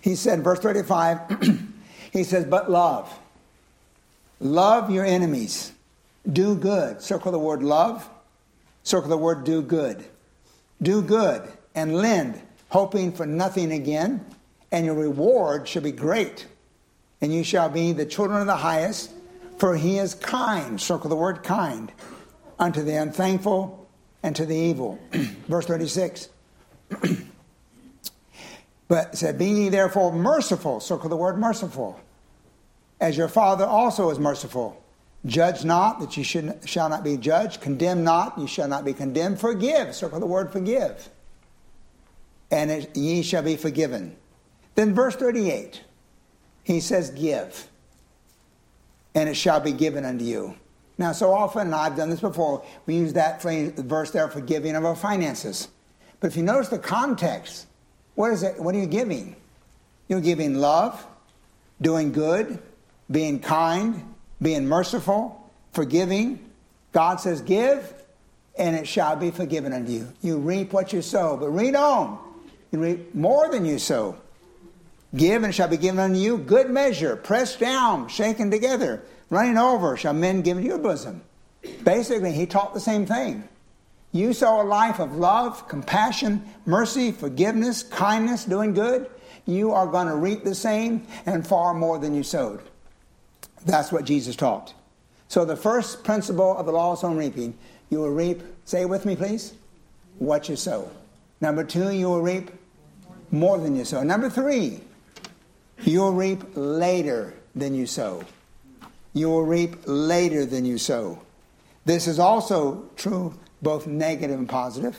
He 0.00 0.14
said, 0.14 0.44
verse 0.44 0.60
35, 0.60 1.64
he 2.12 2.24
says, 2.24 2.44
But 2.44 2.70
love. 2.70 3.12
Love 4.40 4.90
your 4.90 5.04
enemies. 5.04 5.72
Do 6.30 6.56
good. 6.56 7.00
Circle 7.00 7.32
the 7.32 7.38
word 7.38 7.62
love. 7.62 8.08
Circle 8.82 9.10
the 9.10 9.16
word 9.16 9.44
do 9.44 9.62
good. 9.62 10.04
Do 10.82 11.02
good 11.02 11.48
and 11.74 11.96
lend, 11.96 12.40
hoping 12.68 13.12
for 13.12 13.26
nothing 13.26 13.72
again, 13.72 14.24
and 14.72 14.86
your 14.86 14.94
reward 14.94 15.68
shall 15.68 15.82
be 15.82 15.92
great. 15.92 16.46
And 17.20 17.32
you 17.32 17.44
shall 17.44 17.68
be 17.68 17.92
the 17.92 18.06
children 18.06 18.40
of 18.40 18.46
the 18.46 18.56
highest, 18.56 19.10
for 19.58 19.76
he 19.76 19.98
is 19.98 20.14
kind. 20.14 20.80
Circle 20.80 21.10
the 21.10 21.16
word 21.16 21.42
kind 21.42 21.90
unto 22.58 22.82
the 22.82 22.94
unthankful 22.96 23.88
and 24.22 24.34
to 24.36 24.46
the 24.46 24.56
evil. 24.56 24.98
Verse 25.48 25.66
36. 25.66 26.28
but 28.88 29.16
said, 29.16 29.38
Be 29.38 29.46
ye 29.46 29.68
therefore 29.68 30.12
merciful. 30.12 30.80
Circle 30.80 31.08
the 31.08 31.16
word 31.16 31.38
merciful. 31.38 32.00
As 33.00 33.16
your 33.16 33.28
Father 33.28 33.64
also 33.64 34.10
is 34.10 34.18
merciful. 34.18 34.82
Judge 35.26 35.64
not, 35.64 35.98
that 36.00 36.16
you 36.16 36.22
should, 36.22 36.60
shall 36.64 36.88
not 36.88 37.02
be 37.02 37.16
judged. 37.16 37.60
Condemn 37.60 38.04
not, 38.04 38.38
you 38.38 38.46
shall 38.46 38.68
not 38.68 38.84
be 38.84 38.92
condemned. 38.92 39.40
Forgive, 39.40 39.94
circle 39.94 40.20
the 40.20 40.26
word 40.26 40.52
forgive. 40.52 41.08
And 42.50 42.70
it, 42.70 42.96
ye 42.96 43.22
shall 43.22 43.42
be 43.42 43.56
forgiven. 43.56 44.16
Then, 44.76 44.94
verse 44.94 45.16
38, 45.16 45.82
he 46.62 46.80
says, 46.80 47.10
Give, 47.10 47.68
and 49.14 49.28
it 49.28 49.34
shall 49.34 49.58
be 49.58 49.72
given 49.72 50.04
unto 50.04 50.24
you. 50.24 50.54
Now, 50.98 51.12
so 51.12 51.32
often, 51.32 51.74
I've 51.74 51.96
done 51.96 52.08
this 52.08 52.20
before, 52.20 52.64
we 52.86 52.94
use 52.94 53.14
that 53.14 53.42
phrase, 53.42 53.72
verse 53.76 54.12
there 54.12 54.28
for 54.28 54.40
giving 54.40 54.76
of 54.76 54.84
our 54.84 54.96
finances. 54.96 55.68
But 56.20 56.28
if 56.28 56.36
you 56.36 56.42
notice 56.42 56.68
the 56.68 56.78
context, 56.78 57.66
what 58.14 58.32
is 58.32 58.42
it? 58.42 58.60
What 58.60 58.74
are 58.74 58.78
you 58.78 58.86
giving? 58.86 59.36
You're 60.08 60.20
giving 60.20 60.54
love, 60.54 61.04
doing 61.80 62.12
good, 62.12 62.58
being 63.10 63.40
kind, 63.40 64.14
being 64.40 64.66
merciful, 64.66 65.50
forgiving. 65.72 66.50
God 66.92 67.20
says, 67.20 67.40
Give, 67.40 67.92
and 68.58 68.76
it 68.76 68.88
shall 68.88 69.16
be 69.16 69.30
forgiven 69.30 69.72
unto 69.72 69.92
you. 69.92 70.12
You 70.22 70.38
reap 70.38 70.72
what 70.72 70.92
you 70.92 71.02
sow. 71.02 71.36
But 71.36 71.50
read 71.50 71.74
on. 71.74 72.18
You 72.72 72.78
reap 72.80 73.14
more 73.14 73.50
than 73.50 73.64
you 73.64 73.78
sow. 73.78 74.16
Give, 75.14 75.42
and 75.42 75.50
it 75.50 75.54
shall 75.54 75.68
be 75.68 75.76
given 75.76 76.00
unto 76.00 76.18
you. 76.18 76.38
Good 76.38 76.70
measure, 76.70 77.16
pressed 77.16 77.60
down, 77.60 78.08
shaken 78.08 78.50
together, 78.50 79.02
running 79.30 79.56
over, 79.56 79.96
shall 79.96 80.12
men 80.12 80.42
give 80.42 80.56
into 80.56 80.68
your 80.68 80.78
bosom. 80.78 81.22
Basically, 81.84 82.32
he 82.32 82.46
taught 82.46 82.74
the 82.74 82.80
same 82.80 83.06
thing. 83.06 83.48
You 84.12 84.32
sow 84.32 84.62
a 84.62 84.64
life 84.64 84.98
of 84.98 85.16
love, 85.16 85.68
compassion, 85.68 86.44
mercy, 86.64 87.12
forgiveness, 87.12 87.82
kindness, 87.82 88.44
doing 88.44 88.72
good. 88.72 89.10
You 89.46 89.72
are 89.72 89.86
going 89.86 90.06
to 90.08 90.16
reap 90.16 90.42
the 90.42 90.54
same 90.54 91.06
and 91.24 91.46
far 91.46 91.74
more 91.74 91.98
than 91.98 92.14
you 92.14 92.22
sowed. 92.22 92.62
That's 93.66 93.92
what 93.92 94.04
Jesus 94.04 94.36
taught. 94.36 94.72
So 95.28 95.44
the 95.44 95.56
first 95.56 96.04
principle 96.04 96.56
of 96.56 96.66
the 96.66 96.72
law 96.72 96.92
of 96.92 97.00
sowing 97.00 97.18
reaping, 97.18 97.58
you 97.90 97.98
will 97.98 98.10
reap, 98.10 98.40
say 98.64 98.82
it 98.82 98.88
with 98.88 99.04
me 99.04 99.16
please, 99.16 99.52
what 100.18 100.48
you 100.48 100.56
sow. 100.56 100.90
Number 101.40 101.64
two, 101.64 101.90
you 101.90 102.06
will 102.06 102.22
reap 102.22 102.50
more 103.30 103.58
than 103.58 103.76
you 103.76 103.84
sow. 103.84 104.02
Number 104.02 104.30
three, 104.30 104.80
you 105.82 106.00
will 106.00 106.12
reap 106.12 106.42
later 106.54 107.34
than 107.54 107.74
you 107.74 107.86
sow. 107.86 108.24
You 109.12 109.28
will 109.28 109.44
reap 109.44 109.76
later 109.84 110.46
than 110.46 110.64
you 110.64 110.78
sow. 110.78 111.20
This 111.84 112.06
is 112.06 112.18
also 112.18 112.88
true, 112.96 113.34
both 113.62 113.86
negative 113.86 114.38
and 114.38 114.48
positive. 114.48 114.98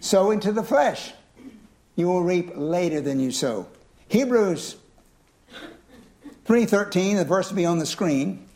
Sow 0.00 0.32
into 0.32 0.52
the 0.52 0.62
flesh. 0.62 1.12
you 1.96 2.06
will 2.06 2.22
reap 2.22 2.52
later 2.54 3.00
than 3.00 3.18
you 3.18 3.32
sow. 3.32 3.66
Hebrews 4.08 4.76
3.13, 6.48 7.16
the 7.16 7.26
verse 7.26 7.50
will 7.50 7.56
be 7.56 7.66
on 7.66 7.78
the 7.78 7.84
screen. 7.84 8.48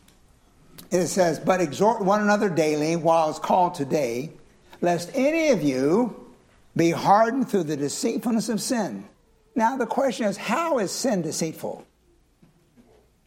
It 0.90 1.08
says, 1.08 1.38
But 1.38 1.60
exhort 1.60 2.02
one 2.02 2.22
another 2.22 2.48
daily 2.48 2.96
while 2.96 3.28
it's 3.28 3.38
called 3.38 3.74
today, 3.74 4.32
lest 4.80 5.10
any 5.14 5.50
of 5.50 5.62
you 5.62 6.32
be 6.74 6.90
hardened 6.90 7.50
through 7.50 7.64
the 7.64 7.76
deceitfulness 7.76 8.48
of 8.48 8.62
sin. 8.62 9.06
Now 9.54 9.76
the 9.76 9.84
question 9.84 10.24
is, 10.24 10.38
how 10.38 10.78
is 10.78 10.90
sin 10.90 11.20
deceitful? 11.20 11.84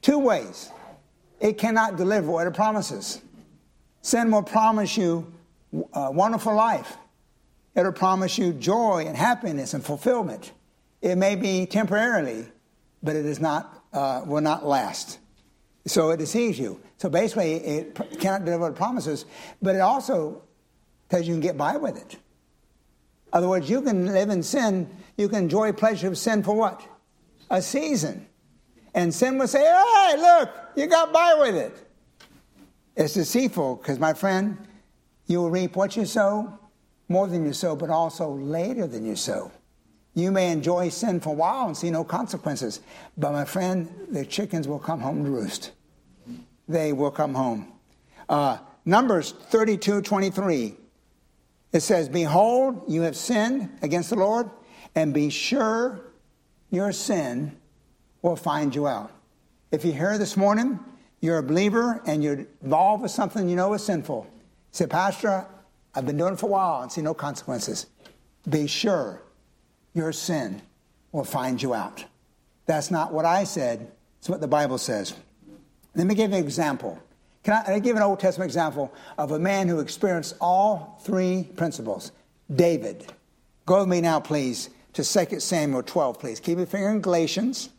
Two 0.01 0.17
ways. 0.17 0.71
It 1.39 1.60
cannot 1.60 1.95
deliver 1.95 2.32
what 2.32 2.47
it 2.47 2.56
promises. 2.56 3.21
Sin 4.01 4.32
will 4.32 4.41
promise 4.41 4.97
you 4.97 5.32
a 5.93 6.12
wonderful 6.12 6.56
life. 6.56 6.97
It'll 7.75 7.91
promise 7.91 8.39
you 8.39 8.51
joy 8.54 9.06
and 9.06 9.15
happiness 9.15 9.75
and 9.75 9.86
fulfillment. 9.86 10.54
It 11.04 11.17
may 11.17 11.36
be 11.36 11.67
temporarily, 11.67 12.47
but 13.04 13.15
it 13.15 13.28
is 13.28 13.39
not, 13.39 13.84
uh, 13.95 14.21
will 14.25 14.41
not 14.41 14.65
last. 14.65 15.19
So 15.88 16.10
it 16.12 16.17
deceives 16.17 16.60
you. 16.60 16.81
So 16.97 17.10
basically, 17.10 17.53
it 17.53 17.95
cannot 18.19 18.45
deliver 18.45 18.67
it 18.69 18.75
promises, 18.75 19.25
but 19.62 19.75
it 19.75 19.81
also 19.81 20.43
tells 21.10 21.27
you 21.27 21.34
can 21.34 21.41
get 21.41 21.58
by 21.58 21.77
with 21.77 21.97
it. 21.97 22.13
In 22.13 22.19
other 23.34 23.47
words, 23.47 23.69
you 23.69 23.81
can 23.81 24.08
live 24.08 24.29
in 24.29 24.43
sin, 24.43 24.89
you 25.17 25.29
can 25.29 25.43
enjoy 25.43 25.71
pleasure 25.71 26.08
of 26.08 26.17
sin 26.17 26.43
for 26.43 26.55
what? 26.55 26.81
A 27.49 27.62
season. 27.62 28.27
And 28.93 29.13
sin 29.13 29.38
will 29.38 29.47
say, 29.47 29.60
hey, 29.60 30.15
look, 30.17 30.49
you 30.75 30.88
got 30.88 31.12
by 31.12 31.36
with 31.39 31.55
it. 31.55 31.88
It's 32.95 33.13
deceitful 33.13 33.75
because, 33.75 33.99
my 33.99 34.13
friend, 34.13 34.58
you 35.27 35.39
will 35.41 35.49
reap 35.49 35.75
what 35.75 35.97
you 35.97 36.05
sow, 36.05 36.58
more 37.10 37.27
than 37.27 37.45
you 37.45 37.53
sow, 37.53 37.75
but 37.75 37.89
also 37.89 38.29
later 38.29 38.88
than 38.88 39.05
you 39.05 39.15
sow. 39.15 39.51
You 40.15 40.32
may 40.32 40.49
enjoy 40.49 40.89
sin 40.89 41.19
for 41.19 41.30
a 41.32 41.34
while 41.34 41.67
and 41.67 41.75
see 41.75 41.91
no 41.91 42.06
consequences, 42.06 42.80
but 43.17 43.34
my 43.34 43.43
friend, 43.43 43.93
the 44.10 44.25
chickens 44.25 44.65
will 44.65 44.80
come 44.80 45.01
home 45.01 45.25
to 45.25 45.30
roost. 45.30 45.71
They 46.69 46.93
will 46.93 47.12
come 47.12 47.34
home. 47.34 47.71
Uh, 48.28 48.58
Numbers 48.86 49.32
32 49.49 50.01
23. 50.01 50.75
It 51.73 51.80
says, 51.82 52.08
Behold, 52.08 52.84
you 52.88 53.01
have 53.01 53.17
sinned 53.17 53.69
against 53.82 54.10
the 54.10 54.15
Lord, 54.15 54.49
and 54.95 55.13
be 55.13 55.30
sure 55.30 55.99
your 56.71 56.93
sin 56.93 57.58
will 58.21 58.38
find 58.38 58.73
you 58.73 58.88
out. 58.88 59.12
If 59.71 59.84
you're 59.84 59.93
here 59.93 60.17
this 60.17 60.38
morning, 60.38 60.80
you're 61.19 61.39
a 61.39 61.43
believer 61.43 62.01
and 62.06 62.23
you're 62.23 62.45
involved 62.62 63.04
with 63.04 63.12
something 63.12 63.49
you 63.49 63.58
know 63.58 63.73
is 63.73 63.84
sinful. 63.84 64.28
Say, 64.71 64.88
Pastor, 64.88 65.45
I've 65.93 66.06
been 66.06 66.17
doing 66.17 66.34
it 66.34 66.39
for 66.39 66.45
a 66.45 66.49
while 66.49 66.82
and 66.84 66.91
see 66.91 67.01
no 67.01 67.13
consequences. 67.13 67.88
Be 68.49 68.67
sure 68.67 69.21
your 69.95 70.12
sin 70.12 70.62
will 71.12 71.23
find 71.23 71.60
you 71.60 71.73
out. 71.73 72.05
That's 72.67 72.91
not 72.91 73.12
what 73.12 73.25
I 73.25 73.45
said, 73.45 73.91
it's 74.19 74.29
what 74.29 74.41
the 74.41 74.47
Bible 74.47 74.77
says. 74.77 75.15
Let 75.95 76.05
me 76.05 76.13
give 76.13 76.31
you 76.31 76.38
an 76.38 76.43
example. 76.43 77.01
Can 77.43 77.53
I, 77.53 77.75
I 77.75 77.79
give 77.79 77.95
an 77.95 78.03
Old 78.03 78.19
Testament 78.19 78.49
example 78.49 78.93
of 79.17 79.31
a 79.31 79.39
man 79.39 79.67
who 79.67 79.79
experienced 79.79 80.36
all 80.41 80.99
three 81.03 81.47
principles? 81.55 82.12
David. 82.53 83.05
Go 83.65 83.79
with 83.79 83.89
me 83.89 84.01
now, 84.01 84.19
please, 84.19 84.69
to 84.93 85.03
2 85.03 85.39
Samuel 85.39 85.84
12, 85.84 86.19
please. 86.19 86.39
Keep 86.39 86.58
your 86.58 86.67
finger 86.67 86.89
in 86.89 87.01
Galatians. 87.01 87.69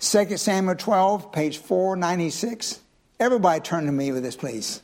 2 0.00 0.36
Samuel 0.36 0.74
12, 0.74 1.32
page 1.32 1.58
496. 1.58 2.80
Everybody 3.20 3.60
turn 3.60 3.86
to 3.86 3.92
me 3.92 4.12
with 4.12 4.22
this, 4.22 4.36
please. 4.36 4.82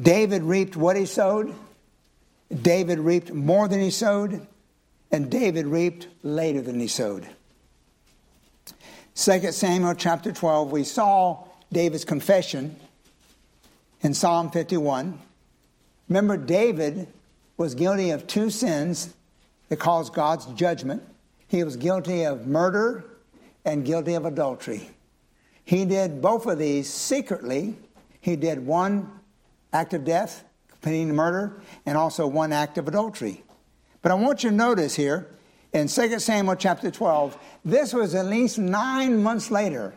David 0.00 0.42
reaped 0.42 0.76
what 0.76 0.96
he 0.96 1.06
sowed. 1.06 1.54
David 2.62 2.98
reaped 2.98 3.32
more 3.32 3.68
than 3.68 3.80
he 3.80 3.90
sowed. 3.90 4.46
And 5.10 5.30
David 5.30 5.66
reaped 5.66 6.06
later 6.22 6.60
than 6.60 6.78
he 6.78 6.88
sowed. 6.88 7.26
2 9.14 9.52
Samuel 9.52 9.94
chapter 9.94 10.32
12, 10.32 10.70
we 10.70 10.84
saw 10.84 11.44
David's 11.72 12.04
confession 12.04 12.76
in 14.02 14.14
Psalm 14.14 14.50
51. 14.50 15.18
Remember, 16.08 16.36
David 16.36 17.08
was 17.56 17.74
guilty 17.74 18.10
of 18.10 18.26
two 18.26 18.50
sins 18.50 19.14
that 19.68 19.76
caused 19.78 20.12
God's 20.12 20.46
judgment. 20.46 21.02
He 21.48 21.64
was 21.64 21.76
guilty 21.76 22.24
of 22.24 22.46
murder 22.46 23.04
and 23.64 23.84
guilty 23.84 24.14
of 24.14 24.24
adultery. 24.24 24.90
He 25.64 25.84
did 25.84 26.22
both 26.22 26.46
of 26.46 26.58
these 26.58 26.88
secretly. 26.88 27.76
He 28.20 28.36
did 28.36 28.64
one 28.64 29.10
act 29.72 29.94
of 29.94 30.04
death, 30.04 30.44
committing 30.82 31.14
murder, 31.14 31.60
and 31.86 31.96
also 31.96 32.26
one 32.26 32.52
act 32.52 32.78
of 32.78 32.88
adultery. 32.88 33.42
But 34.02 34.12
I 34.12 34.14
want 34.14 34.44
you 34.44 34.50
to 34.50 34.56
notice 34.56 34.94
here 34.94 35.28
in 35.72 35.88
2 35.88 36.18
Samuel 36.18 36.56
chapter 36.56 36.90
12, 36.90 37.36
this 37.64 37.92
was 37.92 38.14
at 38.14 38.26
least 38.26 38.58
nine 38.58 39.22
months 39.22 39.50
later. 39.50 39.94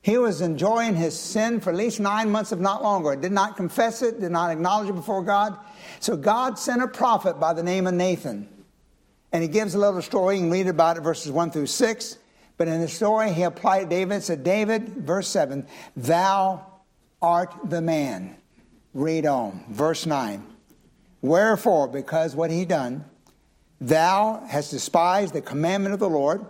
He 0.00 0.18
was 0.18 0.40
enjoying 0.40 0.96
his 0.96 1.18
sin 1.18 1.60
for 1.60 1.70
at 1.70 1.76
least 1.76 2.00
nine 2.00 2.30
months, 2.30 2.50
if 2.50 2.58
not 2.58 2.82
longer. 2.82 3.14
Did 3.14 3.32
not 3.32 3.56
confess 3.56 4.02
it, 4.02 4.20
did 4.20 4.32
not 4.32 4.50
acknowledge 4.50 4.88
it 4.88 4.94
before 4.94 5.22
God. 5.22 5.56
So 6.00 6.16
God 6.16 6.58
sent 6.58 6.82
a 6.82 6.88
prophet 6.88 7.38
by 7.38 7.52
the 7.52 7.62
name 7.62 7.86
of 7.86 7.94
Nathan. 7.94 8.48
And 9.32 9.42
he 9.42 9.48
gives 9.48 9.74
a 9.74 9.78
little 9.78 10.02
story. 10.02 10.36
You 10.36 10.42
can 10.42 10.50
read 10.50 10.66
about 10.66 10.96
it, 10.96 11.02
verses 11.02 11.30
1 11.30 11.52
through 11.52 11.66
6. 11.66 12.18
But 12.56 12.68
in 12.68 12.80
the 12.80 12.88
story, 12.88 13.32
he 13.32 13.44
applied 13.44 13.88
David, 13.88 14.22
said, 14.22 14.44
David, 14.44 14.88
verse 14.88 15.28
7, 15.28 15.66
thou 15.96 16.66
art 17.20 17.54
the 17.64 17.80
man. 17.80 18.36
Read 18.94 19.26
on. 19.26 19.64
Verse 19.70 20.06
9. 20.06 20.46
Wherefore, 21.20 21.88
because 21.88 22.34
what 22.34 22.50
he 22.50 22.64
done, 22.64 23.04
thou 23.80 24.44
hast 24.48 24.70
despised 24.70 25.34
the 25.34 25.40
commandment 25.40 25.94
of 25.94 26.00
the 26.00 26.08
Lord 26.08 26.44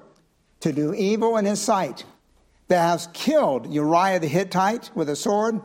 to 0.61 0.73
do 0.73 0.95
evil 0.95 1.37
in 1.37 1.45
his 1.45 1.61
sight. 1.61 2.05
Thou 2.69 2.83
hast 2.83 3.13
killed 3.13 3.73
Uriah 3.73 4.19
the 4.19 4.29
Hittite 4.29 4.91
with 4.95 5.09
a 5.09 5.17
sword, 5.17 5.61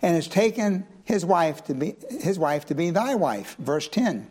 and 0.00 0.14
hast 0.14 0.30
taken 0.30 0.86
his 1.04 1.24
wife 1.24 1.64
to 1.64 1.74
be 1.74 1.96
his 2.08 2.38
wife 2.38 2.66
to 2.66 2.74
be 2.74 2.90
thy 2.90 3.16
wife. 3.16 3.56
Verse 3.58 3.88
10. 3.88 4.30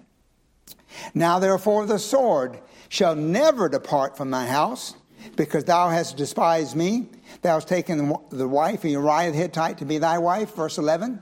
Now 1.13 1.39
therefore 1.39 1.85
the 1.85 1.99
sword 1.99 2.59
shall 2.87 3.15
never 3.15 3.67
depart 3.67 4.15
from 4.15 4.31
thy 4.31 4.45
house, 4.45 4.95
because 5.35 5.65
thou 5.65 5.89
hast 5.89 6.17
despised 6.17 6.75
me. 6.75 7.09
Thou 7.41 7.55
hast 7.55 7.67
taken 7.67 8.15
the 8.29 8.47
wife 8.47 8.83
of 8.83 8.89
Uriah 8.89 9.31
the 9.31 9.37
Hittite 9.37 9.77
to 9.79 9.85
be 9.85 9.97
thy 9.97 10.17
wife. 10.17 10.55
Verse 10.55 10.77
11. 10.77 11.21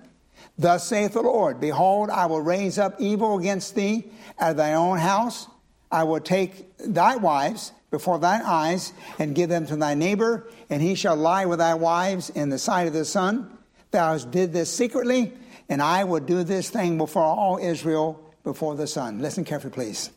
Thus 0.60 0.86
saith 0.86 1.14
the 1.14 1.22
Lord 1.22 1.62
Behold, 1.62 2.10
I 2.10 2.26
will 2.26 2.42
raise 2.42 2.78
up 2.78 3.00
evil 3.00 3.40
against 3.40 3.76
thee 3.76 4.12
out 4.38 4.52
of 4.52 4.58
thy 4.58 4.74
own 4.74 4.98
house. 4.98 5.48
I 5.90 6.04
will 6.04 6.20
take 6.20 6.78
thy 6.78 7.16
wives 7.16 7.72
before 7.90 8.20
thine 8.20 8.42
eyes 8.44 8.92
and 9.18 9.34
give 9.34 9.50
them 9.50 9.66
to 9.68 9.78
thy 9.78 9.96
neighbor, 9.96 10.48
and 10.70 10.82
he 10.82 10.96
shall 10.96 11.16
lie 11.16 11.46
with 11.46 11.60
thy 11.60 11.74
wives 11.74 12.30
in 12.30 12.50
the 12.50 12.60
sight 12.60 12.88
of 12.88 12.94
the 12.94 13.06
sun. 13.06 13.58
Thou 13.92 14.12
hast 14.12 14.32
did 14.32 14.52
this 14.52 14.72
secretly, 14.72 15.32
and 15.70 15.82
I 15.82 16.04
will 16.04 16.20
do 16.20 16.44
this 16.44 16.70
thing 16.70 16.98
before 16.98 17.24
all 17.24 17.58
Israel 17.58 18.22
before 18.44 18.76
the 18.76 18.86
sun. 18.86 19.22
Listen 19.22 19.46
carefully, 19.46 19.74
please. 19.74 20.12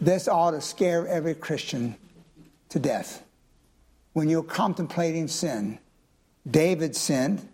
This 0.00 0.28
ought 0.28 0.52
to 0.52 0.60
scare 0.60 1.06
every 1.08 1.34
Christian 1.34 1.96
to 2.68 2.78
death. 2.78 3.24
When 4.12 4.28
you're 4.28 4.44
contemplating 4.44 5.26
sin, 5.26 5.80
David 6.48 6.94
sinned 6.94 7.46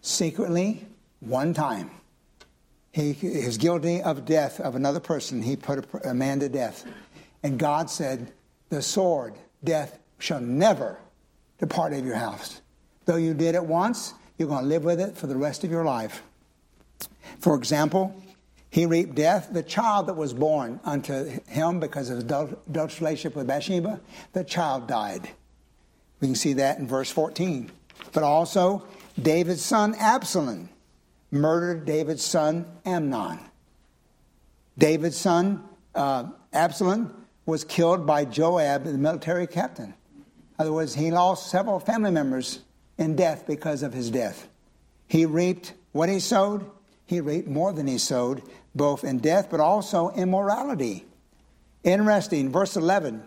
secretly 0.00 0.86
one 1.20 1.54
time. 1.54 1.90
He 2.92 3.12
is 3.22 3.56
guilty 3.56 4.02
of 4.02 4.24
death 4.24 4.58
of 4.58 4.74
another 4.74 5.00
person. 5.00 5.42
He 5.42 5.56
put 5.56 5.86
a, 5.94 6.10
a 6.10 6.14
man 6.14 6.40
to 6.40 6.48
death. 6.48 6.84
And 7.42 7.58
God 7.58 7.88
said, 7.88 8.32
The 8.68 8.82
sword, 8.82 9.34
death, 9.62 9.98
shall 10.18 10.40
never 10.40 10.98
depart 11.58 11.92
of 11.92 12.04
your 12.04 12.16
house. 12.16 12.60
Though 13.04 13.16
you 13.16 13.34
did 13.34 13.54
it 13.54 13.64
once, 13.64 14.14
you're 14.38 14.48
going 14.48 14.64
to 14.64 14.68
live 14.68 14.84
with 14.84 15.00
it 15.00 15.16
for 15.16 15.26
the 15.26 15.36
rest 15.36 15.62
of 15.64 15.70
your 15.70 15.84
life. 15.84 16.22
For 17.38 17.54
example, 17.54 18.20
he 18.70 18.86
reaped 18.86 19.14
death. 19.14 19.50
The 19.52 19.62
child 19.62 20.06
that 20.06 20.14
was 20.14 20.32
born 20.32 20.80
unto 20.84 21.40
him 21.46 21.80
because 21.80 22.10
of 22.10 22.16
his 22.16 22.24
adulterous 22.24 23.00
relationship 23.00 23.36
with 23.36 23.46
Bathsheba, 23.46 24.00
the 24.32 24.44
child 24.44 24.86
died. 24.86 25.28
We 26.20 26.28
can 26.28 26.34
see 26.34 26.54
that 26.54 26.78
in 26.78 26.86
verse 26.86 27.10
14. 27.10 27.70
But 28.12 28.22
also, 28.22 28.84
David's 29.20 29.64
son 29.64 29.94
Absalom 29.96 30.68
murdered 31.30 31.84
David's 31.84 32.22
son 32.22 32.66
Amnon. 32.84 33.38
David's 34.78 35.16
son 35.16 35.62
uh, 35.94 36.24
Absalom 36.52 37.26
was 37.46 37.64
killed 37.64 38.06
by 38.06 38.24
Joab, 38.24 38.84
the 38.84 38.92
military 38.98 39.46
captain. 39.46 39.94
In 40.14 40.24
other 40.58 40.72
words, 40.72 40.94
he 40.94 41.10
lost 41.10 41.50
several 41.50 41.80
family 41.80 42.10
members 42.10 42.60
in 42.98 43.16
death 43.16 43.44
because 43.46 43.82
of 43.82 43.92
his 43.92 44.10
death. 44.10 44.48
He 45.06 45.26
reaped 45.26 45.74
what 45.92 46.08
he 46.08 46.20
sowed, 46.20 46.70
he 47.06 47.20
reaped 47.20 47.48
more 47.48 47.72
than 47.72 47.86
he 47.86 47.98
sowed, 47.98 48.42
both 48.74 49.04
in 49.04 49.18
death 49.18 49.48
but 49.50 49.60
also 49.60 50.10
immorality. 50.10 51.04
Interesting, 51.82 52.52
verse 52.52 52.76
11. 52.76 53.22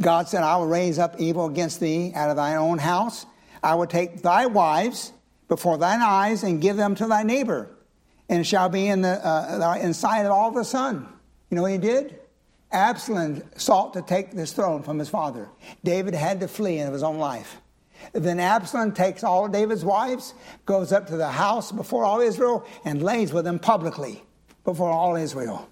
God 0.00 0.28
said, 0.28 0.42
I 0.42 0.56
will 0.56 0.66
raise 0.66 0.98
up 0.98 1.20
evil 1.20 1.46
against 1.46 1.80
thee 1.80 2.12
out 2.14 2.30
of 2.30 2.36
thine 2.36 2.56
own 2.56 2.78
house. 2.78 3.26
I 3.62 3.74
will 3.74 3.86
take 3.86 4.22
thy 4.22 4.46
wives 4.46 5.12
before 5.50 5.76
thine 5.76 6.00
eyes 6.00 6.44
and 6.44 6.62
give 6.62 6.76
them 6.76 6.94
to 6.94 7.06
thy 7.08 7.24
neighbor, 7.24 7.68
and 8.28 8.46
shall 8.46 8.68
be 8.68 8.86
in 8.86 9.02
the 9.02 9.26
uh, 9.26 9.76
inside 9.82 10.24
of 10.24 10.30
all 10.30 10.52
the 10.52 10.64
sun. 10.64 11.06
You 11.50 11.56
know 11.56 11.62
what 11.62 11.72
he 11.72 11.78
did? 11.78 12.20
Absalom 12.70 13.42
sought 13.56 13.92
to 13.94 14.02
take 14.02 14.30
this 14.30 14.52
throne 14.52 14.84
from 14.84 14.96
his 14.96 15.08
father. 15.08 15.48
David 15.82 16.14
had 16.14 16.38
to 16.38 16.46
flee 16.46 16.78
in 16.78 16.92
his 16.92 17.02
own 17.02 17.18
life. 17.18 17.60
Then 18.12 18.38
Absalom 18.38 18.92
takes 18.92 19.24
all 19.24 19.48
David's 19.48 19.84
wives, 19.84 20.34
goes 20.66 20.92
up 20.92 21.08
to 21.08 21.16
the 21.16 21.28
house 21.28 21.72
before 21.72 22.04
all 22.04 22.20
Israel, 22.20 22.64
and 22.84 23.02
lays 23.02 23.32
with 23.32 23.44
them 23.44 23.58
publicly 23.58 24.22
before 24.62 24.90
all 24.90 25.16
Israel. 25.16 25.68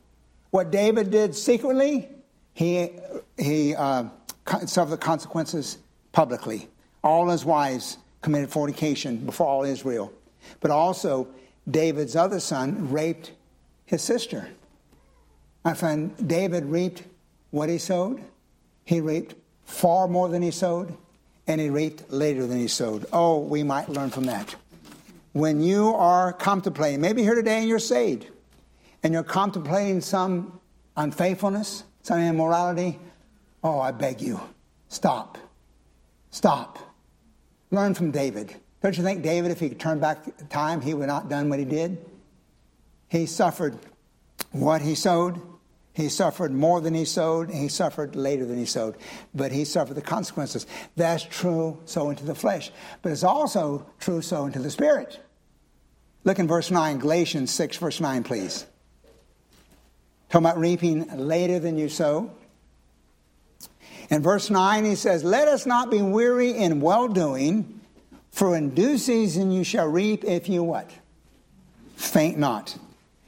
What 0.51 0.73
David 0.73 1.13
did 1.13 1.37
secretly, 1.37 2.09
he, 2.53 2.91
he 3.39 3.77
uh, 3.77 4.07
suffered 4.67 4.91
the 4.91 4.99
consequences 4.99 5.79
publicly. 6.11 6.69
All 7.05 7.29
his 7.29 7.45
wives 7.45 7.99
committed 8.23 8.51
fornication 8.51 9.19
before 9.19 9.47
all 9.47 9.65
Israel. 9.65 10.13
But 10.61 10.71
also, 10.71 11.29
David's 11.71 12.17
other 12.17 12.41
son 12.41 12.91
raped 12.91 13.33
his 13.85 14.03
sister. 14.03 14.49
My 15.65 15.75
friend, 15.75 16.15
David 16.27 16.65
reaped 16.65 17.03
what 17.51 17.69
he 17.69 17.79
sowed. 17.79 18.23
He 18.85 19.01
reaped 19.01 19.35
far 19.65 20.09
more 20.09 20.29
than 20.29 20.43
he 20.43 20.51
sowed, 20.51 20.97
and 21.47 21.61
he 21.61 21.69
reaped 21.69 22.11
later 22.11 22.47
than 22.47 22.59
he 22.59 22.69
sowed. 22.69 23.07
Oh, 23.13 23.39
we 23.39 23.63
might 23.63 23.89
learn 23.89 24.11
from 24.11 24.25
that. 24.25 24.55
When 25.33 25.61
you 25.61 25.95
are 25.95 26.33
contemplating, 26.33 27.01
maybe 27.01 27.23
here 27.23 27.35
today 27.35 27.59
and 27.59 27.69
you're 27.69 27.79
saved, 27.79 28.27
and 29.03 29.13
you're 29.13 29.23
contemplating 29.23 30.01
some 30.01 30.59
unfaithfulness, 30.97 31.85
some 32.03 32.21
immorality, 32.21 32.99
oh, 33.63 33.79
I 33.79 33.93
beg 33.93 34.21
you, 34.21 34.41
stop. 34.89 35.39
Stop. 36.31 36.79
Learn 37.71 37.95
from 37.95 38.11
David. 38.11 38.55
Don't 38.83 38.97
you 38.97 39.03
think 39.03 39.23
David, 39.23 39.51
if 39.51 39.61
he 39.61 39.69
could 39.69 39.81
turn 39.81 39.99
back 39.99 40.25
time, 40.49 40.81
he 40.81 40.95
would 40.95 41.09
not 41.09 41.29
done 41.29 41.49
what 41.49 41.59
he 41.59 41.65
did? 41.65 41.99
He 43.09 43.27
suffered 43.27 43.79
what 44.53 44.83
he 44.83 44.95
sowed. 44.95 45.41
He 45.93 46.09
suffered 46.09 46.53
more 46.53 46.81
than 46.81 46.95
he 46.95 47.05
sowed, 47.05 47.49
and 47.49 47.59
he 47.59 47.69
suffered 47.69 48.15
later 48.15 48.47
than 48.47 48.57
he 48.57 48.67
sowed. 48.67 48.97
But 49.35 49.51
he 49.51 49.65
suffered 49.65 49.95
the 49.95 50.03
consequences. 50.03 50.65
That's 50.95 51.25
true 51.25 51.81
so 51.87 52.11
into 52.11 52.25
the 52.25 52.37
flesh. 52.37 52.71
But 53.03 53.11
it's 53.11 53.25
also 53.25 53.85
true 53.99 54.23
so 54.23 54.47
into 54.47 54.61
the 54.61 54.71
spirit. 54.71 55.19
Look 56.23 56.39
in 56.39 56.47
verse 56.47 56.71
9, 56.71 56.99
Galatians 56.99 57.51
6, 57.51 57.79
verse 57.79 58.01
9, 58.01 58.23
please. 58.23 58.65
Talking 60.29 60.47
about 60.47 60.59
reaping 60.59 61.09
later 61.17 61.59
than 61.59 61.79
you 61.79 61.89
sow. 61.89 62.31
In 64.11 64.23
verse 64.23 64.51
9, 64.51 64.85
he 64.85 64.95
says, 64.95 65.23
Let 65.23 65.49
us 65.49 65.67
not 65.67 65.91
be 65.91 66.01
weary 66.01 66.51
in 66.53 66.81
well 66.81 67.09
doing, 67.09 67.81
for 68.31 68.57
in 68.57 68.71
due 68.71 68.99
season 68.99 69.51
you 69.51 69.65
shall 69.65 69.89
reap 69.89 70.25
if 70.25 70.49
you 70.49 70.63
what? 70.63 70.91
Faint 71.97 72.39
not. 72.39 72.79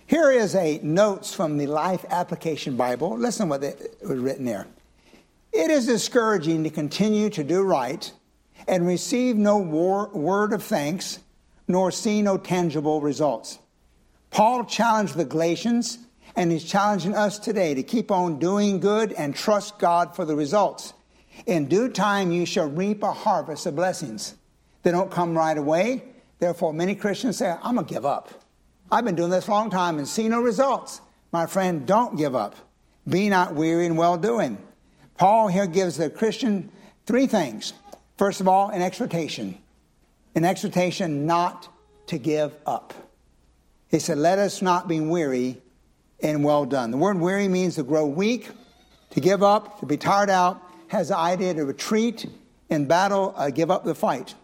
Here 0.07 0.31
is 0.31 0.55
a 0.55 0.81
notes 0.83 1.35
from 1.35 1.59
the 1.59 1.67
Life 1.67 2.05
Application 2.09 2.77
Bible. 2.77 3.17
Listen 3.17 3.49
what 3.49 3.63
it 3.63 3.99
was 4.03 4.19
written 4.19 4.45
there. 4.45 4.67
It 5.53 5.71
is 5.71 5.87
discouraging 5.87 6.65
to 6.65 6.71
continue 6.71 7.29
to 7.31 7.45
do 7.45 7.63
right 7.63 8.11
and 8.67 8.87
receive 8.87 9.37
no 9.37 9.59
war, 9.59 10.09
word 10.09 10.53
of 10.53 10.63
thanks, 10.63 11.19
nor 11.69 11.91
see 11.91 12.23
no 12.23 12.39
tangible 12.39 13.01
results. 13.01 13.59
Paul 14.31 14.65
challenged 14.65 15.17
the 15.17 15.25
Galatians 15.25 15.99
and 16.41 16.51
he's 16.51 16.65
challenging 16.65 17.15
us 17.15 17.39
today 17.39 17.75
to 17.75 17.83
keep 17.83 18.11
on 18.11 18.39
doing 18.39 18.81
good 18.81 19.13
and 19.13 19.37
trust 19.37 19.79
God 19.79 20.17
for 20.17 20.25
the 20.25 20.35
results. 20.35 20.95
In 21.45 21.67
due 21.67 21.91
time, 21.91 22.33
you 22.33 22.47
shall 22.47 22.67
reap 22.67 23.03
a 23.03 23.13
harvest 23.13 23.67
of 23.67 23.77
blessings. 23.77 24.37
They 24.83 24.91
don't 24.91 25.11
come 25.11 25.37
right 25.37 25.59
away. 25.59 26.03
Therefore, 26.39 26.73
many 26.73 26.95
Christians 26.95 27.37
say, 27.37 27.55
I'm 27.63 27.75
going 27.75 27.87
to 27.87 27.93
give 27.93 28.07
up. 28.07 28.31
I've 28.91 29.05
been 29.05 29.17
doing 29.17 29.29
this 29.29 29.49
a 29.49 29.51
long 29.51 29.69
time 29.69 29.99
and 29.99 30.09
see 30.09 30.31
no 30.31 30.41
results. 30.41 31.03
My 31.31 31.45
friend, 31.45 31.87
don't 31.87 32.17
give 32.17 32.35
up. 32.35 32.57
Be 33.07 33.29
not 33.29 33.55
weary 33.55 33.85
in 33.85 33.97
well 33.97 34.17
doing. 34.17 34.57
Paul 35.19 35.49
here 35.49 35.67
gives 35.67 35.99
the 35.99 36.09
Christian 36.09 36.73
three 37.05 37.27
things. 37.27 37.75
First 38.17 38.41
of 38.41 38.49
all, 38.49 38.71
an 38.71 38.81
exhortation. 38.81 39.59
An 40.35 40.47
exhortation 40.47 41.27
not 41.27 41.69
to 42.07 42.17
give 42.17 42.55
up. 42.65 42.95
He 43.91 43.99
said, 43.99 44.17
Let 44.17 44.39
us 44.39 44.63
not 44.63 44.89
be 44.89 45.01
weary 45.01 45.61
and 46.23 46.45
well 46.45 46.65
done. 46.65 46.91
The 46.91 46.97
word 46.97 47.19
weary 47.19 47.49
means 47.49 47.77
to 47.77 47.83
grow 47.83 48.07
weak, 48.07 48.51
to 49.11 49.21
give 49.21 49.43
up, 49.43 49.81
to 49.81 49.87
be 49.87 49.97
tired 49.97 50.31
out, 50.31 50.63
has 50.89 51.09
the 51.09 51.17
idea 51.17 51.55
to 51.55 51.65
retreat 51.65 52.27
in 52.69 52.87
battle, 52.87 53.35
uh, 53.37 53.51
give 53.51 53.71
up 53.71 53.85
the 53.85 53.95
fight. 53.95 54.35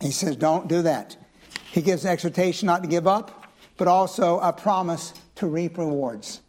He 0.00 0.10
says, 0.10 0.36
don't 0.36 0.68
do 0.68 0.82
that. 0.82 1.16
He 1.72 1.82
gives 1.82 2.04
an 2.04 2.12
exhortation 2.12 2.66
not 2.66 2.82
to 2.82 2.88
give 2.88 3.06
up, 3.06 3.50
but 3.76 3.88
also 3.88 4.38
a 4.40 4.52
promise 4.52 5.14
to 5.36 5.46
reap 5.46 5.78
rewards. 5.78 6.40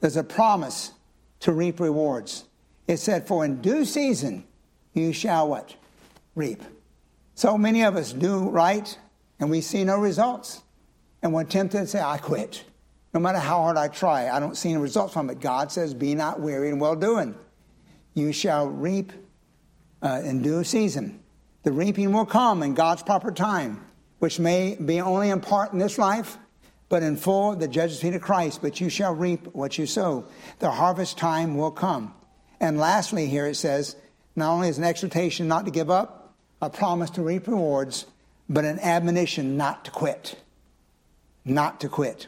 There's 0.00 0.16
a 0.16 0.24
promise 0.24 0.92
to 1.40 1.52
reap 1.52 1.80
rewards. 1.80 2.44
It 2.86 2.98
said, 2.98 3.26
For 3.26 3.44
in 3.44 3.60
due 3.60 3.84
season 3.84 4.44
you 4.92 5.12
shall 5.12 5.48
what? 5.48 5.74
Reap. 6.34 6.62
So 7.34 7.58
many 7.58 7.82
of 7.82 7.96
us 7.96 8.12
do 8.12 8.48
right 8.48 8.96
and 9.40 9.50
we 9.50 9.60
see 9.60 9.84
no 9.84 9.98
results. 9.98 10.62
And 11.22 11.32
we're 11.32 11.44
tempted 11.44 11.78
to 11.78 11.86
say, 11.86 12.00
I 12.00 12.18
quit. 12.18 12.64
No 13.14 13.20
matter 13.20 13.38
how 13.38 13.62
hard 13.62 13.76
I 13.76 13.86
try, 13.86 14.28
I 14.28 14.40
don't 14.40 14.56
see 14.56 14.70
any 14.70 14.78
results 14.78 15.14
from 15.14 15.30
it. 15.30 15.38
God 15.38 15.70
says, 15.70 15.94
Be 15.94 16.16
not 16.16 16.40
weary 16.40 16.68
in 16.68 16.80
well 16.80 16.96
doing. 16.96 17.36
You 18.12 18.32
shall 18.32 18.66
reap 18.66 19.12
uh, 20.02 20.20
in 20.24 20.42
due 20.42 20.64
season. 20.64 21.20
The 21.62 21.70
reaping 21.70 22.12
will 22.12 22.26
come 22.26 22.62
in 22.64 22.74
God's 22.74 23.04
proper 23.04 23.30
time, 23.30 23.86
which 24.18 24.40
may 24.40 24.74
be 24.74 25.00
only 25.00 25.30
in 25.30 25.40
part 25.40 25.72
in 25.72 25.78
this 25.78 25.96
life, 25.96 26.36
but 26.88 27.04
in 27.04 27.16
full 27.16 27.54
the 27.54 27.68
judgment 27.68 28.00
seat 28.00 28.14
of 28.14 28.20
Christ. 28.20 28.60
But 28.60 28.80
you 28.80 28.88
shall 28.88 29.14
reap 29.14 29.46
what 29.54 29.78
you 29.78 29.86
sow. 29.86 30.26
The 30.58 30.72
harvest 30.72 31.16
time 31.16 31.56
will 31.56 31.70
come. 31.70 32.12
And 32.60 32.78
lastly, 32.78 33.26
here 33.26 33.46
it 33.46 33.54
says, 33.54 33.94
not 34.34 34.52
only 34.52 34.68
is 34.68 34.78
an 34.78 34.84
exhortation 34.84 35.46
not 35.46 35.64
to 35.66 35.70
give 35.70 35.88
up, 35.88 36.34
a 36.60 36.68
promise 36.68 37.10
to 37.10 37.22
reap 37.22 37.46
rewards, 37.46 38.06
but 38.48 38.64
an 38.64 38.80
admonition 38.80 39.56
not 39.56 39.84
to 39.84 39.92
quit. 39.92 40.36
Not 41.44 41.80
to 41.80 41.88
quit. 41.88 42.26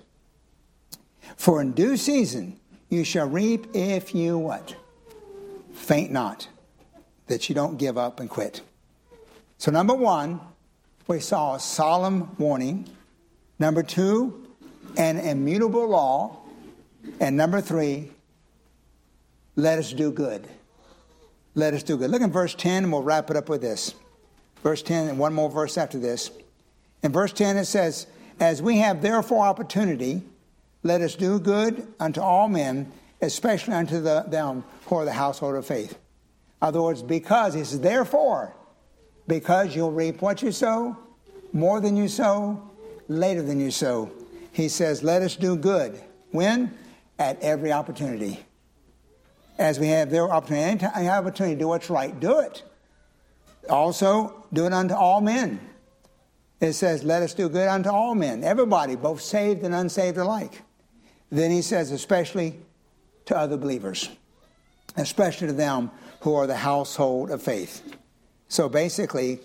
For 1.37 1.61
in 1.61 1.73
due 1.73 1.97
season 1.97 2.59
you 2.89 3.05
shall 3.05 3.29
reap 3.29 3.67
if 3.75 4.15
you 4.15 4.39
what? 4.39 4.77
Faint 5.73 6.11
not, 6.11 6.49
that 7.27 7.49
you 7.49 7.55
don't 7.55 7.77
give 7.77 7.99
up 7.99 8.21
and 8.21 8.31
quit. 8.31 8.63
So, 9.59 9.71
number 9.71 9.95
one, 9.95 10.41
we 11.07 11.21
saw 11.21 11.55
a 11.55 11.61
solemn 11.61 12.37
warning. 12.39 12.89
Number 13.59 13.83
two, 13.83 14.47
an 14.97 15.19
immutable 15.19 15.89
law. 15.89 16.39
And 17.21 17.37
number 17.37 17.61
three, 17.61 18.11
let 19.55 19.79
us 19.79 19.93
do 19.93 20.11
good. 20.11 20.47
Let 21.55 21.73
us 21.73 21.83
do 21.83 21.97
good. 21.97 22.11
Look 22.11 22.23
in 22.23 22.31
verse 22.31 22.55
10, 22.55 22.85
and 22.85 22.93
we'll 22.93 23.03
wrap 23.03 23.31
it 23.31 23.37
up 23.37 23.49
with 23.49 23.63
this. 23.63 23.95
Verse 24.63 24.83
10, 24.83 25.09
and 25.09 25.19
one 25.19 25.33
more 25.33 25.49
verse 25.49 25.79
after 25.79 25.99
this. 25.99 26.31
In 27.03 27.13
verse 27.13 27.33
10, 27.33 27.57
it 27.57 27.65
says, 27.65 28.07
As 28.41 28.61
we 28.61 28.79
have 28.79 29.01
therefore 29.01 29.47
opportunity, 29.47 30.23
let 30.87 31.01
us 31.01 31.15
do 31.17 31.39
good 31.39 31.87
unto 31.99 32.21
all 32.21 32.49
men, 32.49 32.93
especially 33.21 33.75
unto 33.75 34.01
the, 34.01 34.25
them 34.29 34.65
who 34.87 34.97
are 34.97 35.05
the 35.05 35.13
household 35.13 35.57
of 35.57 35.67
faith. 35.67 35.93
In 35.93 36.69
other 36.69 36.81
words, 36.81 37.03
because, 37.03 37.55
says, 37.55 37.81
therefore, 37.81 38.55
because 39.27 39.75
you'll 39.75 39.93
reap 39.93 40.23
what 40.23 40.43
you 40.43 40.53
sow, 40.53 40.97
more 41.53 41.81
than 41.81 41.97
you 41.97 42.09
sow, 42.09 42.71
later 43.09 43.43
than 43.43 43.61
you 43.61 43.71
sow. 43.71 44.11
He 44.53 44.69
says, 44.69 45.03
let 45.03 45.23
us 45.23 45.37
do 45.37 45.57
good. 45.57 46.01
When? 46.31 46.77
At 47.19 47.41
every 47.43 47.73
opportunity. 47.73 48.41
As 49.59 49.81
we 49.81 49.89
have 49.89 50.11
their 50.11 50.31
opportunity, 50.31 50.85
have 50.85 51.27
opportunity 51.27 51.57
to 51.57 51.61
do 51.61 51.69
what's 51.69 51.91
right, 51.91 52.19
do 52.19 52.41
it. 52.41 52.63
Also, 53.69 54.47
do 54.53 54.67
it 54.67 54.73
unto 54.73 54.95
all 54.95 55.21
men. 55.21 55.61
It 56.61 56.75
says, 56.75 57.05
let 57.05 57.23
us 57.23 57.35
do 57.35 57.49
good 57.49 57.69
unto 57.69 57.91
all 57.91 58.15
men, 58.15 58.45
everybody, 58.45 58.97
both 58.97 59.21
saved 59.21 59.63
and 59.63 59.75
unsaved 59.75 60.17
alike. 60.17 60.63
Then 61.31 61.51
he 61.51 61.63
says, 61.63 61.91
especially 61.91 62.59
to 63.27 63.37
other 63.37 63.57
believers, 63.57 64.09
especially 64.97 65.49
to 65.49 65.53
them 65.53 65.91
who 66.21 66.35
are 66.35 66.47
the 66.47 66.57
household 66.57 67.31
of 67.31 67.43
faith. 67.43 67.83
So 68.49 68.69
basically, 68.69 69.41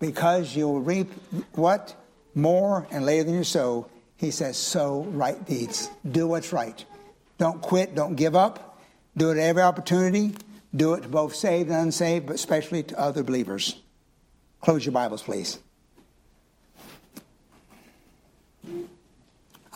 because 0.00 0.56
you'll 0.56 0.80
reap 0.80 1.12
what? 1.54 1.94
More 2.34 2.86
and 2.90 3.06
later 3.06 3.24
than 3.24 3.34
you 3.34 3.44
sow, 3.44 3.88
he 4.16 4.30
says, 4.30 4.56
sow 4.56 5.02
right 5.10 5.44
deeds. 5.46 5.90
Do 6.10 6.26
what's 6.26 6.52
right. 6.52 6.84
Don't 7.38 7.60
quit, 7.60 7.94
don't 7.94 8.14
give 8.14 8.34
up. 8.34 8.80
Do 9.16 9.30
it 9.30 9.38
at 9.38 9.44
every 9.44 9.62
opportunity. 9.62 10.34
Do 10.74 10.94
it 10.94 11.02
to 11.02 11.08
both 11.08 11.36
saved 11.36 11.70
and 11.70 11.78
unsaved, 11.78 12.26
but 12.26 12.34
especially 12.34 12.82
to 12.84 12.98
other 12.98 13.22
believers. 13.22 13.76
Close 14.60 14.84
your 14.84 14.92
Bibles, 14.92 15.22
please. 15.22 15.58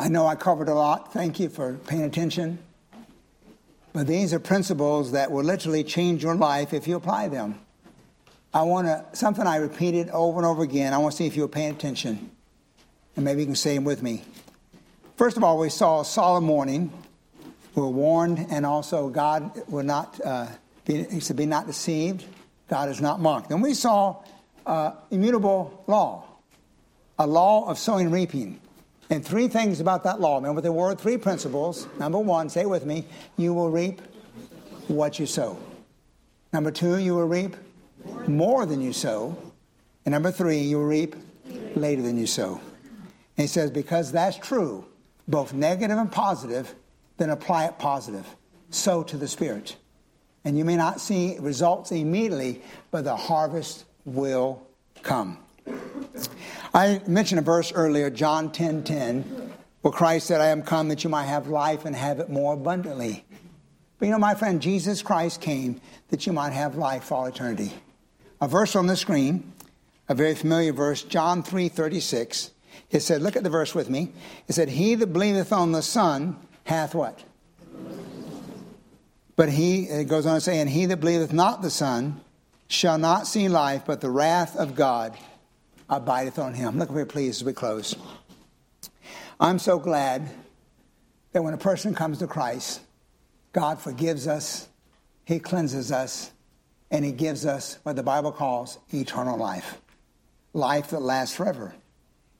I 0.00 0.06
know 0.08 0.26
I 0.26 0.36
covered 0.36 0.68
a 0.68 0.74
lot. 0.74 1.12
Thank 1.12 1.40
you 1.40 1.48
for 1.48 1.74
paying 1.74 2.04
attention. 2.04 2.60
But 3.92 4.06
these 4.06 4.32
are 4.32 4.38
principles 4.38 5.10
that 5.10 5.32
will 5.32 5.42
literally 5.42 5.82
change 5.82 6.22
your 6.22 6.36
life 6.36 6.72
if 6.72 6.86
you 6.86 6.94
apply 6.94 7.28
them. 7.28 7.58
I 8.54 8.62
want 8.62 8.86
to, 8.86 9.04
something 9.12 9.44
I 9.44 9.56
repeated 9.56 10.08
over 10.10 10.38
and 10.38 10.46
over 10.46 10.62
again. 10.62 10.94
I 10.94 10.98
want 10.98 11.12
to 11.12 11.16
see 11.16 11.26
if 11.26 11.34
you're 11.34 11.48
paying 11.48 11.74
attention. 11.74 12.30
And 13.16 13.24
maybe 13.24 13.40
you 13.40 13.46
can 13.46 13.56
say 13.56 13.74
them 13.74 13.82
with 13.82 14.00
me. 14.00 14.22
First 15.16 15.36
of 15.36 15.42
all, 15.42 15.58
we 15.58 15.68
saw 15.68 16.02
a 16.02 16.04
solemn 16.04 16.46
warning. 16.46 16.92
We 17.74 17.82
were 17.82 17.88
warned, 17.88 18.46
and 18.50 18.64
also 18.64 19.08
God 19.08 19.50
will 19.68 19.82
not 19.82 20.20
uh, 20.24 20.46
be, 20.84 21.02
he 21.04 21.18
said, 21.18 21.36
be 21.36 21.46
not 21.46 21.66
deceived. 21.66 22.24
God 22.68 22.88
is 22.88 23.00
not 23.00 23.18
mocked. 23.18 23.48
Then 23.48 23.60
we 23.60 23.74
saw 23.74 24.22
uh, 24.64 24.92
immutable 25.10 25.82
law, 25.88 26.24
a 27.18 27.26
law 27.26 27.68
of 27.68 27.78
sowing 27.78 28.06
and 28.06 28.14
reaping. 28.14 28.60
And 29.10 29.24
three 29.24 29.48
things 29.48 29.80
about 29.80 30.04
that 30.04 30.20
law. 30.20 30.36
Remember 30.36 30.60
the 30.60 30.72
word, 30.72 31.00
three 31.00 31.16
principles. 31.16 31.88
Number 31.98 32.18
one, 32.18 32.50
say 32.50 32.66
with 32.66 32.84
me, 32.84 33.06
you 33.36 33.54
will 33.54 33.70
reap 33.70 34.02
what 34.88 35.18
you 35.18 35.26
sow. 35.26 35.58
Number 36.52 36.70
two, 36.70 36.98
you 36.98 37.14
will 37.14 37.26
reap 37.26 37.56
more 38.26 38.66
than 38.66 38.80
you 38.80 38.92
sow. 38.92 39.36
And 40.04 40.12
number 40.12 40.30
three, 40.30 40.58
you 40.58 40.78
will 40.78 40.86
reap 40.86 41.16
later 41.74 42.02
than 42.02 42.18
you 42.18 42.26
sow. 42.26 42.60
And 43.36 43.44
he 43.44 43.46
says, 43.46 43.70
because 43.70 44.12
that's 44.12 44.36
true, 44.36 44.84
both 45.26 45.52
negative 45.52 45.96
and 45.96 46.10
positive, 46.10 46.74
then 47.16 47.30
apply 47.30 47.66
it 47.66 47.78
positive. 47.78 48.26
Sow 48.70 49.02
to 49.04 49.16
the 49.16 49.28
Spirit. 49.28 49.76
And 50.44 50.56
you 50.56 50.64
may 50.64 50.76
not 50.76 51.00
see 51.00 51.38
results 51.38 51.92
immediately, 51.92 52.62
but 52.90 53.04
the 53.04 53.16
harvest 53.16 53.84
will 54.04 54.62
come. 55.02 55.38
I 56.74 57.00
mentioned 57.06 57.38
a 57.38 57.42
verse 57.42 57.72
earlier, 57.72 58.10
John 58.10 58.52
10 58.52 58.84
10, 58.84 59.52
where 59.82 59.92
Christ 59.92 60.26
said, 60.26 60.40
I 60.40 60.48
am 60.48 60.62
come 60.62 60.88
that 60.88 61.04
you 61.04 61.10
might 61.10 61.24
have 61.24 61.48
life 61.48 61.84
and 61.84 61.96
have 61.96 62.20
it 62.20 62.28
more 62.28 62.54
abundantly. 62.54 63.24
But 63.98 64.06
you 64.06 64.12
know, 64.12 64.18
my 64.18 64.34
friend, 64.34 64.60
Jesus 64.60 65.02
Christ 65.02 65.40
came 65.40 65.80
that 66.08 66.26
you 66.26 66.32
might 66.32 66.52
have 66.52 66.76
life 66.76 67.04
for 67.04 67.14
all 67.14 67.26
eternity. 67.26 67.72
A 68.40 68.48
verse 68.48 68.76
on 68.76 68.86
the 68.86 68.96
screen, 68.96 69.52
a 70.08 70.14
very 70.14 70.34
familiar 70.34 70.72
verse, 70.72 71.02
John 71.02 71.42
3 71.42 71.68
36. 71.68 72.52
It 72.90 73.00
said, 73.00 73.22
look 73.22 73.36
at 73.36 73.42
the 73.42 73.50
verse 73.50 73.74
with 73.74 73.90
me. 73.90 74.12
It 74.46 74.54
said, 74.54 74.68
He 74.68 74.94
that 74.94 75.08
believeth 75.08 75.52
on 75.52 75.72
the 75.72 75.82
Son 75.82 76.36
hath 76.64 76.94
what? 76.94 77.22
But 79.36 79.50
he, 79.50 79.84
it 79.84 80.08
goes 80.08 80.26
on 80.26 80.34
to 80.34 80.40
say, 80.40 80.58
and 80.60 80.70
he 80.70 80.86
that 80.86 80.98
believeth 80.98 81.32
not 81.32 81.62
the 81.62 81.70
Son 81.70 82.20
shall 82.66 82.98
not 82.98 83.26
see 83.26 83.48
life, 83.48 83.82
but 83.86 84.00
the 84.00 84.10
wrath 84.10 84.56
of 84.56 84.74
God 84.74 85.16
abideth 85.88 86.38
on 86.38 86.54
him. 86.54 86.78
Look 86.78 86.90
over 86.90 87.00
here, 87.00 87.06
please, 87.06 87.40
as 87.40 87.44
we 87.44 87.52
close. 87.52 87.94
I'm 89.40 89.58
so 89.58 89.78
glad 89.78 90.28
that 91.32 91.42
when 91.42 91.54
a 91.54 91.58
person 91.58 91.94
comes 91.94 92.18
to 92.18 92.26
Christ, 92.26 92.80
God 93.52 93.78
forgives 93.78 94.26
us, 94.26 94.68
He 95.24 95.38
cleanses 95.38 95.92
us, 95.92 96.32
and 96.90 97.04
He 97.04 97.12
gives 97.12 97.46
us 97.46 97.78
what 97.82 97.96
the 97.96 98.02
Bible 98.02 98.32
calls 98.32 98.78
eternal 98.92 99.38
life 99.38 99.80
life 100.54 100.90
that 100.90 101.00
lasts 101.00 101.36
forever. 101.36 101.74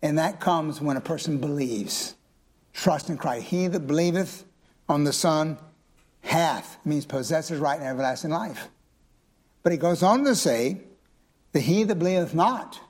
And 0.03 0.19
that 0.19 0.41
comes 0.41 0.81
when 0.81 0.97
a 0.97 1.01
person 1.01 1.39
believes, 1.39 2.15
trust 2.73 3.11
in 3.11 3.17
Christ. 3.17 3.47
He 3.47 3.67
that 3.69 3.87
believeth 3.87 4.45
on 4.89 5.05
the 5.05 5.13
Son 5.13 5.59
hath, 6.21 6.79
means 6.85 7.05
possesses 7.07 7.59
right 7.59 7.79
and 7.79 7.89
everlasting 7.89 8.31
life. 8.31 8.69
But 9.63 9.73
he 9.73 9.79
goes 9.79 10.03
on 10.03 10.25
to 10.25 10.35
say 10.35 10.81
that 11.53 11.61
he 11.61 11.85
that 11.85 11.99
believeth 11.99 12.35
not 12.35 12.81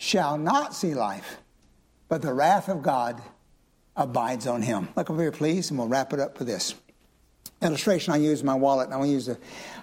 shall 0.00 0.38
not 0.38 0.74
see 0.74 0.94
life, 0.94 1.36
but 2.08 2.22
the 2.22 2.32
wrath 2.32 2.70
of 2.70 2.82
God 2.82 3.20
abides 3.94 4.46
on 4.46 4.62
him. 4.62 4.88
Look 4.96 5.10
over 5.10 5.20
here, 5.20 5.30
please, 5.30 5.68
and 5.68 5.78
we'll 5.78 5.88
wrap 5.88 6.14
it 6.14 6.18
up 6.18 6.38
for 6.38 6.44
this. 6.44 6.74
Illustration 7.60 8.14
I 8.14 8.16
use 8.16 8.42
my 8.42 8.54
wallet, 8.54 8.86
and 8.86 8.94
I 8.94 8.96
want 8.96 9.08
to 9.08 9.12
use 9.12 9.28
it 9.28 9.38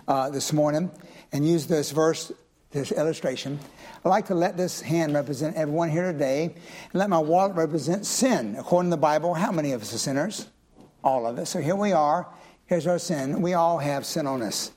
uh, 0.08 0.32
this 0.32 0.52
morning 0.52 0.90
and 1.32 1.48
use 1.48 1.68
this 1.68 1.92
verse, 1.92 2.32
this 2.72 2.92
illustration. 2.92 3.60
I'd 4.04 4.10
like 4.10 4.26
to 4.26 4.36
let 4.36 4.58
this 4.58 4.82
hand 4.82 5.14
represent 5.14 5.56
everyone 5.56 5.92
here 5.92 6.12
today 6.12 6.46
and 6.46 6.96
let 6.96 7.12
my 7.12 7.20
wallet 7.20 7.56
represent 7.56 8.04
sin. 8.04 8.56
According 8.58 8.90
to 8.90 8.96
the 8.96 9.02
Bible, 9.02 9.36
how 9.36 9.52
many 9.52 9.74
of 9.74 9.84
us 9.84 9.94
are 9.94 10.00
sinners? 10.00 10.48
All 11.04 11.28
of 11.28 11.38
us. 11.38 11.52
So 11.52 11.62
here 11.62 11.76
we 11.76 11.92
are. 11.92 12.28
Here's 12.66 12.88
our 12.88 12.98
sin. 12.98 13.40
We 13.44 13.54
all 13.54 13.78
have 13.78 14.04
sin 14.04 14.26
on 14.26 14.42
us. 14.42 14.72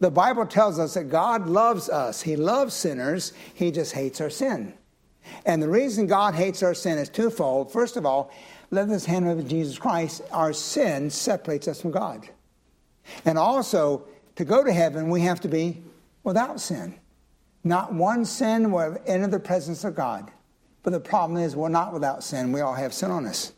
The 0.00 0.10
Bible 0.10 0.46
tells 0.46 0.78
us 0.78 0.94
that 0.94 1.10
God 1.10 1.46
loves 1.46 1.88
us. 1.88 2.22
He 2.22 2.34
loves 2.34 2.74
sinners. 2.74 3.32
He 3.54 3.70
just 3.70 3.92
hates 3.92 4.20
our 4.20 4.30
sin. 4.30 4.74
And 5.44 5.62
the 5.62 5.68
reason 5.68 6.06
God 6.06 6.34
hates 6.34 6.62
our 6.62 6.74
sin 6.74 6.98
is 6.98 7.08
twofold. 7.08 7.70
First 7.70 7.96
of 7.96 8.06
all, 8.06 8.32
let 8.70 8.88
this 8.88 9.04
hand 9.04 9.28
of 9.28 9.46
Jesus 9.46 9.78
Christ, 9.78 10.22
our 10.32 10.52
sin 10.52 11.10
separates 11.10 11.68
us 11.68 11.82
from 11.82 11.90
God. 11.90 12.28
And 13.24 13.36
also, 13.36 14.04
to 14.36 14.44
go 14.44 14.64
to 14.64 14.72
heaven, 14.72 15.10
we 15.10 15.20
have 15.22 15.40
to 15.40 15.48
be 15.48 15.82
without 16.24 16.60
sin. 16.60 16.94
Not 17.62 17.92
one 17.92 18.24
sin 18.24 18.72
will 18.72 18.96
enter 19.06 19.26
the 19.26 19.40
presence 19.40 19.84
of 19.84 19.94
God. 19.94 20.30
But 20.82 20.92
the 20.92 21.00
problem 21.00 21.38
is, 21.38 21.54
we're 21.54 21.68
not 21.68 21.92
without 21.92 22.24
sin. 22.24 22.52
We 22.52 22.62
all 22.62 22.74
have 22.74 22.94
sin 22.94 23.10
on 23.10 23.26
us. 23.26 23.52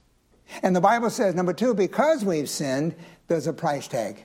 And 0.63 0.75
the 0.75 0.81
Bible 0.81 1.09
says, 1.09 1.37
number 1.37 1.53
two, 1.53 1.73
because 1.73 2.25
we've 2.25 2.51
sinned, 2.51 2.97
there's 3.29 3.47
a 3.47 3.53
price 3.53 3.87
tag. 3.87 4.25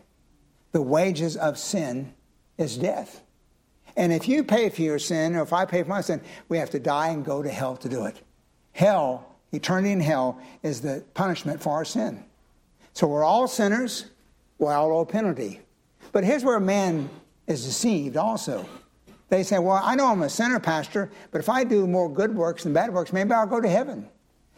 The 0.77 0.83
wages 0.83 1.35
of 1.35 1.57
sin 1.57 2.13
is 2.59 2.77
death. 2.77 3.23
And 3.95 4.13
if 4.13 4.27
you 4.27 4.43
pay 4.43 4.69
for 4.69 4.83
your 4.83 4.99
sin, 4.99 5.35
or 5.35 5.41
if 5.41 5.51
I 5.51 5.65
pay 5.65 5.81
for 5.81 5.89
my 5.89 6.01
sin, 6.01 6.21
we 6.49 6.59
have 6.59 6.69
to 6.69 6.79
die 6.79 7.07
and 7.07 7.25
go 7.25 7.41
to 7.41 7.49
hell 7.49 7.75
to 7.77 7.89
do 7.89 8.05
it. 8.05 8.21
Hell, 8.73 9.25
eternity 9.51 9.91
in 9.91 9.99
hell, 9.99 10.39
is 10.61 10.81
the 10.81 11.03
punishment 11.15 11.63
for 11.63 11.73
our 11.73 11.83
sin. 11.83 12.23
So 12.93 13.07
we're 13.07 13.23
all 13.23 13.47
sinners, 13.47 14.05
we 14.59 14.67
all 14.67 14.95
owe 14.95 15.03
penalty. 15.03 15.61
But 16.11 16.23
here's 16.23 16.43
where 16.43 16.59
man 16.59 17.09
is 17.47 17.65
deceived 17.65 18.15
also. 18.15 18.63
They 19.29 19.41
say, 19.41 19.57
Well, 19.57 19.81
I 19.83 19.95
know 19.95 20.05
I'm 20.05 20.21
a 20.21 20.29
sinner, 20.29 20.59
Pastor, 20.59 21.09
but 21.31 21.39
if 21.39 21.49
I 21.49 21.63
do 21.63 21.87
more 21.87 22.07
good 22.07 22.35
works 22.35 22.65
than 22.65 22.73
bad 22.73 22.93
works, 22.93 23.11
maybe 23.11 23.31
I'll 23.31 23.47
go 23.47 23.59
to 23.59 23.67
heaven. 23.67 24.07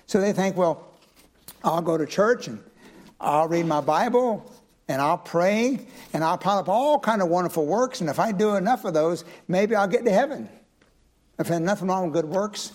So 0.06 0.20
they 0.20 0.34
think, 0.34 0.58
Well, 0.58 0.86
I'll 1.64 1.82
go 1.82 1.98
to 1.98 2.06
church 2.06 2.50
and 2.50 2.62
I'll 3.22 3.48
read 3.48 3.68
my 3.68 3.80
Bible 3.80 4.52
and 4.90 5.00
I'll 5.00 5.20
pray 5.20 5.80
and 6.14 6.24
I'll 6.24 6.38
pile 6.38 6.58
up 6.58 6.68
all 6.68 7.00
kind 7.00 7.22
of 7.22 7.30
wonderful 7.30 7.66
works. 7.66 8.02
And 8.02 8.10
if 8.10 8.20
I 8.20 8.32
do 8.32 8.56
enough 8.56 8.84
of 8.84 8.94
those, 8.94 9.24
maybe 9.48 9.76
I'll 9.76 9.88
get 9.88 10.04
to 10.04 10.12
heaven. 10.12 10.50
If 11.38 11.48
there's 11.48 11.62
nothing 11.62 11.88
wrong 11.88 12.06
with 12.06 12.14
good 12.14 12.26
works, 12.26 12.74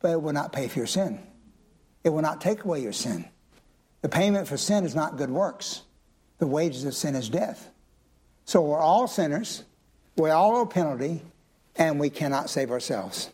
but 0.00 0.12
it 0.12 0.22
will 0.22 0.34
not 0.34 0.52
pay 0.52 0.68
for 0.68 0.78
your 0.78 0.86
sin. 0.86 1.18
It 2.04 2.10
will 2.10 2.22
not 2.22 2.40
take 2.40 2.64
away 2.64 2.82
your 2.82 2.92
sin. 2.92 3.24
The 4.02 4.08
payment 4.08 4.46
for 4.46 4.56
sin 4.56 4.84
is 4.84 4.94
not 4.94 5.16
good 5.16 5.30
works. 5.30 5.82
The 6.38 6.46
wages 6.46 6.84
of 6.84 6.94
sin 6.94 7.14
is 7.14 7.28
death. 7.28 7.70
So 8.44 8.60
we're 8.60 8.78
all 8.78 9.06
sinners. 9.06 9.64
We 10.16 10.30
all 10.30 10.56
owe 10.56 10.66
penalty, 10.66 11.22
and 11.76 11.98
we 11.98 12.10
cannot 12.10 12.50
save 12.50 12.70
ourselves. 12.70 13.30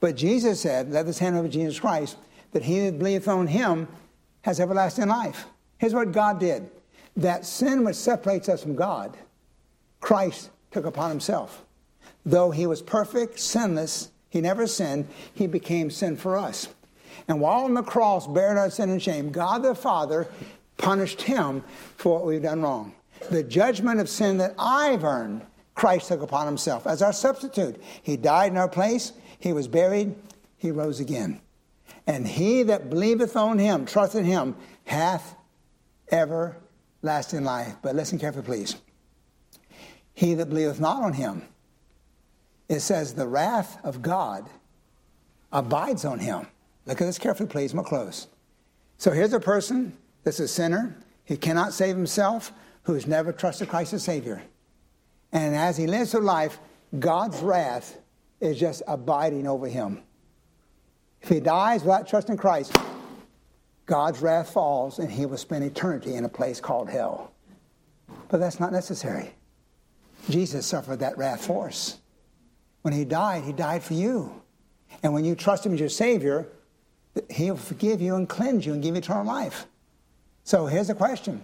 But 0.00 0.16
Jesus 0.16 0.60
said, 0.60 0.90
let 0.90 1.06
this 1.06 1.20
hand 1.20 1.36
over 1.36 1.48
Jesus 1.48 1.80
Christ, 1.80 2.18
that 2.50 2.64
he 2.64 2.80
that 2.80 2.98
believeth 2.98 3.28
on 3.28 3.46
him 3.46 3.88
has 4.42 4.60
everlasting 4.60 5.06
life. 5.06 5.46
Here's 5.78 5.94
what 5.94 6.12
God 6.12 6.38
did 6.38 6.68
that 7.16 7.44
sin 7.44 7.84
which 7.84 7.96
separates 7.96 8.48
us 8.48 8.62
from 8.62 8.74
God, 8.74 9.16
Christ 10.00 10.50
took 10.70 10.86
upon 10.86 11.10
himself. 11.10 11.64
Though 12.24 12.50
he 12.50 12.66
was 12.66 12.82
perfect, 12.82 13.38
sinless, 13.38 14.10
he 14.30 14.40
never 14.40 14.66
sinned, 14.66 15.08
he 15.34 15.46
became 15.46 15.90
sin 15.90 16.16
for 16.16 16.36
us. 16.36 16.68
And 17.28 17.40
while 17.40 17.64
on 17.64 17.74
the 17.74 17.82
cross, 17.82 18.26
bearing 18.26 18.58
our 18.58 18.70
sin 18.70 18.90
and 18.90 19.02
shame, 19.02 19.30
God 19.30 19.62
the 19.62 19.74
Father 19.74 20.26
punished 20.78 21.22
him 21.22 21.62
for 21.96 22.14
what 22.14 22.26
we've 22.26 22.42
done 22.42 22.62
wrong. 22.62 22.94
The 23.30 23.42
judgment 23.42 24.00
of 24.00 24.08
sin 24.08 24.38
that 24.38 24.54
I've 24.58 25.04
earned, 25.04 25.42
Christ 25.74 26.08
took 26.08 26.22
upon 26.22 26.46
himself 26.46 26.86
as 26.86 27.02
our 27.02 27.12
substitute. 27.12 27.80
He 28.02 28.16
died 28.16 28.52
in 28.52 28.58
our 28.58 28.68
place, 28.68 29.12
he 29.38 29.52
was 29.52 29.68
buried, 29.68 30.14
he 30.56 30.70
rose 30.70 31.00
again. 31.00 31.40
And 32.06 32.26
he 32.26 32.62
that 32.64 32.90
believeth 32.90 33.36
on 33.36 33.58
him, 33.58 33.86
trusteth 33.86 34.24
him, 34.24 34.56
hath 34.84 35.36
ever 36.08 36.56
lasting 37.02 37.44
life. 37.44 37.74
But 37.82 37.94
listen 37.94 38.18
carefully, 38.18 38.44
please. 38.44 38.76
He 40.14 40.34
that 40.34 40.48
believeth 40.48 40.80
not 40.80 41.02
on 41.02 41.12
him, 41.14 41.42
it 42.68 42.80
says, 42.80 43.14
the 43.14 43.28
wrath 43.28 43.78
of 43.84 44.02
God 44.02 44.48
abides 45.52 46.04
on 46.04 46.18
him. 46.18 46.46
Look 46.86 47.00
at 47.00 47.04
this 47.04 47.18
carefully, 47.18 47.48
please. 47.48 47.72
I'm 47.72 47.84
close. 47.84 48.28
So 48.98 49.10
here's 49.10 49.32
a 49.32 49.40
person 49.40 49.96
that's 50.24 50.40
a 50.40 50.48
sinner. 50.48 50.96
He 51.24 51.36
cannot 51.36 51.72
save 51.72 51.96
himself, 51.96 52.52
who 52.84 52.94
has 52.94 53.06
never 53.06 53.32
trusted 53.32 53.68
Christ 53.68 53.92
as 53.92 54.02
Savior. 54.02 54.42
And 55.32 55.54
as 55.54 55.76
he 55.76 55.86
lives 55.86 56.12
through 56.12 56.22
life, 56.22 56.58
God's 56.98 57.38
wrath 57.40 57.98
is 58.40 58.58
just 58.58 58.82
abiding 58.86 59.46
over 59.46 59.68
him. 59.68 60.02
If 61.20 61.28
he 61.28 61.40
dies 61.40 61.82
without 61.82 62.08
trusting 62.08 62.36
Christ, 62.36 62.76
God's 63.92 64.22
wrath 64.22 64.54
falls 64.54 64.98
and 64.98 65.12
he 65.12 65.26
will 65.26 65.36
spend 65.36 65.64
eternity 65.64 66.14
in 66.14 66.24
a 66.24 66.28
place 66.30 66.60
called 66.60 66.88
hell. 66.88 67.30
But 68.30 68.40
that's 68.40 68.58
not 68.58 68.72
necessary. 68.72 69.34
Jesus 70.30 70.64
suffered 70.64 71.00
that 71.00 71.18
wrath 71.18 71.44
for 71.44 71.66
us. 71.66 71.98
When 72.80 72.94
he 72.94 73.04
died, 73.04 73.44
he 73.44 73.52
died 73.52 73.82
for 73.82 73.92
you. 73.92 74.32
And 75.02 75.12
when 75.12 75.26
you 75.26 75.34
trust 75.34 75.66
him 75.66 75.74
as 75.74 75.80
your 75.80 75.90
Savior, 75.90 76.48
he'll 77.28 77.58
forgive 77.58 78.00
you 78.00 78.14
and 78.14 78.26
cleanse 78.26 78.64
you 78.64 78.72
and 78.72 78.82
give 78.82 78.94
you 78.94 79.00
eternal 79.00 79.26
life. 79.26 79.66
So 80.42 80.64
here's 80.64 80.88
the 80.88 80.94
question 80.94 81.42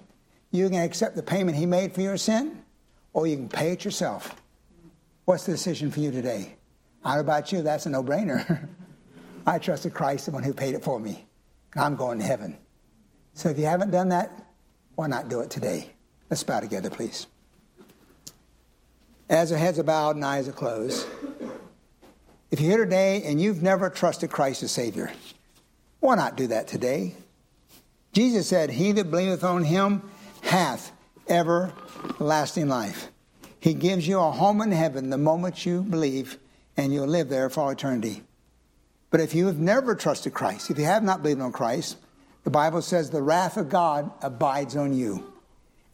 You 0.51 0.71
can 0.71 0.83
accept 0.83 1.17
the 1.17 1.23
payment 1.23 1.59
he 1.59 1.67
made 1.67 1.93
for 1.93 2.01
your 2.01 2.17
sin, 2.17 2.63
or 3.13 3.27
you 3.27 3.37
can 3.37 3.51
pay 3.51 3.73
it 3.73 3.85
yourself. 3.85 4.41
What's 5.27 5.45
the 5.45 5.53
decision 5.53 5.91
for 5.91 6.01
you 6.01 6.11
today? 6.11 6.57
Know 7.05 7.21
about 7.21 7.53
you, 7.53 7.61
that's 7.61 7.85
a 7.85 7.91
no 7.91 8.03
brainer. 8.03 8.71
I 9.47 9.59
trusted 9.59 9.93
Christ, 9.93 10.25
the 10.25 10.33
one 10.33 10.45
who 10.45 10.55
paid 10.55 10.75
it 10.75 10.83
for 10.83 10.99
me. 10.99 11.28
I'm 11.77 11.97
going 11.97 12.19
to 12.19 12.25
heaven. 12.25 12.57
So 13.35 13.49
if 13.49 13.59
you 13.59 13.67
haven't 13.67 13.91
done 13.91 14.09
that, 14.09 14.31
why 14.95 15.07
not 15.07 15.29
do 15.29 15.41
it 15.41 15.51
today? 15.51 15.91
Let's 16.31 16.43
bow 16.43 16.61
together, 16.61 16.91
please. 16.91 17.27
As 19.29 19.53
our 19.53 19.59
heads 19.59 19.79
are 19.79 19.85
bowed 19.85 20.17
and 20.17 20.25
eyes 20.25 20.49
are 20.49 20.53
closed, 20.53 21.07
if 22.51 22.61
you're 22.61 22.71
here 22.71 22.85
today 22.85 23.23
and 23.25 23.41
you've 23.41 23.63
never 23.63 23.91
trusted 23.91 24.31
Christ 24.31 24.63
as 24.63 24.71
Savior, 24.71 25.13
why 26.01 26.17
not 26.17 26.37
do 26.37 26.47
that 26.49 26.67
today? 26.67 27.15
Jesus 28.13 28.49
said, 28.49 28.71
He 28.71 28.93
that 28.93 29.11
believeth 29.11 29.45
on 29.45 29.65
him 29.65 30.03
hath 30.43 30.93
everlasting 31.29 32.69
life. 32.69 33.09
He 33.61 33.75
gives 33.75 34.09
you 34.09 34.19
a 34.19 34.31
home 34.31 34.63
in 34.63 34.73
heaven 34.73 35.11
the 35.11 35.19
moment 35.19 35.67
you 35.67 35.83
believe, 35.83 36.39
and 36.77 36.93
you'll 36.93 37.07
live 37.07 37.29
there 37.29 37.51
for 37.51 37.71
eternity. 37.71 38.23
But 39.11 39.21
if 39.21 39.35
you 39.35 39.47
have 39.47 39.59
never 39.59 39.95
trusted 39.95 40.35
Christ, 40.35 40.71
if 40.71 40.79
you 40.79 40.85
have 40.85 41.03
not 41.03 41.23
believed 41.23 41.41
on 41.41 41.53
Christ, 41.53 41.97
the 42.45 42.51
Bible 42.51 42.83
says 42.83 43.11
the 43.11 43.23
wrath 43.23 43.57
of 43.57 43.69
God 43.69 44.11
abides 44.23 44.77
on 44.77 44.93
you. 44.93 45.33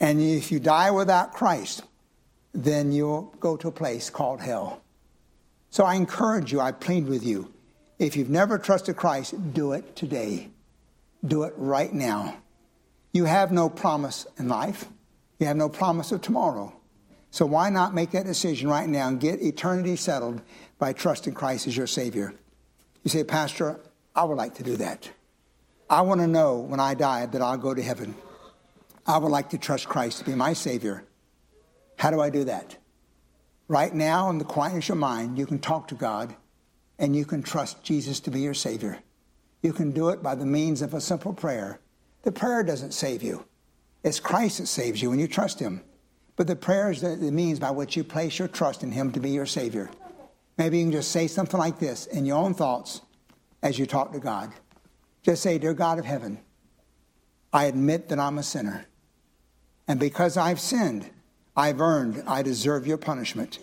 And 0.01 0.21
if 0.21 0.51
you 0.51 0.61
die 0.61 0.91
without 0.91 1.33
Christ, 1.33 1.83
then 2.53 2.93
you'll 2.93 3.35
go 3.41 3.57
to 3.57 3.69
a 3.69 3.73
place 3.73 4.11
called 4.11 4.41
hell. 4.41 4.83
So 5.71 5.85
I 5.85 5.95
encourage 5.95 6.53
you, 6.53 6.61
I 6.61 6.73
plead 6.73 7.09
with 7.09 7.25
you, 7.25 7.53
if 7.99 8.17
you've 8.17 8.31
never 8.31 8.59
trusted 8.59 8.97
Christ, 8.97 9.35
do 9.53 9.73
it 9.73 9.97
today. 9.97 10.51
Do 11.25 11.45
it 11.45 11.55
right 11.57 11.93
now. 11.93 12.37
You 13.12 13.25
have 13.25 13.53
no 13.53 13.69
promise 13.69 14.27
in 14.39 14.49
life, 14.49 14.87
you 15.39 15.47
have 15.47 15.57
no 15.57 15.69
promise 15.69 16.12
of 16.12 16.21
tomorrow. 16.21 16.75
So 17.31 17.47
why 17.47 17.71
not 17.71 17.95
make 17.95 18.12
that 18.12 18.27
decision 18.27 18.69
right 18.69 18.89
now 18.89 19.09
and 19.09 19.19
get 19.19 19.43
eternity 19.43 19.97
settled 19.97 20.41
by 20.79 20.93
trusting 20.93 21.35
Christ 21.35 21.67
as 21.67 21.77
your 21.77 21.87
Savior? 21.87 22.35
You 23.05 23.11
say, 23.11 23.23
Pastor, 23.23 23.79
I 24.17 24.25
would 24.25 24.37
like 24.37 24.55
to 24.55 24.63
do 24.63 24.77
that. 24.79 25.11
I 25.89 26.01
want 26.01 26.21
to 26.21 26.27
know 26.27 26.59
when 26.59 26.81
I 26.81 26.95
die 26.95 27.27
that 27.27 27.43
I'll 27.43 27.59
go 27.59 27.75
to 27.75 27.83
heaven. 27.83 28.15
I 29.07 29.19
would 29.19 29.31
like 29.31 29.51
to 29.51 29.59
trust 29.59 29.89
Christ 29.89 30.19
to 30.19 30.25
be 30.25 30.35
my 30.35 30.55
Savior. 30.55 31.05
How 31.99 32.11
do 32.11 32.21
I 32.21 32.31
do 32.31 32.45
that? 32.45 32.79
Right 33.69 33.95
now, 33.95 34.31
in 34.31 34.39
the 34.39 34.45
quietness 34.45 34.87
of 34.87 34.89
your 34.89 34.97
mind, 34.97 35.39
you 35.39 35.47
can 35.47 35.59
talk 35.59 35.89
to 35.89 35.95
God 35.95 36.35
and 36.99 37.15
you 37.15 37.25
can 37.25 37.43
trust 37.43 37.83
Jesus 37.83 38.21
to 38.21 38.31
be 38.31 38.41
your 38.41 38.55
Savior. 38.55 38.99
You 39.63 39.73
can 39.73 39.93
do 39.93 40.09
it 40.09 40.23
by 40.23 40.35
the 40.35 40.47
means 40.47 40.83
of 40.83 40.95
a 40.95 41.01
simple 41.01 41.33
prayer. 41.33 41.81
The 42.23 42.33
prayer 42.33 42.63
doesn't 42.63 42.93
save 42.93 43.23
you, 43.23 43.45
it's 44.03 44.21
Christ 44.21 44.59
that 44.59 44.67
saves 44.67 45.01
you 45.03 45.11
when 45.11 45.19
you 45.19 45.29
trust 45.29 45.61
Him. 45.61 45.83
But 46.37 46.47
the 46.47 46.57
prayer 46.57 46.91
is 46.91 47.01
the 47.01 47.17
means 47.17 47.59
by 47.59 47.71
which 47.71 47.97
you 47.97 48.05
place 48.05 48.39
your 48.39 48.49
trust 48.49 48.83
in 48.83 48.93
Him 48.93 49.13
to 49.13 49.21
be 49.21 49.31
your 49.31 49.47
Savior. 49.47 49.91
Maybe 50.57 50.79
you 50.79 50.85
can 50.85 50.93
just 50.93 51.11
say 51.11 51.27
something 51.27 51.59
like 51.59 51.79
this 51.79 52.07
in 52.07 52.25
your 52.25 52.39
own 52.39 52.55
thoughts 52.55 53.01
as 53.63 53.79
you 53.79 53.87
talk 53.87 54.13
to 54.13 54.21
God. 54.21 54.53
Just 55.23 55.43
say, 55.43 55.59
Dear 55.59 55.75
God 55.75 55.99
of 55.99 56.05
heaven, 56.05 56.39
I 57.53 57.65
admit 57.65 58.09
that 58.09 58.19
I'm 58.19 58.39
a 58.39 58.43
sinner. 58.43 58.87
And 59.89 59.99
because 59.99 60.37
I've 60.37 60.61
sinned, 60.61 61.11
I've 61.57 61.81
earned, 61.81 62.23
I 62.27 62.43
deserve 62.43 62.87
your 62.87 62.99
punishment. 62.99 63.59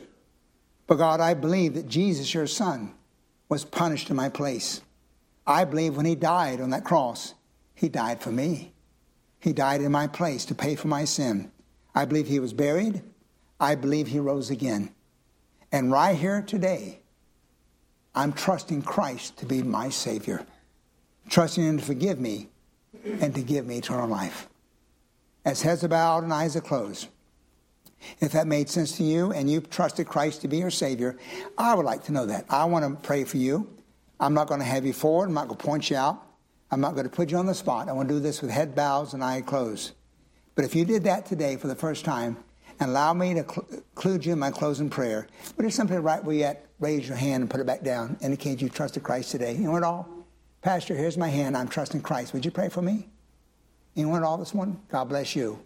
But 0.88 0.96
God, 0.96 1.20
I 1.20 1.34
believe 1.34 1.76
that 1.76 1.88
Jesus, 1.88 2.34
your 2.34 2.48
Son, 2.48 2.94
was 3.50 3.66
punished 3.66 4.10
in 4.10 4.16
my 4.16 4.30
place. 4.30 4.82
I 5.46 5.66
believe 5.66 5.98
when 5.98 6.06
he 6.06 6.16
died 6.16 6.62
on 6.62 6.70
that 6.72 6.86
cross, 6.86 7.34
he 7.74 7.90
died 7.90 8.22
for 8.22 8.32
me. 8.32 8.74
He 9.40 9.54
died 9.54 9.82
in 9.82 9.92
my 9.92 10.08
place 10.08 10.46
to 10.46 10.56
pay 10.56 10.76
for 10.76 10.88
my 10.88 11.06
sin. 11.06 11.52
I 11.96 12.06
believe 12.06 12.28
he 12.28 12.40
was 12.40 12.54
buried. 12.54 13.02
I 13.60 13.76
believe 13.76 14.08
he 14.08 14.20
rose 14.20 14.50
again. 14.50 14.94
And 15.72 15.92
right 15.92 16.18
here 16.18 16.42
today, 16.42 17.00
I'm 18.14 18.34
trusting 18.34 18.82
Christ 18.82 19.38
to 19.38 19.46
be 19.46 19.64
my 19.64 19.90
Savior, 19.90 20.46
trusting 21.30 21.64
Him 21.64 21.78
to 21.78 21.84
forgive 21.84 22.20
me 22.20 22.50
and 23.06 23.34
to 23.36 23.42
give 23.42 23.66
me 23.66 23.78
eternal 23.78 24.08
life. 24.08 24.50
As 25.46 25.62
heads 25.62 25.84
are 25.84 25.88
bowed 25.88 26.24
and 26.24 26.34
eyes 26.34 26.56
are 26.56 26.62
closed, 26.62 27.08
if 28.20 28.34
that 28.34 28.48
made 28.48 28.70
sense 28.70 28.98
to 28.98 29.04
you 29.04 29.32
and 29.32 29.50
you 29.50 29.62
trusted 29.62 30.08
Christ 30.08 30.42
to 30.42 30.48
be 30.48 30.58
your 30.58 30.72
Savior, 30.72 31.18
I 31.58 31.74
would 31.74 31.86
like 31.86 32.04
to 32.06 32.12
know 32.12 32.26
that. 32.26 32.46
I 32.50 32.66
want 32.66 32.84
to 32.84 33.08
pray 33.08 33.24
for 33.24 33.38
you. 33.38 33.70
I'm 34.20 34.34
not 34.34 34.48
going 34.48 34.60
to 34.60 34.66
have 34.66 34.86
you 34.86 34.94
forward. 34.94 35.28
I'm 35.28 35.34
not 35.34 35.48
going 35.48 35.58
to 35.58 35.66
point 35.66 35.90
you 35.90 35.96
out. 35.96 36.22
I'm 36.70 36.82
not 36.82 36.94
going 36.94 37.06
to 37.06 37.10
put 37.10 37.32
you 37.32 37.38
on 37.38 37.46
the 37.46 37.56
spot. 37.56 37.90
I 37.90 37.94
want 37.94 38.10
to 38.10 38.16
do 38.16 38.20
this 38.20 38.42
with 38.42 38.52
head 38.52 38.76
bows 38.76 39.14
and 39.14 39.24
eye 39.24 39.42
closed. 39.42 39.92
But 40.56 40.66
if 40.66 40.76
you 40.76 40.86
did 40.86 41.04
that 41.06 41.26
today 41.26 41.56
for 41.58 41.68
the 41.68 41.76
first 41.76 42.06
time, 42.06 42.38
and 42.82 42.90
allow 42.90 43.14
me 43.14 43.36
to 43.36 43.46
include 43.70 44.26
you 44.26 44.34
in 44.34 44.40
my 44.40 44.50
closing 44.50 44.90
prayer, 44.90 45.28
would 45.56 45.64
you 45.64 45.70
simply 45.70 45.98
right 45.98 46.24
where 46.24 46.36
you 46.36 46.44
at, 46.44 46.66
raise 46.80 47.08
your 47.08 47.16
hand 47.16 47.42
and 47.42 47.50
put 47.50 47.60
it 47.60 47.68
back 47.68 47.84
down, 47.84 48.18
indicate 48.22 48.60
you 48.60 48.70
trusted 48.70 49.04
Christ 49.04 49.30
today. 49.32 49.54
You 49.54 49.66
know 49.66 49.76
it 49.78 49.84
all? 49.84 50.10
Pastor, 50.64 50.96
here's 50.96 51.16
my 51.16 51.30
hand. 51.30 51.56
I'm 51.56 51.68
trusting 51.68 52.02
Christ. 52.02 52.34
Would 52.34 52.44
you 52.44 52.50
pray 52.50 52.70
for 52.70 52.82
me? 52.82 53.08
You 53.94 54.06
know 54.06 54.10
what 54.10 54.24
all 54.24 54.38
this 54.38 54.56
morning? 54.56 54.82
God 54.90 55.10
bless 55.10 55.36
you. 55.36 55.60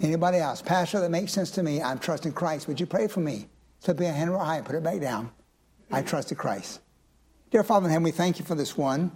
Anybody 0.00 0.38
else? 0.38 0.62
Pastor, 0.62 1.00
that 1.00 1.10
makes 1.10 1.32
sense 1.32 1.50
to 1.52 1.64
me. 1.64 1.82
I'm 1.82 1.98
trusting 1.98 2.32
Christ. 2.32 2.68
Would 2.68 2.78
you 2.78 2.86
pray 2.86 3.08
for 3.08 3.20
me? 3.20 3.48
So 3.80 3.92
be 3.92 4.04
a 4.04 4.12
hand 4.12 4.30
real 4.30 4.38
high, 4.38 4.58
and 4.58 4.66
put 4.66 4.76
it 4.76 4.84
back 4.84 5.00
down. 5.00 5.32
I 5.90 6.02
trusted 6.02 6.38
Christ. 6.38 6.80
Dear 7.50 7.64
Father 7.64 7.86
in 7.86 7.90
heaven, 7.90 8.04
we 8.04 8.12
thank 8.12 8.38
you 8.38 8.44
for 8.44 8.54
this 8.54 8.76
one. 8.76 9.10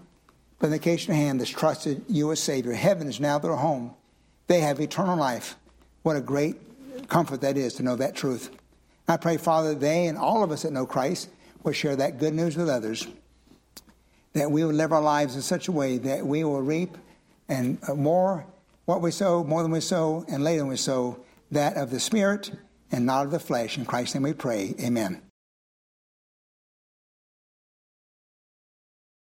But 0.59 0.67
in 0.67 0.73
the 0.73 0.79
case 0.81 1.07
of 1.09 1.15
hand 1.15 1.41
that's 1.41 1.51
trusted 1.51 2.05
you 2.09 2.33
as 2.33 2.41
Savior. 2.41 2.73
Heaven 2.73 3.07
is 3.07 3.21
now 3.21 3.39
their 3.39 3.55
home. 3.55 3.95
They 4.49 4.61
have 4.61 4.81
eternal 4.81 5.17
life. 5.17 5.57
What 6.03 6.17
a 6.17 6.21
great 6.21 6.57
comfort 7.09 7.41
that 7.43 7.57
is 7.57 7.75
to 7.75 7.83
know 7.83 7.97
that 7.97 8.15
truth. 8.15 8.51
I 9.07 9.17
pray, 9.17 9.37
Father, 9.37 9.75
they 9.75 10.07
and 10.07 10.17
all 10.17 10.43
of 10.43 10.51
us 10.51 10.63
that 10.63 10.73
know 10.73 10.87
Christ 10.87 11.29
will 11.63 11.73
share 11.73 11.97
that 11.97 12.19
good 12.19 12.35
news 12.35 12.57
with 12.57 12.69
others. 12.69 13.07
That 14.33 14.51
we 14.51 14.65
will 14.65 14.73
live 14.73 14.93
our 14.93 15.03
lives 15.03 15.37
in 15.37 15.43
such 15.43 15.69
a 15.69 15.73
way 15.73 15.99
that 15.99 16.27
we 16.27 16.45
will 16.45 16.63
reap 16.63 16.97
and 17.49 17.79
uh, 17.89 17.95
more 17.95 18.47
what 18.85 19.01
we 19.01 19.11
sow, 19.11 19.45
more 19.45 19.63
than 19.63 19.71
we 19.71 19.81
sow, 19.81 20.25
and 20.29 20.43
later 20.43 20.61
than 20.61 20.69
we 20.69 20.77
sow, 20.77 21.19
that 21.51 21.77
of 21.77 21.91
the 21.91 22.01
Spirit 22.01 22.51
and 22.91 23.07
not 23.07 23.27
of 23.27 23.31
the 23.31 23.39
flesh. 23.39 23.79
In 23.79 23.85
Christ's 23.85 24.15
name 24.15 24.25
we 24.25 24.33
pray. 24.33 24.75
Amen. 24.81 25.23